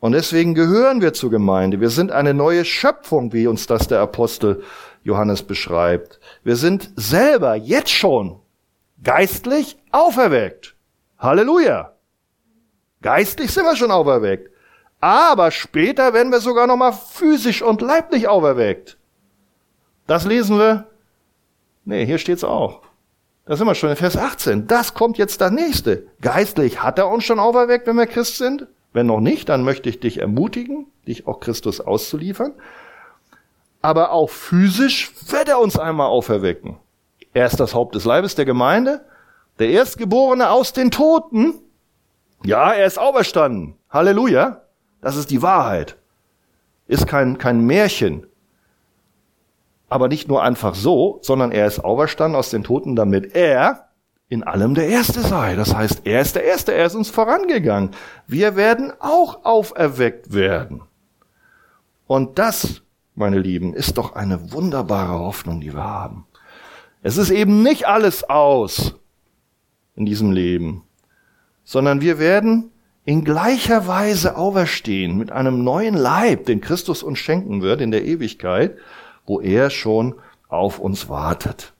Und 0.00 0.12
deswegen 0.12 0.54
gehören 0.54 1.00
wir 1.00 1.12
zur 1.12 1.30
Gemeinde. 1.30 1.80
Wir 1.80 1.90
sind 1.90 2.10
eine 2.10 2.34
neue 2.34 2.64
Schöpfung, 2.64 3.32
wie 3.32 3.46
uns 3.46 3.66
das 3.66 3.86
der 3.86 4.00
Apostel 4.00 4.62
Johannes 5.04 5.42
beschreibt. 5.42 6.18
Wir 6.42 6.56
sind 6.56 6.90
selber 6.96 7.54
jetzt 7.54 7.90
schon 7.90 8.40
geistlich 9.02 9.78
auferweckt. 9.92 10.74
Halleluja. 11.18 11.92
Geistlich 13.02 13.52
sind 13.52 13.64
wir 13.64 13.76
schon 13.76 13.90
auferweckt. 13.90 14.50
Aber 15.00 15.50
später 15.50 16.12
werden 16.12 16.32
wir 16.32 16.40
sogar 16.40 16.66
noch 16.66 16.76
mal 16.76 16.92
physisch 16.92 17.62
und 17.62 17.80
leiblich 17.80 18.26
auferweckt. 18.26 18.98
Das 20.06 20.24
lesen 20.24 20.58
wir. 20.58 20.86
Nee, 21.84 22.04
hier 22.04 22.18
steht's 22.18 22.44
auch. 22.44 22.82
Da 23.50 23.56
sind 23.56 23.66
wir 23.66 23.74
schon 23.74 23.90
in 23.90 23.96
Vers 23.96 24.16
18. 24.16 24.68
Das 24.68 24.94
kommt 24.94 25.18
jetzt 25.18 25.40
das 25.40 25.50
nächste. 25.50 26.06
Geistlich 26.20 26.84
hat 26.84 27.00
er 27.00 27.08
uns 27.08 27.24
schon 27.24 27.40
auferweckt, 27.40 27.84
wenn 27.88 27.96
wir 27.96 28.06
Christ 28.06 28.36
sind. 28.36 28.68
Wenn 28.92 29.06
noch 29.06 29.18
nicht, 29.18 29.48
dann 29.48 29.64
möchte 29.64 29.88
ich 29.88 29.98
dich 29.98 30.20
ermutigen, 30.20 30.86
dich 31.08 31.26
auch 31.26 31.40
Christus 31.40 31.80
auszuliefern. 31.80 32.52
Aber 33.82 34.12
auch 34.12 34.30
physisch 34.30 35.10
wird 35.26 35.48
er 35.48 35.58
uns 35.58 35.76
einmal 35.76 36.06
auferwecken. 36.06 36.76
Er 37.34 37.46
ist 37.46 37.58
das 37.58 37.74
Haupt 37.74 37.96
des 37.96 38.04
Leibes 38.04 38.36
der 38.36 38.44
Gemeinde, 38.44 39.04
der 39.58 39.70
Erstgeborene 39.70 40.48
aus 40.50 40.72
den 40.72 40.92
Toten. 40.92 41.54
Ja, 42.44 42.70
er 42.70 42.86
ist 42.86 43.00
auferstanden. 43.00 43.74
Halleluja. 43.90 44.62
Das 45.00 45.16
ist 45.16 45.28
die 45.28 45.42
Wahrheit. 45.42 45.96
Ist 46.86 47.08
kein, 47.08 47.36
kein 47.36 47.66
Märchen. 47.66 48.28
Aber 49.90 50.08
nicht 50.08 50.28
nur 50.28 50.42
einfach 50.42 50.74
so, 50.74 51.18
sondern 51.20 51.52
er 51.52 51.66
ist 51.66 51.80
auferstanden 51.80 52.38
aus 52.38 52.48
den 52.48 52.64
Toten, 52.64 52.96
damit 52.96 53.34
er 53.34 53.88
in 54.28 54.44
allem 54.44 54.74
der 54.74 54.86
Erste 54.86 55.20
sei. 55.20 55.56
Das 55.56 55.74
heißt, 55.74 56.02
er 56.04 56.20
ist 56.20 56.36
der 56.36 56.44
Erste, 56.44 56.72
er 56.72 56.86
ist 56.86 56.94
uns 56.94 57.10
vorangegangen. 57.10 57.90
Wir 58.28 58.54
werden 58.54 58.92
auch 59.00 59.44
auferweckt 59.44 60.32
werden. 60.32 60.82
Und 62.06 62.38
das, 62.38 62.82
meine 63.16 63.40
Lieben, 63.40 63.74
ist 63.74 63.98
doch 63.98 64.14
eine 64.14 64.52
wunderbare 64.52 65.18
Hoffnung, 65.18 65.60
die 65.60 65.74
wir 65.74 65.84
haben. 65.84 66.26
Es 67.02 67.16
ist 67.16 67.30
eben 67.30 67.62
nicht 67.62 67.88
alles 67.88 68.28
aus 68.30 68.94
in 69.96 70.06
diesem 70.06 70.30
Leben, 70.30 70.84
sondern 71.64 72.00
wir 72.00 72.20
werden 72.20 72.70
in 73.04 73.24
gleicher 73.24 73.88
Weise 73.88 74.36
auferstehen 74.36 75.18
mit 75.18 75.32
einem 75.32 75.64
neuen 75.64 75.94
Leib, 75.94 76.46
den 76.46 76.60
Christus 76.60 77.02
uns 77.02 77.18
schenken 77.18 77.62
wird 77.62 77.80
in 77.80 77.90
der 77.90 78.04
Ewigkeit 78.04 78.76
wo 79.26 79.40
er 79.40 79.70
schon 79.70 80.14
auf 80.48 80.78
uns 80.78 81.08
wartet. 81.08 81.72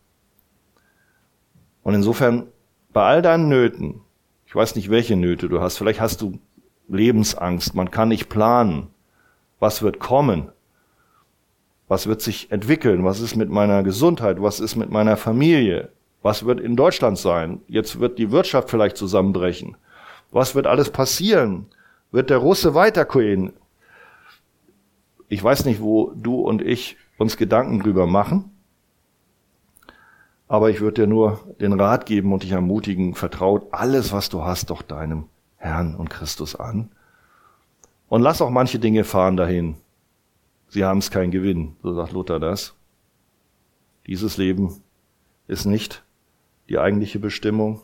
Und 1.82 1.94
insofern, 1.94 2.46
bei 2.92 3.02
all 3.02 3.22
deinen 3.22 3.48
Nöten, 3.48 4.00
ich 4.46 4.54
weiß 4.54 4.74
nicht, 4.74 4.90
welche 4.90 5.16
Nöte 5.16 5.48
du 5.48 5.60
hast, 5.60 5.78
vielleicht 5.78 6.00
hast 6.00 6.20
du 6.20 6.38
Lebensangst, 6.88 7.74
man 7.74 7.90
kann 7.90 8.08
nicht 8.08 8.28
planen, 8.28 8.88
was 9.60 9.82
wird 9.82 10.00
kommen, 10.00 10.50
was 11.88 12.06
wird 12.06 12.20
sich 12.20 12.50
entwickeln, 12.50 13.04
was 13.04 13.20
ist 13.20 13.36
mit 13.36 13.48
meiner 13.48 13.82
Gesundheit, 13.82 14.40
was 14.40 14.60
ist 14.60 14.76
mit 14.76 14.90
meiner 14.90 15.16
Familie, 15.16 15.90
was 16.22 16.44
wird 16.44 16.60
in 16.60 16.76
Deutschland 16.76 17.18
sein, 17.18 17.60
jetzt 17.68 18.00
wird 18.00 18.18
die 18.18 18.30
Wirtschaft 18.30 18.70
vielleicht 18.70 18.96
zusammenbrechen, 18.96 19.76
was 20.30 20.54
wird 20.54 20.66
alles 20.66 20.90
passieren, 20.90 21.66
wird 22.12 22.30
der 22.30 22.38
Russe 22.38 22.74
weitergehen. 22.74 23.52
Ich 25.28 25.42
weiß 25.42 25.64
nicht, 25.64 25.80
wo 25.80 26.12
du 26.14 26.40
und 26.40 26.62
ich 26.62 26.96
uns 27.20 27.36
Gedanken 27.36 27.80
drüber 27.80 28.06
machen. 28.06 28.50
Aber 30.48 30.70
ich 30.70 30.80
würde 30.80 31.02
dir 31.02 31.06
nur 31.06 31.38
den 31.60 31.78
Rat 31.78 32.06
geben 32.06 32.32
und 32.32 32.42
dich 32.42 32.52
ermutigen, 32.52 33.14
vertraut 33.14 33.68
alles, 33.72 34.10
was 34.10 34.30
du 34.30 34.42
hast, 34.42 34.70
doch 34.70 34.80
deinem 34.80 35.26
Herrn 35.56 35.94
und 35.94 36.08
Christus 36.08 36.56
an. 36.56 36.90
Und 38.08 38.22
lass 38.22 38.40
auch 38.40 38.48
manche 38.48 38.78
Dinge 38.78 39.04
fahren 39.04 39.36
dahin. 39.36 39.76
Sie 40.68 40.82
haben 40.82 40.98
es 40.98 41.10
keinen 41.10 41.30
Gewinn, 41.30 41.76
so 41.82 41.92
sagt 41.92 42.12
Luther 42.12 42.40
das. 42.40 42.74
Dieses 44.06 44.38
Leben 44.38 44.82
ist 45.46 45.66
nicht 45.66 46.02
die 46.70 46.78
eigentliche 46.78 47.18
Bestimmung. 47.18 47.82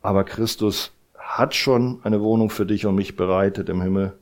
Aber 0.00 0.24
Christus 0.24 0.92
hat 1.18 1.54
schon 1.54 2.00
eine 2.02 2.22
Wohnung 2.22 2.48
für 2.48 2.64
dich 2.64 2.86
und 2.86 2.94
mich 2.94 3.14
bereitet 3.14 3.68
im 3.68 3.82
Himmel 3.82 4.18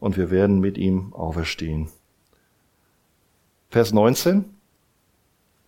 und 0.00 0.16
wir 0.16 0.30
werden 0.30 0.58
mit 0.58 0.78
ihm 0.78 1.12
auferstehen. 1.12 1.90
Vers 3.72 3.94
19. 3.94 4.44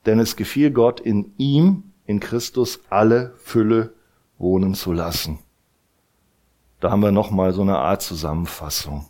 Denn 0.05 0.21
es 0.21 0.37
gefiel 0.37 0.71
Gott 0.71 1.01
in 1.01 1.33
ihm, 1.39 1.85
in 2.05 2.21
Christus, 2.21 2.81
alle 2.91 3.33
Fülle 3.39 3.95
wohnen 4.37 4.75
zu 4.75 4.93
lassen. 4.93 5.39
Da 6.81 6.91
haben 6.91 7.01
wir 7.01 7.13
nochmal 7.13 7.55
so 7.55 7.63
eine 7.63 7.79
Art 7.79 8.03
Zusammenfassung. 8.03 9.09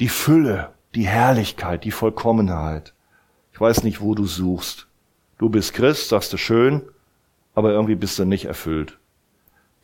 Die 0.00 0.08
Fülle, 0.08 0.72
die 0.96 1.06
Herrlichkeit, 1.06 1.84
die 1.84 1.92
Vollkommenheit. 1.92 2.94
Ich 3.52 3.60
weiß 3.60 3.84
nicht, 3.84 4.00
wo 4.00 4.16
du 4.16 4.26
suchst. 4.26 4.88
Du 5.38 5.50
bist 5.50 5.72
Christ, 5.72 6.08
sagst 6.08 6.32
du 6.32 6.36
schön, 6.36 6.82
aber 7.54 7.70
irgendwie 7.70 7.94
bist 7.94 8.18
du 8.18 8.24
nicht 8.24 8.46
erfüllt. 8.46 8.98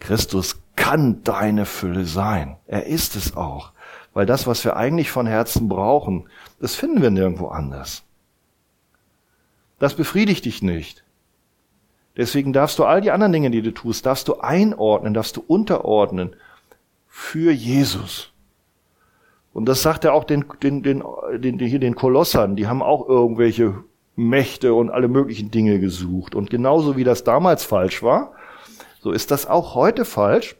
Christus 0.01 0.57
kann 0.75 1.23
deine 1.23 1.65
Fülle 1.65 2.07
sein. 2.07 2.57
Er 2.67 2.87
ist 2.87 3.15
es 3.15 3.37
auch. 3.37 3.71
Weil 4.17 4.25
das, 4.25 4.47
was 4.47 4.65
wir 4.65 4.79
eigentlich 4.79 5.11
von 5.11 5.27
Herzen 5.27 5.69
brauchen, 5.69 6.31
das 6.59 6.75
finden 6.75 7.03
wir 7.03 7.11
nirgendwo 7.11 7.49
anders. 7.49 8.03
Das 9.79 9.93
befriedigt 9.93 10.47
dich 10.47 10.63
nicht. 10.63 11.05
Deswegen 12.17 12.55
darfst 12.55 12.79
du 12.79 12.85
all 12.85 13.03
die 13.03 13.11
anderen 13.11 13.35
Dinge, 13.35 13.51
die 13.51 13.61
du 13.61 13.75
tust, 13.75 14.07
darfst 14.07 14.27
du 14.29 14.39
einordnen, 14.39 15.13
darfst 15.13 15.37
du 15.37 15.45
unterordnen 15.47 16.35
für 17.07 17.53
Jesus. 17.53 18.33
Und 19.53 19.67
das 19.67 19.83
sagt 19.83 20.07
er 20.07 20.15
auch 20.15 20.25
den, 20.25 20.47
den, 20.63 20.83
den, 20.83 21.03
den, 21.35 21.59
hier 21.59 21.79
den 21.79 21.95
Kolossern, 21.95 22.57
die 22.57 22.67
haben 22.67 22.81
auch 22.81 23.07
irgendwelche 23.07 23.85
Mächte 24.15 24.73
und 24.73 24.89
alle 24.89 25.09
möglichen 25.09 25.51
Dinge 25.51 25.79
gesucht. 25.79 26.35
Und 26.35 26.49
genauso 26.49 26.97
wie 26.97 27.05
das 27.05 27.23
damals 27.23 27.65
falsch 27.65 28.03
war, 28.03 28.33
so 28.99 29.13
ist 29.13 29.31
das 29.31 29.47
auch 29.47 29.75
heute 29.75 30.07
falsch. 30.07 30.57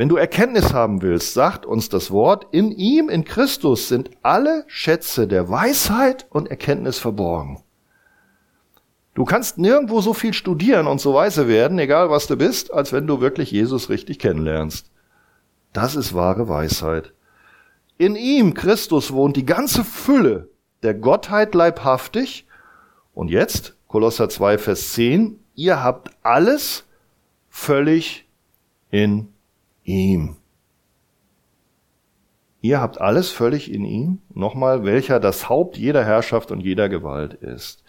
Wenn 0.00 0.08
du 0.08 0.16
Erkenntnis 0.16 0.72
haben 0.72 1.02
willst, 1.02 1.34
sagt 1.34 1.66
uns 1.66 1.90
das 1.90 2.10
Wort, 2.10 2.46
in 2.52 2.72
ihm, 2.72 3.10
in 3.10 3.22
Christus 3.22 3.88
sind 3.88 4.08
alle 4.22 4.64
Schätze 4.66 5.28
der 5.28 5.50
Weisheit 5.50 6.26
und 6.30 6.48
Erkenntnis 6.48 6.98
verborgen. 6.98 7.62
Du 9.12 9.26
kannst 9.26 9.58
nirgendwo 9.58 10.00
so 10.00 10.14
viel 10.14 10.32
studieren 10.32 10.86
und 10.86 11.02
so 11.02 11.12
weise 11.12 11.48
werden, 11.48 11.78
egal 11.78 12.08
was 12.08 12.26
du 12.26 12.36
bist, 12.36 12.72
als 12.72 12.94
wenn 12.94 13.06
du 13.06 13.20
wirklich 13.20 13.50
Jesus 13.50 13.90
richtig 13.90 14.18
kennenlernst. 14.18 14.90
Das 15.74 15.96
ist 15.96 16.14
wahre 16.14 16.48
Weisheit. 16.48 17.12
In 17.98 18.16
ihm, 18.16 18.54
Christus, 18.54 19.12
wohnt 19.12 19.36
die 19.36 19.44
ganze 19.44 19.84
Fülle 19.84 20.48
der 20.82 20.94
Gottheit 20.94 21.54
leibhaftig. 21.54 22.46
Und 23.12 23.28
jetzt, 23.28 23.76
Kolosser 23.86 24.30
2, 24.30 24.56
Vers 24.56 24.94
10, 24.94 25.38
ihr 25.56 25.84
habt 25.84 26.10
alles 26.22 26.86
völlig 27.50 28.26
in 28.90 29.28
ihm. 29.84 30.36
Ihr 32.62 32.80
habt 32.80 33.00
alles 33.00 33.30
völlig 33.30 33.72
in 33.72 33.84
ihm, 33.84 34.18
nochmal, 34.34 34.84
welcher 34.84 35.18
das 35.18 35.48
Haupt 35.48 35.78
jeder 35.78 36.04
Herrschaft 36.04 36.50
und 36.50 36.60
jeder 36.60 36.88
Gewalt 36.88 37.34
ist. 37.34 37.82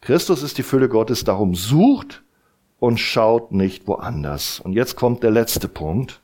Christus 0.00 0.42
ist 0.42 0.58
die 0.58 0.64
Fülle 0.64 0.88
Gottes, 0.88 1.22
darum 1.22 1.54
sucht 1.54 2.24
und 2.80 2.98
schaut 2.98 3.52
nicht 3.52 3.86
woanders. 3.86 4.58
Und 4.58 4.72
jetzt 4.72 4.96
kommt 4.96 5.22
der 5.22 5.30
letzte 5.30 5.68
Punkt. 5.68 6.20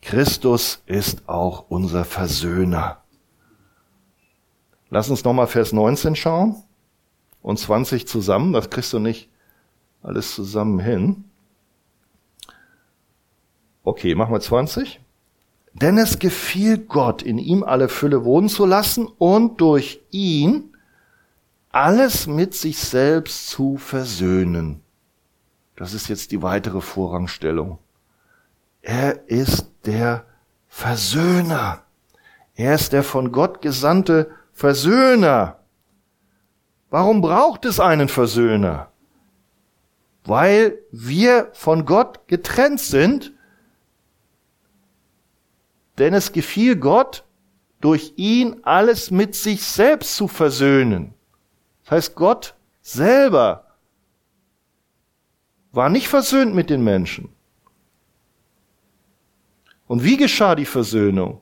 Christus 0.00 0.82
ist 0.86 1.28
auch 1.28 1.66
unser 1.68 2.04
Versöhner. 2.04 3.02
Lass 4.88 5.10
uns 5.10 5.24
nochmal 5.24 5.46
Vers 5.46 5.72
19 5.72 6.16
schauen 6.16 6.56
und 7.42 7.58
20 7.58 8.08
zusammen, 8.08 8.52
das 8.54 8.70
kriegst 8.70 8.92
du 8.92 8.98
nicht 8.98 9.28
alles 10.02 10.34
zusammen 10.34 10.80
hin. 10.80 11.24
Okay, 13.84 14.14
machen 14.14 14.32
wir 14.32 14.40
20. 14.40 15.00
Denn 15.74 15.98
es 15.98 16.18
gefiel 16.18 16.78
Gott, 16.78 17.22
in 17.22 17.38
ihm 17.38 17.64
alle 17.64 17.88
Fülle 17.88 18.24
wohnen 18.24 18.48
zu 18.48 18.66
lassen 18.66 19.06
und 19.06 19.60
durch 19.60 20.00
ihn 20.10 20.76
alles 21.70 22.26
mit 22.26 22.54
sich 22.54 22.78
selbst 22.78 23.48
zu 23.48 23.78
versöhnen. 23.78 24.82
Das 25.76 25.94
ist 25.94 26.08
jetzt 26.08 26.30
die 26.30 26.42
weitere 26.42 26.82
Vorrangstellung. 26.82 27.78
Er 28.82 29.28
ist 29.28 29.70
der 29.86 30.26
Versöhner. 30.68 31.82
Er 32.54 32.74
ist 32.74 32.92
der 32.92 33.02
von 33.02 33.32
Gott 33.32 33.62
gesandte 33.62 34.30
Versöhner. 34.52 35.58
Warum 36.90 37.22
braucht 37.22 37.64
es 37.64 37.80
einen 37.80 38.08
Versöhner? 38.08 38.90
Weil 40.24 40.78
wir 40.90 41.48
von 41.54 41.86
Gott 41.86 42.28
getrennt 42.28 42.80
sind, 42.80 43.32
denn 45.98 46.14
es 46.14 46.32
gefiel 46.32 46.76
Gott, 46.76 47.24
durch 47.80 48.14
ihn 48.16 48.60
alles 48.62 49.10
mit 49.10 49.34
sich 49.34 49.62
selbst 49.62 50.16
zu 50.16 50.28
versöhnen. 50.28 51.14
Das 51.82 51.92
heißt, 51.92 52.14
Gott 52.14 52.54
selber 52.80 53.66
war 55.72 55.88
nicht 55.88 56.08
versöhnt 56.08 56.54
mit 56.54 56.70
den 56.70 56.84
Menschen. 56.84 57.28
Und 59.86 60.04
wie 60.04 60.16
geschah 60.16 60.54
die 60.54 60.64
Versöhnung? 60.64 61.40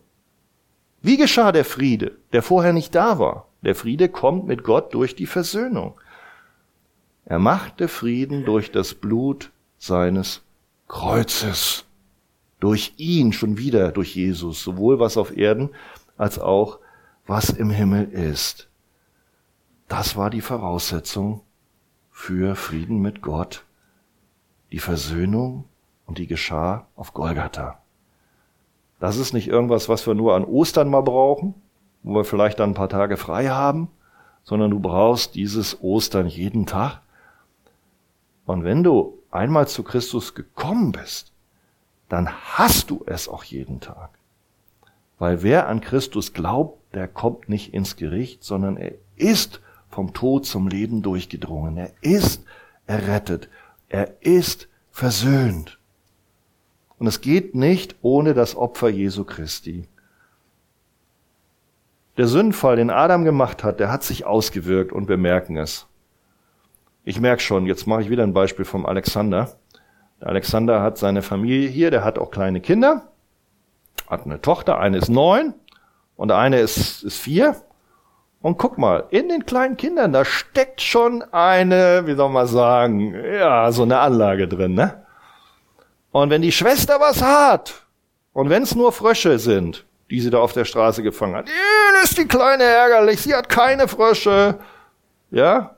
Wie 1.03 1.17
geschah 1.17 1.53
der 1.53 1.65
Friede, 1.65 2.19
der 2.33 2.43
vorher 2.43 2.73
nicht 2.73 2.95
da 2.95 3.19
war? 3.19 3.49
Der 3.63 3.75
Friede 3.75 4.09
kommt 4.09 4.47
mit 4.47 4.65
Gott 4.65 4.95
durch 4.95 5.15
die 5.15 5.27
Versöhnung. 5.27 6.01
Er 7.27 7.39
machte 7.39 7.87
Frieden 7.89 8.45
durch 8.45 8.73
das 8.73 8.95
Blut 8.95 9.51
seines 9.79 10.43
Kreuzes. 10.89 11.85
Durch 12.61 12.95
ihn 12.99 13.33
schon 13.33 13.59
wieder, 13.59 13.91
durch 13.91 14.15
Jesus, 14.15 14.63
sowohl 14.63 15.01
was 15.01 15.17
auf 15.17 15.37
Erden 15.37 15.71
als 16.17 16.39
auch 16.39 16.79
was 17.27 17.51
im 17.51 17.71
Himmel 17.71 18.11
ist. 18.11 18.69
Das 19.89 20.17
war 20.17 20.31
die 20.31 20.43
Voraussetzung 20.43 21.41
für 22.11 22.55
Frieden 22.55 23.01
mit 23.01 23.23
Gott, 23.23 23.65
die 24.73 24.79
Versöhnung 24.79 25.65
und 26.07 26.19
die 26.19 26.27
geschah 26.27 26.87
auf 26.97 27.15
Golgatha. 27.15 27.81
Das 29.01 29.17
ist 29.17 29.33
nicht 29.33 29.49
irgendwas, 29.49 29.89
was 29.89 30.07
wir 30.07 30.15
nur 30.15 30.35
an 30.35 30.45
Ostern 30.45 30.91
mal 30.91 31.01
brauchen, 31.01 31.55
wo 32.03 32.15
wir 32.15 32.25
vielleicht 32.25 32.61
dann 32.61 32.71
ein 32.71 32.75
paar 32.75 32.89
Tage 32.91 33.17
frei 33.17 33.49
haben, 33.49 33.89
sondern 34.43 34.71
du 34.71 34.79
brauchst 34.79 35.35
dieses 35.35 35.83
Ostern 35.83 36.27
jeden 36.27 36.67
Tag. 36.67 37.01
Und 38.45 38.65
wenn 38.65 38.83
du 38.83 39.19
einmal 39.31 39.69
zu 39.69 39.83
Christus 39.83 40.35
gekommen 40.35 40.93
bist, 40.93 41.30
dann 42.11 42.29
hast 42.57 42.91
du 42.91 43.03
es 43.07 43.29
auch 43.29 43.45
jeden 43.45 43.81
Tag. 43.81 44.11
Weil 45.19 45.43
wer 45.43 45.69
an 45.69 45.81
Christus 45.81 46.33
glaubt, 46.33 46.79
der 46.93 47.09
kommt 47.09 47.49
nicht 47.49 47.73
ins 47.73 47.97
Gericht, 47.97 48.43
sondern 48.43 48.77
er 48.77 48.93
ist 49.17 49.61
vom 49.89 50.13
Tod 50.13 50.45
zum 50.45 50.67
Leben 50.69 51.03
durchgedrungen. 51.03 51.77
Er 51.77 51.93
ist 52.01 52.45
errettet. 52.87 53.49
Er 53.89 54.15
ist 54.21 54.69
versöhnt. 54.91 55.79
Und 56.99 57.07
es 57.07 57.21
geht 57.21 57.55
nicht 57.55 57.97
ohne 58.03 58.35
das 58.35 58.57
Opfer 58.57 58.89
Jesu 58.89 59.25
Christi. 59.25 59.87
Der 62.17 62.27
Sündenfall, 62.27 62.77
den 62.77 62.91
Adam 62.91 63.25
gemacht 63.25 63.63
hat, 63.63 63.79
der 63.79 63.91
hat 63.91 64.03
sich 64.03 64.27
ausgewirkt 64.27 64.93
und 64.93 65.09
wir 65.09 65.17
merken 65.17 65.57
es. 65.57 65.87
Ich 67.05 67.21
merke 67.21 67.41
schon, 67.41 67.67
jetzt 67.67 67.87
mache 67.87 68.03
ich 68.03 68.11
wieder 68.11 68.25
ein 68.25 68.35
Beispiel 68.35 68.65
vom 68.65 68.85
Alexander. 68.85 69.57
Der 70.21 70.29
Alexander 70.29 70.83
hat 70.83 70.99
seine 70.99 71.23
Familie 71.23 71.69
hier, 71.69 71.91
der 71.91 72.05
hat 72.05 72.19
auch 72.19 72.31
kleine 72.31 72.61
Kinder, 72.61 73.09
hat 74.09 74.25
eine 74.25 74.41
Tochter, 74.41 74.79
eine 74.79 74.99
ist 74.99 75.09
neun 75.09 75.55
und 76.17 76.31
eine 76.31 76.61
ist, 76.61 77.03
ist 77.03 77.19
vier. 77.19 77.57
Und 78.43 78.59
guck 78.59 78.79
mal, 78.79 79.05
in 79.11 79.29
den 79.29 79.45
kleinen 79.45 79.77
Kindern, 79.77 80.13
da 80.13 80.25
steckt 80.25 80.81
schon 80.81 81.23
eine, 81.33 82.07
wie 82.07 82.15
soll 82.15 82.31
man 82.31 82.47
sagen, 82.47 83.15
ja, 83.15 83.71
so 83.73 83.83
eine 83.83 83.99
Anlage 83.99 84.49
drin, 84.49 84.75
ne? 84.75 85.05
Und 86.11 86.31
wenn 86.31 86.43
die 86.43 86.53
Schwester 86.53 86.99
was 87.01 87.23
hat, 87.23 87.87
und 88.33 88.49
wenn 88.49 88.63
es 88.63 88.75
nur 88.75 88.93
Frösche 88.93 89.39
sind, 89.39 89.85
die 90.11 90.21
sie 90.21 90.31
da 90.31 90.39
auf 90.39 90.53
der 90.53 90.65
Straße 90.65 91.03
gefangen 91.03 91.37
hat. 91.37 91.49
Ist 92.03 92.19
die 92.19 92.27
Kleine 92.27 92.65
ärgerlich, 92.65 93.21
sie 93.21 93.35
hat 93.35 93.49
keine 93.49 93.87
Frösche. 93.89 94.59
Ja? 95.31 95.77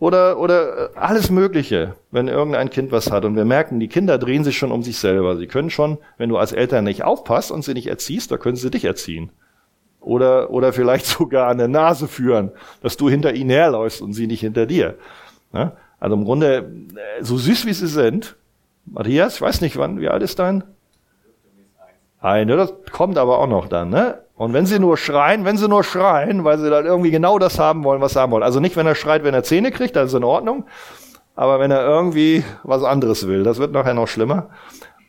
Oder, 0.00 0.40
oder 0.40 0.78
äh, 0.78 0.88
alles 0.96 1.30
Mögliche, 1.30 1.94
wenn 2.10 2.26
irgendein 2.26 2.70
Kind 2.70 2.90
was 2.90 3.10
hat. 3.10 3.26
Und 3.26 3.36
wir 3.36 3.44
merken, 3.44 3.78
die 3.78 3.88
Kinder 3.88 4.16
drehen 4.16 4.44
sich 4.44 4.56
schon 4.56 4.72
um 4.72 4.82
sich 4.82 4.98
selber. 4.98 5.36
Sie 5.36 5.46
können 5.46 5.68
schon, 5.68 5.98
wenn 6.16 6.30
du 6.30 6.38
als 6.38 6.52
Eltern 6.52 6.84
nicht 6.84 7.04
aufpasst 7.04 7.52
und 7.52 7.62
sie 7.62 7.74
nicht 7.74 7.86
erziehst, 7.86 8.32
da 8.32 8.38
können 8.38 8.56
sie 8.56 8.70
dich 8.70 8.86
erziehen. 8.86 9.30
Oder, 10.00 10.50
oder 10.50 10.72
vielleicht 10.72 11.04
sogar 11.18 11.48
an 11.48 11.58
der 11.58 11.68
Nase 11.68 12.08
führen, 12.08 12.50
dass 12.82 12.96
du 12.96 13.10
hinter 13.10 13.34
ihnen 13.34 13.50
herläufst 13.50 14.00
und 14.00 14.14
sie 14.14 14.26
nicht 14.26 14.40
hinter 14.40 14.64
dir. 14.64 14.96
Ja? 15.52 15.76
Also 16.00 16.16
im 16.16 16.24
Grunde, 16.24 16.72
äh, 16.96 17.22
so 17.22 17.36
süß 17.36 17.66
wie 17.66 17.74
sie 17.74 17.86
sind, 17.86 18.36
Matthias, 18.86 19.34
ich 19.34 19.42
weiß 19.42 19.60
nicht 19.60 19.76
wann, 19.76 20.00
wie 20.00 20.08
alt 20.08 20.22
ist 20.22 20.38
dein? 20.38 20.64
Eine, 22.22 22.56
das 22.56 22.72
kommt 22.90 23.18
aber 23.18 23.38
auch 23.38 23.46
noch 23.46 23.68
dann, 23.68 23.90
ne? 23.90 24.18
Und 24.40 24.54
wenn 24.54 24.64
sie 24.64 24.78
nur 24.78 24.96
schreien, 24.96 25.44
wenn 25.44 25.58
sie 25.58 25.68
nur 25.68 25.84
schreien, 25.84 26.44
weil 26.44 26.58
sie 26.58 26.70
dann 26.70 26.86
irgendwie 26.86 27.10
genau 27.10 27.38
das 27.38 27.58
haben 27.58 27.84
wollen, 27.84 28.00
was 28.00 28.14
sie 28.14 28.20
haben 28.20 28.32
wollen. 28.32 28.42
Also 28.42 28.58
nicht, 28.58 28.74
wenn 28.74 28.86
er 28.86 28.94
schreit, 28.94 29.22
wenn 29.22 29.34
er 29.34 29.42
Zähne 29.42 29.70
kriegt, 29.70 29.96
das 29.96 30.06
ist 30.06 30.14
in 30.14 30.24
Ordnung. 30.24 30.64
Aber 31.36 31.60
wenn 31.60 31.70
er 31.70 31.84
irgendwie 31.84 32.42
was 32.62 32.82
anderes 32.82 33.28
will, 33.28 33.42
das 33.42 33.58
wird 33.58 33.72
nachher 33.72 33.92
noch 33.92 34.08
schlimmer. 34.08 34.48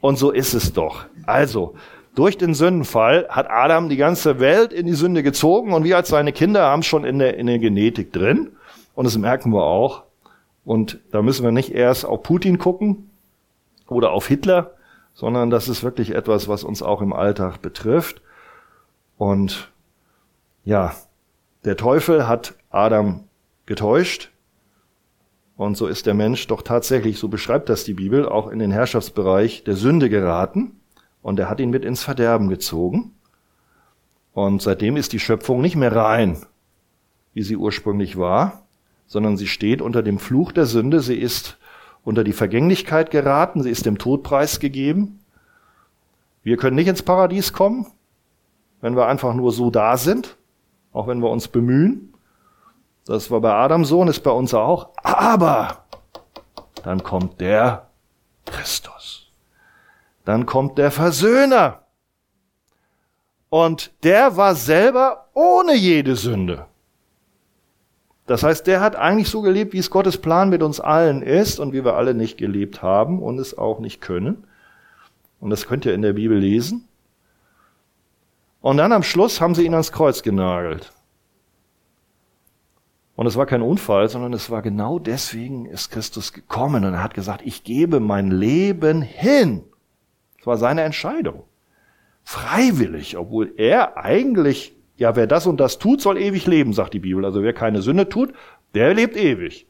Und 0.02 0.18
so 0.18 0.32
ist 0.32 0.54
es 0.54 0.74
doch. 0.74 1.06
Also, 1.26 1.76
durch 2.14 2.38
den 2.38 2.54
Sündenfall 2.54 3.26
hat 3.30 3.50
Adam 3.50 3.88
die 3.88 3.96
ganze 3.96 4.42
Welt 4.42 4.74
in 4.74 4.86
die 4.86 4.96
Sünde 4.96 5.24
gezogen 5.24 5.72
und 5.72 5.86
wir 5.86 5.96
als 5.96 6.10
seine 6.10 6.34
Kinder 6.34 6.64
haben 6.64 6.82
es 6.82 6.88
schon 6.88 7.06
in 7.06 7.18
der, 7.18 7.38
in 7.38 7.48
der 7.48 7.60
Genetik 7.60 8.12
drin. 8.12 8.50
Und 8.96 9.06
das 9.06 9.18
merken 9.18 9.54
wir 9.54 9.64
auch. 9.64 10.04
Und 10.66 11.00
da 11.14 11.22
müssen 11.22 11.46
wir 11.46 11.54
nicht 11.54 11.74
erst 11.74 12.06
auf 12.06 12.22
Putin 12.22 12.58
gucken 12.58 13.10
oder 13.88 14.12
auf 14.12 14.28
Hitler, 14.28 14.72
sondern 15.14 15.50
das 15.50 15.70
ist 15.70 15.84
wirklich 15.84 16.14
etwas, 16.14 16.50
was 16.50 16.66
uns 16.66 16.84
auch 16.84 17.02
im 17.02 17.14
Alltag 17.14 17.62
betrifft. 17.62 18.22
Und 19.22 19.72
ja, 20.66 20.96
der 21.64 21.78
Teufel 21.78 22.28
hat 22.28 22.56
Adam 22.72 23.26
getäuscht. 23.68 24.32
Und 25.56 25.78
so 25.78 25.86
ist 25.86 26.08
der 26.08 26.16
Mensch 26.16 26.48
doch 26.48 26.64
tatsächlich, 26.64 27.20
so 27.20 27.28
beschreibt 27.28 27.70
das 27.70 27.84
die 27.84 27.94
Bibel, 27.94 28.28
auch 28.28 28.48
in 28.48 28.58
den 28.58 28.72
Herrschaftsbereich 28.72 29.64
der 29.64 29.76
Sünde 29.76 30.10
geraten. 30.10 30.80
Und 31.22 31.40
er 31.40 31.52
hat 31.52 31.60
ihn 31.60 31.70
mit 31.70 31.86
ins 31.86 32.02
Verderben 32.02 32.50
gezogen. 32.50 33.14
Und 34.34 34.64
seitdem 34.64 34.98
ist 34.98 35.14
die 35.14 35.20
Schöpfung 35.20 35.62
nicht 35.62 35.76
mehr 35.76 35.96
rein, 35.96 36.44
wie 37.36 37.44
sie 37.44 37.58
ursprünglich 37.58 38.18
war, 38.18 38.64
sondern 39.06 39.38
sie 39.38 39.46
steht 39.46 39.84
unter 39.84 40.02
dem 40.02 40.18
Fluch 40.18 40.52
der 40.52 40.66
Sünde. 40.66 41.00
Sie 41.00 41.20
ist 41.20 41.60
unter 42.04 42.24
die 42.24 42.34
Vergänglichkeit 42.34 43.12
geraten, 43.12 43.62
sie 43.62 43.70
ist 43.70 43.86
dem 43.86 44.00
Tod 44.00 44.24
preisgegeben. 44.24 45.20
Wir 46.42 46.58
können 46.58 46.76
nicht 46.76 46.88
ins 46.88 47.04
Paradies 47.04 47.54
kommen, 47.54 47.86
wenn 48.82 48.96
wir 48.96 49.08
einfach 49.08 49.34
nur 49.34 49.52
so 49.52 49.70
da 49.70 49.98
sind, 49.98 50.38
auch 50.92 51.08
wenn 51.08 51.22
wir 51.22 51.30
uns 51.30 51.48
bemühen. 51.48 52.14
Das 53.06 53.32
war 53.32 53.42
bei 53.42 53.54
Adams 53.54 53.90
Sohn, 53.90 54.08
ist 54.08 54.22
bei 54.22 54.32
uns 54.32 54.54
auch. 54.54 54.90
Aber 55.04 55.86
dann 56.84 57.04
kommt 57.04 57.40
der 57.40 57.88
Christus. 58.46 59.32
Dann 60.26 60.46
kommt 60.46 60.78
der 60.78 60.92
Versöhner. 60.92 61.82
Und 63.50 63.92
der 64.04 64.38
war 64.38 64.56
selber 64.56 65.28
ohne 65.34 65.76
jede 65.76 66.16
Sünde. 66.16 66.68
Das 68.28 68.44
heißt, 68.44 68.66
der 68.66 68.80
hat 68.80 68.96
eigentlich 68.96 69.30
so 69.30 69.42
gelebt, 69.42 69.74
wie 69.74 69.80
es 69.80 69.90
Gottes 69.90 70.18
Plan 70.18 70.50
mit 70.50 70.64
uns 70.64 70.80
allen 70.80 71.22
ist 71.22 71.60
und 71.60 71.74
wie 71.74 71.84
wir 71.84 71.96
alle 71.96 72.14
nicht 72.14 72.38
gelebt 72.38 72.82
haben 72.82 73.22
und 73.22 73.40
es 73.40 73.58
auch 73.58 73.80
nicht 73.80 74.00
können. 74.00 74.46
Und 75.42 75.50
das 75.50 75.68
könnt 75.68 75.86
ihr 75.86 75.94
in 75.94 76.02
der 76.02 76.14
Bibel 76.14 76.38
lesen. 76.38 76.88
Und 78.62 78.78
dann 78.78 78.92
am 78.92 79.04
Schluss 79.04 79.42
haben 79.42 79.56
sie 79.56 79.66
ihn 79.66 79.74
ans 79.74 79.92
Kreuz 79.92 80.24
genagelt. 80.24 80.94
Und 83.16 83.28
es 83.28 83.36
war 83.36 83.46
kein 83.46 83.62
Unfall, 83.62 84.08
sondern 84.08 84.34
es 84.34 84.50
war 84.50 84.62
genau 84.62 84.98
deswegen 84.98 85.66
ist 85.66 85.92
Christus 85.92 86.34
gekommen 86.34 86.86
und 86.86 86.94
er 86.94 87.04
hat 87.04 87.14
gesagt, 87.14 87.42
ich 87.46 87.64
gebe 87.64 88.00
mein 88.00 88.32
Leben 88.32 89.02
hin. 89.02 89.64
Es 90.40 90.48
war 90.48 90.58
seine 90.58 90.84
Entscheidung. 90.84 91.44
Freiwillig, 92.24 93.18
obwohl 93.18 93.54
er 93.58 93.98
eigentlich 93.98 94.76
ja, 95.02 95.16
wer 95.16 95.26
das 95.26 95.48
und 95.48 95.60
das 95.60 95.80
tut, 95.80 96.00
soll 96.00 96.20
ewig 96.20 96.46
leben, 96.46 96.74
sagt 96.74 96.94
die 96.94 97.00
Bibel. 97.00 97.26
Also 97.26 97.42
wer 97.42 97.54
keine 97.54 97.82
Sünde 97.82 98.08
tut, 98.08 98.34
der 98.76 98.94
lebt 98.94 99.18
ewig. 99.18 99.66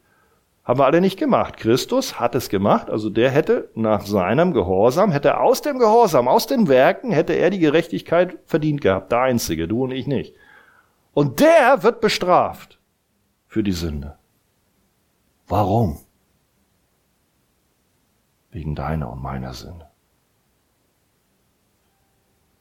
Haben 0.64 0.80
wir 0.80 0.86
alle 0.86 1.01
nicht 1.01 1.18
gemacht. 1.18 1.57
Christus 1.57 2.20
hat 2.20 2.36
es 2.36 2.49
gemacht, 2.49 2.89
also 2.89 3.09
der 3.09 3.32
hätte 3.32 3.70
nach 3.74 4.05
seinem 4.05 4.53
Gehorsam, 4.53 5.12
hätte 5.12 5.39
aus 5.39 5.62
dem 5.62 5.80
Gehorsam, 5.80 6.28
aus 6.28 6.45
den 6.45 6.68
Werken, 6.68 7.12
hätte 7.12 7.34
er 7.34 7.49
die 7.49 7.59
Gerechtigkeit 7.59 8.38
verdient 8.45 8.82
gehabt. 8.82 9.12
Der 9.12 9.22
Einzige, 9.22 9.68
du 9.68 9.84
und 9.84 9.91
ich 9.91 10.05
nicht. 10.05 10.36
Und 11.14 11.39
der 11.39 11.82
wird 11.82 11.99
bestraft 11.99 12.80
für 13.47 13.64
die 13.64 13.72
Sünde. 13.72 14.18
Warum? 15.47 15.97
Wegen 18.51 18.76
deiner 18.76 19.12
und 19.12 19.22
meiner 19.22 19.53
Sünde. 19.53 19.88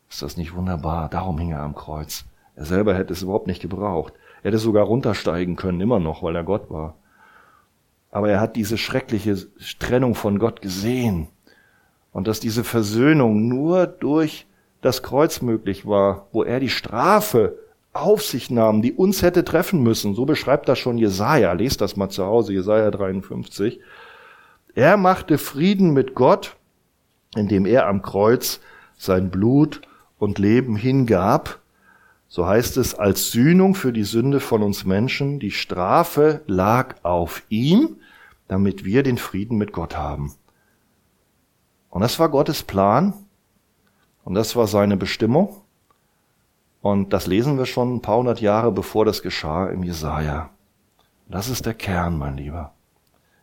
Ist 0.09 0.23
das 0.23 0.37
nicht 0.37 0.55
wunderbar? 0.55 1.09
Darum 1.09 1.39
hing 1.39 1.53
er 1.53 1.63
am 1.63 1.75
Kreuz. 1.75 2.25
Er 2.57 2.65
selber 2.65 2.95
hätte 2.95 3.13
es 3.13 3.23
überhaupt 3.23 3.47
nicht 3.47 3.63
gebraucht. 3.63 4.15
Er 4.43 4.51
hätte 4.51 4.59
sogar 4.59 4.85
runtersteigen 4.85 5.55
können, 5.55 5.81
immer 5.81 6.01
noch, 6.01 6.23
weil 6.23 6.35
er 6.35 6.45
Gott 6.45 6.71
war. 6.71 6.97
Aber 8.11 8.29
er 8.29 8.41
hat 8.41 8.57
diese 8.57 8.77
schreckliche 8.77 9.37
Trennung 9.79 10.15
von 10.15 10.39
Gott 10.39 10.63
gesehen. 10.63 11.29
Und 12.13 12.27
dass 12.27 12.41
diese 12.41 12.65
Versöhnung 12.65 13.49
nur 13.49 13.87
durch 13.87 14.47
das 14.81 15.03
Kreuz 15.03 15.43
möglich 15.43 15.87
war, 15.87 16.27
wo 16.33 16.43
er 16.43 16.59
die 16.59 16.71
Strafe 16.71 17.57
auf 17.93 18.23
sich 18.23 18.51
nahm, 18.51 18.83
die 18.83 18.93
uns 18.93 19.23
hätte 19.23 19.45
treffen 19.45 19.83
müssen. 19.83 20.15
So 20.15 20.25
beschreibt 20.25 20.69
das 20.69 20.79
schon 20.79 20.99
Jesaja. 20.99 21.53
Lest 21.53 21.81
das 21.81 21.97
mal 21.97 22.09
zu 22.09 22.25
Hause, 22.25 22.53
Jesaja 22.53 22.91
53. 22.91 23.81
Er 24.75 24.97
machte 24.97 25.39
Frieden 25.39 25.93
mit 25.93 26.15
Gott, 26.15 26.57
indem 27.37 27.67
er 27.67 27.87
am 27.87 28.03
Kreuz 28.03 28.61
sein 28.97 29.31
Blut 29.31 29.83
und 30.19 30.39
Leben 30.39 30.77
hingab. 30.77 31.59
So 32.29 32.47
heißt 32.47 32.77
es 32.77 32.95
als 32.95 33.33
Sühnung 33.33 33.75
für 33.75 33.93
die 33.93 34.05
Sünde 34.05 34.39
von 34.39 34.63
uns 34.63 34.85
Menschen. 34.85 35.41
Die 35.41 35.51
Strafe 35.51 36.43
lag 36.47 36.97
auf 37.03 37.43
ihm, 37.49 37.97
damit 38.51 38.85
wir 38.85 39.05
den 39.05 39.17
Frieden 39.17 39.59
mit 39.59 39.73
Gott 39.73 39.97
haben. 39.97 40.35
Und 41.89 42.01
das 42.01 42.19
war 42.19 42.29
Gottes 42.29 42.65
Plan. 42.65 43.15
Und 44.25 44.35
das 44.35 44.57
war 44.57 44.67
seine 44.67 44.97
Bestimmung. 44.97 45.63
Und 46.83 47.13
das 47.13 47.29
lesen 47.29 47.59
wir 47.59 47.67
schon 47.67 47.95
ein 47.95 48.03
paar 48.03 48.17
hundert 48.17 48.41
Jahre 48.41 48.73
bevor 48.73 49.05
das 49.05 49.23
geschah 49.23 49.69
im 49.69 49.85
Jesaja. 49.85 50.51
Das 51.29 51.49
ist 51.49 51.65
der 51.65 51.75
Kern, 51.75 52.19
mein 52.19 52.37
Lieber. 52.37 52.73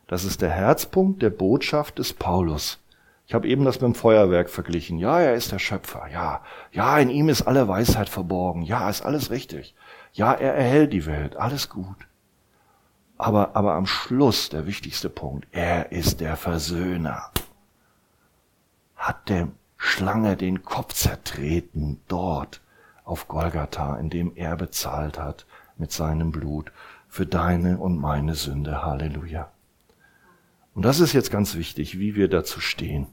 Das 0.07 0.25
ist 0.25 0.41
der 0.41 0.49
Herzpunkt 0.49 1.21
der 1.21 1.29
Botschaft 1.29 1.99
des 1.99 2.13
Paulus. 2.13 2.83
Ich 3.27 3.33
habe 3.33 3.47
eben 3.47 3.63
das 3.63 3.75
mit 3.75 3.83
dem 3.83 3.95
Feuerwerk 3.95 4.49
verglichen. 4.49 4.97
Ja, 4.97 5.21
er 5.21 5.35
ist 5.35 5.53
der 5.53 5.59
Schöpfer. 5.59 6.09
Ja, 6.11 6.41
ja, 6.73 6.99
in 6.99 7.09
ihm 7.09 7.29
ist 7.29 7.43
alle 7.43 7.69
Weisheit 7.69 8.09
verborgen. 8.09 8.61
Ja, 8.61 8.89
ist 8.89 9.05
alles 9.05 9.31
richtig. 9.31 9.73
Ja, 10.11 10.33
er 10.33 10.53
erhält 10.53 10.91
die 10.91 11.05
Welt. 11.05 11.37
Alles 11.37 11.69
gut. 11.69 11.95
Aber, 13.17 13.55
aber 13.55 13.73
am 13.73 13.85
Schluss 13.85 14.49
der 14.49 14.67
wichtigste 14.67 15.09
Punkt. 15.09 15.47
Er 15.51 15.91
ist 15.91 16.19
der 16.19 16.37
Versöhner. 16.37 17.31
Hat 18.95 19.29
der 19.29 19.49
Schlange 19.77 20.37
den 20.37 20.63
Kopf 20.63 20.93
zertreten 20.93 22.01
dort 22.07 22.61
auf 23.03 23.27
Golgatha, 23.27 23.95
in 23.97 24.09
dem 24.09 24.35
er 24.35 24.55
bezahlt 24.55 25.17
hat 25.17 25.45
mit 25.77 25.91
seinem 25.91 26.31
Blut 26.31 26.71
für 27.07 27.25
deine 27.25 27.77
und 27.77 27.97
meine 27.97 28.35
Sünde. 28.35 28.83
Halleluja. 28.83 29.49
Und 30.75 30.83
das 30.83 30.99
ist 30.99 31.13
jetzt 31.13 31.31
ganz 31.31 31.55
wichtig, 31.55 31.97
wie 31.99 32.15
wir 32.15 32.27
dazu 32.27 32.59
stehen. 32.59 33.07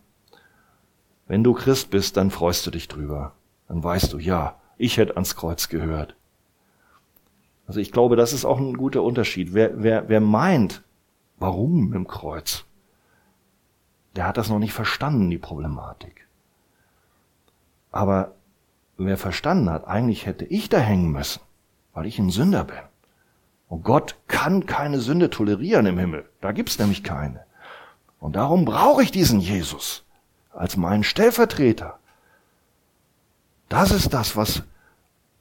Wenn 1.26 1.42
du 1.42 1.54
Christ 1.54 1.90
bist, 1.90 2.16
dann 2.16 2.30
freust 2.30 2.66
du 2.66 2.70
dich 2.70 2.88
drüber. 2.88 3.32
Dann 3.68 3.82
weißt 3.82 4.12
du, 4.12 4.18
ja, 4.18 4.60
ich 4.76 4.98
hätte 4.98 5.14
ans 5.14 5.36
Kreuz 5.36 5.68
gehört. 5.68 6.14
Also 7.66 7.80
ich 7.80 7.92
glaube, 7.92 8.16
das 8.16 8.32
ist 8.32 8.44
auch 8.44 8.58
ein 8.58 8.76
guter 8.76 9.02
Unterschied. 9.02 9.54
Wer, 9.54 9.82
wer, 9.82 10.08
wer 10.08 10.20
meint, 10.20 10.82
warum 11.38 11.92
im 11.94 12.06
Kreuz, 12.06 12.64
der 14.16 14.26
hat 14.26 14.36
das 14.36 14.48
noch 14.48 14.58
nicht 14.58 14.72
verstanden, 14.72 15.30
die 15.30 15.38
Problematik. 15.38 16.26
Aber 17.90 18.34
wer 18.96 19.16
verstanden 19.16 19.70
hat, 19.70 19.86
eigentlich 19.86 20.26
hätte 20.26 20.44
ich 20.44 20.68
da 20.68 20.78
hängen 20.78 21.10
müssen, 21.10 21.40
weil 21.92 22.06
ich 22.06 22.18
ein 22.18 22.30
Sünder 22.30 22.64
bin. 22.64 22.76
Und 23.68 23.82
Gott 23.82 24.16
kann 24.28 24.66
keine 24.66 25.00
Sünde 25.00 25.30
tolerieren 25.30 25.86
im 25.86 25.98
Himmel. 25.98 26.28
Da 26.40 26.52
gibt's 26.52 26.78
nämlich 26.78 27.02
keine. 27.02 27.44
Und 28.20 28.36
darum 28.36 28.64
brauche 28.64 29.02
ich 29.02 29.10
diesen 29.10 29.40
Jesus 29.40 30.04
als 30.52 30.76
meinen 30.76 31.04
Stellvertreter. 31.04 31.98
Das 33.68 33.90
ist 33.90 34.14
das, 34.14 34.36
was 34.36 34.62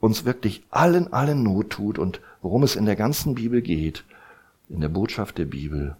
uns 0.04 0.26
wirklich 0.26 0.66
allen, 0.70 1.14
allen 1.14 1.44
Not 1.44 1.70
tut 1.70 1.98
und 1.98 2.20
worum 2.42 2.64
es 2.64 2.76
in 2.76 2.86
der 2.86 2.98
ganzen 2.98 3.36
Bibel 3.36 3.62
geht, 3.62 4.04
in 4.68 4.82
der 4.82 4.90
Botschaft 4.90 5.38
der 5.38 5.46
Bibel. 5.46 5.96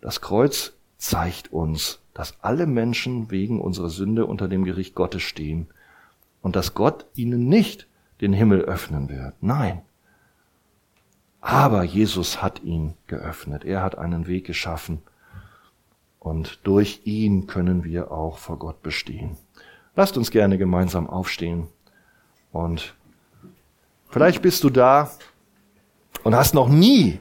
Das 0.00 0.22
Kreuz 0.22 0.72
zeigt 0.96 1.52
uns, 1.52 1.98
dass 2.14 2.42
alle 2.42 2.66
Menschen 2.66 3.30
wegen 3.30 3.60
unserer 3.60 3.90
Sünde 3.90 4.24
unter 4.24 4.48
dem 4.48 4.64
Gericht 4.64 4.94
Gottes 4.94 5.20
stehen 5.20 5.66
und 6.40 6.56
dass 6.56 6.72
Gott 6.72 7.04
ihnen 7.14 7.50
nicht 7.50 7.86
den 8.22 8.32
Himmel 8.32 8.62
öffnen 8.62 9.10
wird. 9.10 9.34
Nein. 9.42 9.82
Aber 11.42 11.82
Jesus 11.84 12.40
hat 12.40 12.62
ihn 12.62 12.94
geöffnet. 13.08 13.62
Er 13.62 13.82
hat 13.82 13.98
einen 13.98 14.26
Weg 14.26 14.46
geschaffen. 14.46 15.02
Und 16.18 16.60
durch 16.64 17.02
ihn 17.04 17.46
können 17.46 17.84
wir 17.84 18.10
auch 18.10 18.38
vor 18.38 18.58
Gott 18.58 18.82
bestehen. 18.82 19.36
Lasst 19.96 20.16
uns 20.16 20.30
gerne 20.30 20.56
gemeinsam 20.56 21.06
aufstehen. 21.10 21.68
Und 22.52 22.94
vielleicht 24.08 24.42
bist 24.42 24.64
du 24.64 24.70
da 24.70 25.10
und 26.24 26.34
hast 26.34 26.54
noch 26.54 26.68
nie 26.68 27.20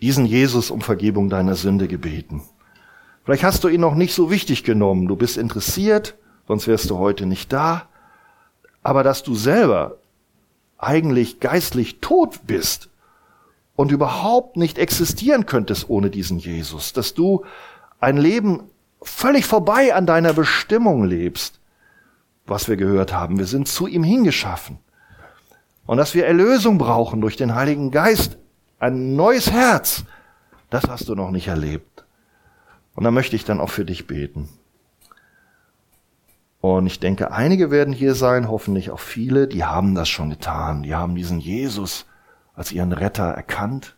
diesen 0.00 0.26
Jesus 0.26 0.70
um 0.70 0.80
Vergebung 0.80 1.28
deiner 1.28 1.54
Sünde 1.54 1.88
gebeten. 1.88 2.42
Vielleicht 3.24 3.44
hast 3.44 3.64
du 3.64 3.68
ihn 3.68 3.80
noch 3.80 3.94
nicht 3.94 4.14
so 4.14 4.30
wichtig 4.30 4.64
genommen. 4.64 5.08
Du 5.08 5.16
bist 5.16 5.36
interessiert, 5.36 6.16
sonst 6.46 6.66
wärst 6.66 6.90
du 6.90 6.98
heute 6.98 7.26
nicht 7.26 7.52
da 7.52 7.88
aber 8.84 9.02
dass 9.02 9.24
du 9.24 9.34
selber 9.34 9.96
eigentlich 10.78 11.40
geistlich 11.40 12.00
tot 12.00 12.46
bist 12.46 12.90
und 13.74 13.90
überhaupt 13.90 14.56
nicht 14.56 14.78
existieren 14.78 15.46
könntest 15.46 15.88
ohne 15.88 16.10
diesen 16.10 16.38
Jesus, 16.38 16.92
dass 16.92 17.14
du 17.14 17.44
ein 17.98 18.18
Leben 18.18 18.62
völlig 19.02 19.46
vorbei 19.46 19.94
an 19.94 20.06
deiner 20.06 20.34
Bestimmung 20.34 21.04
lebst, 21.04 21.58
was 22.46 22.68
wir 22.68 22.76
gehört 22.76 23.12
haben. 23.12 23.38
Wir 23.38 23.46
sind 23.46 23.68
zu 23.68 23.86
ihm 23.86 24.04
hingeschaffen. 24.04 24.78
Und 25.86 25.98
dass 25.98 26.14
wir 26.14 26.26
Erlösung 26.26 26.78
brauchen 26.78 27.20
durch 27.20 27.36
den 27.36 27.54
Heiligen 27.54 27.90
Geist, 27.90 28.38
ein 28.78 29.16
neues 29.16 29.50
Herz, 29.50 30.04
das 30.70 30.84
hast 30.88 31.08
du 31.08 31.14
noch 31.14 31.30
nicht 31.30 31.48
erlebt. 31.48 32.04
Und 32.94 33.04
da 33.04 33.10
möchte 33.10 33.36
ich 33.36 33.44
dann 33.44 33.60
auch 33.60 33.70
für 33.70 33.84
dich 33.84 34.06
beten. 34.06 34.48
Und 36.60 36.86
ich 36.86 36.98
denke, 36.98 37.30
einige 37.30 37.70
werden 37.70 37.92
hier 37.92 38.14
sein, 38.14 38.48
hoffentlich 38.48 38.90
auch 38.90 39.00
viele, 39.00 39.46
die 39.46 39.64
haben 39.64 39.94
das 39.94 40.08
schon 40.08 40.30
getan. 40.30 40.82
Die 40.82 40.94
haben 40.94 41.14
diesen 41.14 41.38
Jesus 41.38 42.06
als 42.54 42.72
ihren 42.72 42.92
Retter 42.92 43.24
erkannt 43.24 43.96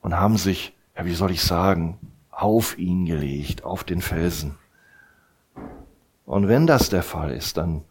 und 0.00 0.16
haben 0.16 0.36
sich, 0.36 0.74
ja, 0.96 1.04
wie 1.04 1.14
soll 1.14 1.30
ich 1.30 1.42
sagen, 1.42 1.98
auf 2.30 2.78
ihn 2.78 3.06
gelegt, 3.06 3.62
auf 3.64 3.84
den 3.84 4.00
Felsen. 4.00 4.56
Und 6.30 6.46
wenn 6.46 6.68
das 6.68 6.90
der 6.90 7.02
Fall 7.02 7.32
ist, 7.32 7.56
dann 7.56 7.82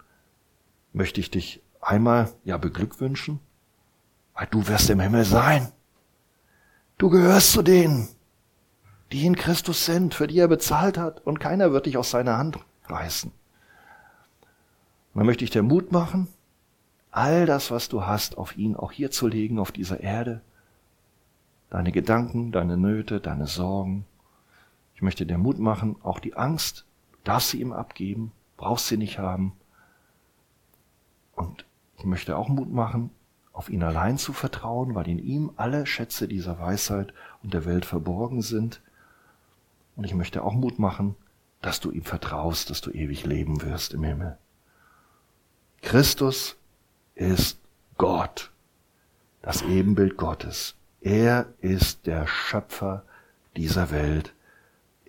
möchte 0.94 1.20
ich 1.20 1.30
dich 1.30 1.62
einmal, 1.82 2.32
ja, 2.46 2.58
beglückwünschen, 2.58 3.42
weil 4.34 4.48
du 4.50 4.66
wirst 4.70 4.90
im 4.90 5.02
Himmel 5.02 5.26
sein. 5.26 5.74
Du 6.98 7.10
gehörst 7.10 7.52
zu 7.52 7.64
denen, 7.64 8.08
die 9.12 9.26
in 9.26 9.36
Christus 9.36 9.86
sind, 9.86 10.14
für 10.16 10.26
die 10.26 10.40
er 10.40 10.48
bezahlt 10.48 10.98
hat, 10.98 11.20
und 11.28 11.42
keiner 11.42 11.74
wird 11.74 11.86
dich 11.86 11.98
aus 11.98 12.12
seiner 12.12 12.38
Hand 12.38 12.60
reißen. 12.86 13.30
Und 13.30 15.20
dann 15.20 15.26
möchte 15.26 15.44
ich 15.44 15.52
dir 15.52 15.62
Mut 15.62 15.92
machen, 15.92 16.30
all 17.12 17.46
das, 17.46 17.72
was 17.72 17.90
du 17.90 18.06
hast, 18.06 18.38
auf 18.38 18.56
ihn 18.56 18.78
auch 18.78 18.94
hier 18.94 19.12
zu 19.12 19.28
legen, 19.28 19.60
auf 19.60 19.74
dieser 19.74 20.00
Erde. 20.00 20.40
Deine 21.72 21.92
Gedanken, 21.92 22.54
deine 22.54 22.78
Nöte, 22.78 23.20
deine 23.20 23.48
Sorgen. 23.48 24.06
Ich 24.96 25.02
möchte 25.02 25.26
dir 25.26 25.38
Mut 25.38 25.60
machen, 25.60 25.98
auch 26.04 26.20
die 26.20 26.38
Angst, 26.38 26.86
darfst 27.30 27.50
sie 27.52 27.62
ihm 27.62 27.74
abgeben, 27.74 28.32
brauchst 28.58 28.88
sie 28.88 28.98
nicht 28.98 29.20
haben. 29.20 29.54
Und 31.36 31.64
ich 31.98 32.06
möchte 32.06 32.36
auch 32.36 32.50
Mut 32.50 32.72
machen, 32.72 33.12
auf 33.54 33.70
ihn 33.70 33.84
allein 33.84 34.18
zu 34.18 34.34
vertrauen, 34.34 34.96
weil 34.96 35.08
in 35.08 35.20
ihm 35.20 35.52
alle 35.56 35.86
Schätze 35.86 36.28
dieser 36.28 36.58
Weisheit 36.60 37.14
und 37.44 37.54
der 37.54 37.66
Welt 37.66 37.86
verborgen 37.86 38.42
sind. 38.42 38.82
Und 39.96 40.06
ich 40.06 40.16
möchte 40.16 40.44
auch 40.44 40.56
Mut 40.56 40.80
machen, 40.80 41.16
dass 41.62 41.80
du 41.80 41.92
ihm 41.92 42.04
vertraust, 42.04 42.72
dass 42.72 42.82
du 42.82 42.90
ewig 42.90 43.28
leben 43.28 43.62
wirst 43.62 43.94
im 43.94 44.04
Himmel. 44.04 44.38
Christus 45.84 46.56
ist 47.14 47.60
Gott, 48.00 48.52
das 49.44 49.62
Ebenbild 49.62 50.18
Gottes. 50.18 50.74
Er 51.02 51.46
ist 51.62 52.08
der 52.08 52.26
Schöpfer 52.26 53.04
dieser 53.56 53.92
Welt. 53.92 54.34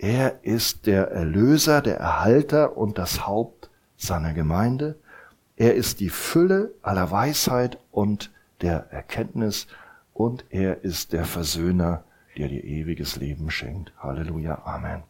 Er 0.03 0.43
ist 0.45 0.87
der 0.87 1.11
Erlöser, 1.11 1.83
der 1.83 1.99
Erhalter 1.99 2.79
und 2.79 2.97
das 2.97 3.27
Haupt 3.27 3.69
seiner 3.99 4.33
Gemeinde. 4.33 4.99
Er 5.57 5.75
ist 5.75 6.01
die 6.01 6.09
Fülle 6.09 6.73
aller 6.81 7.11
Weisheit 7.11 7.79
und 7.91 8.33
der 8.63 8.91
Erkenntnis 8.91 9.67
und 10.15 10.47
er 10.49 10.85
ist 10.85 11.13
der 11.13 11.27
Versöhner, 11.27 12.05
der 12.39 12.49
dir 12.49 12.65
ewiges 12.65 13.17
Leben 13.17 13.51
schenkt. 13.51 13.93
Halleluja. 13.99 14.63
Amen. 14.65 14.99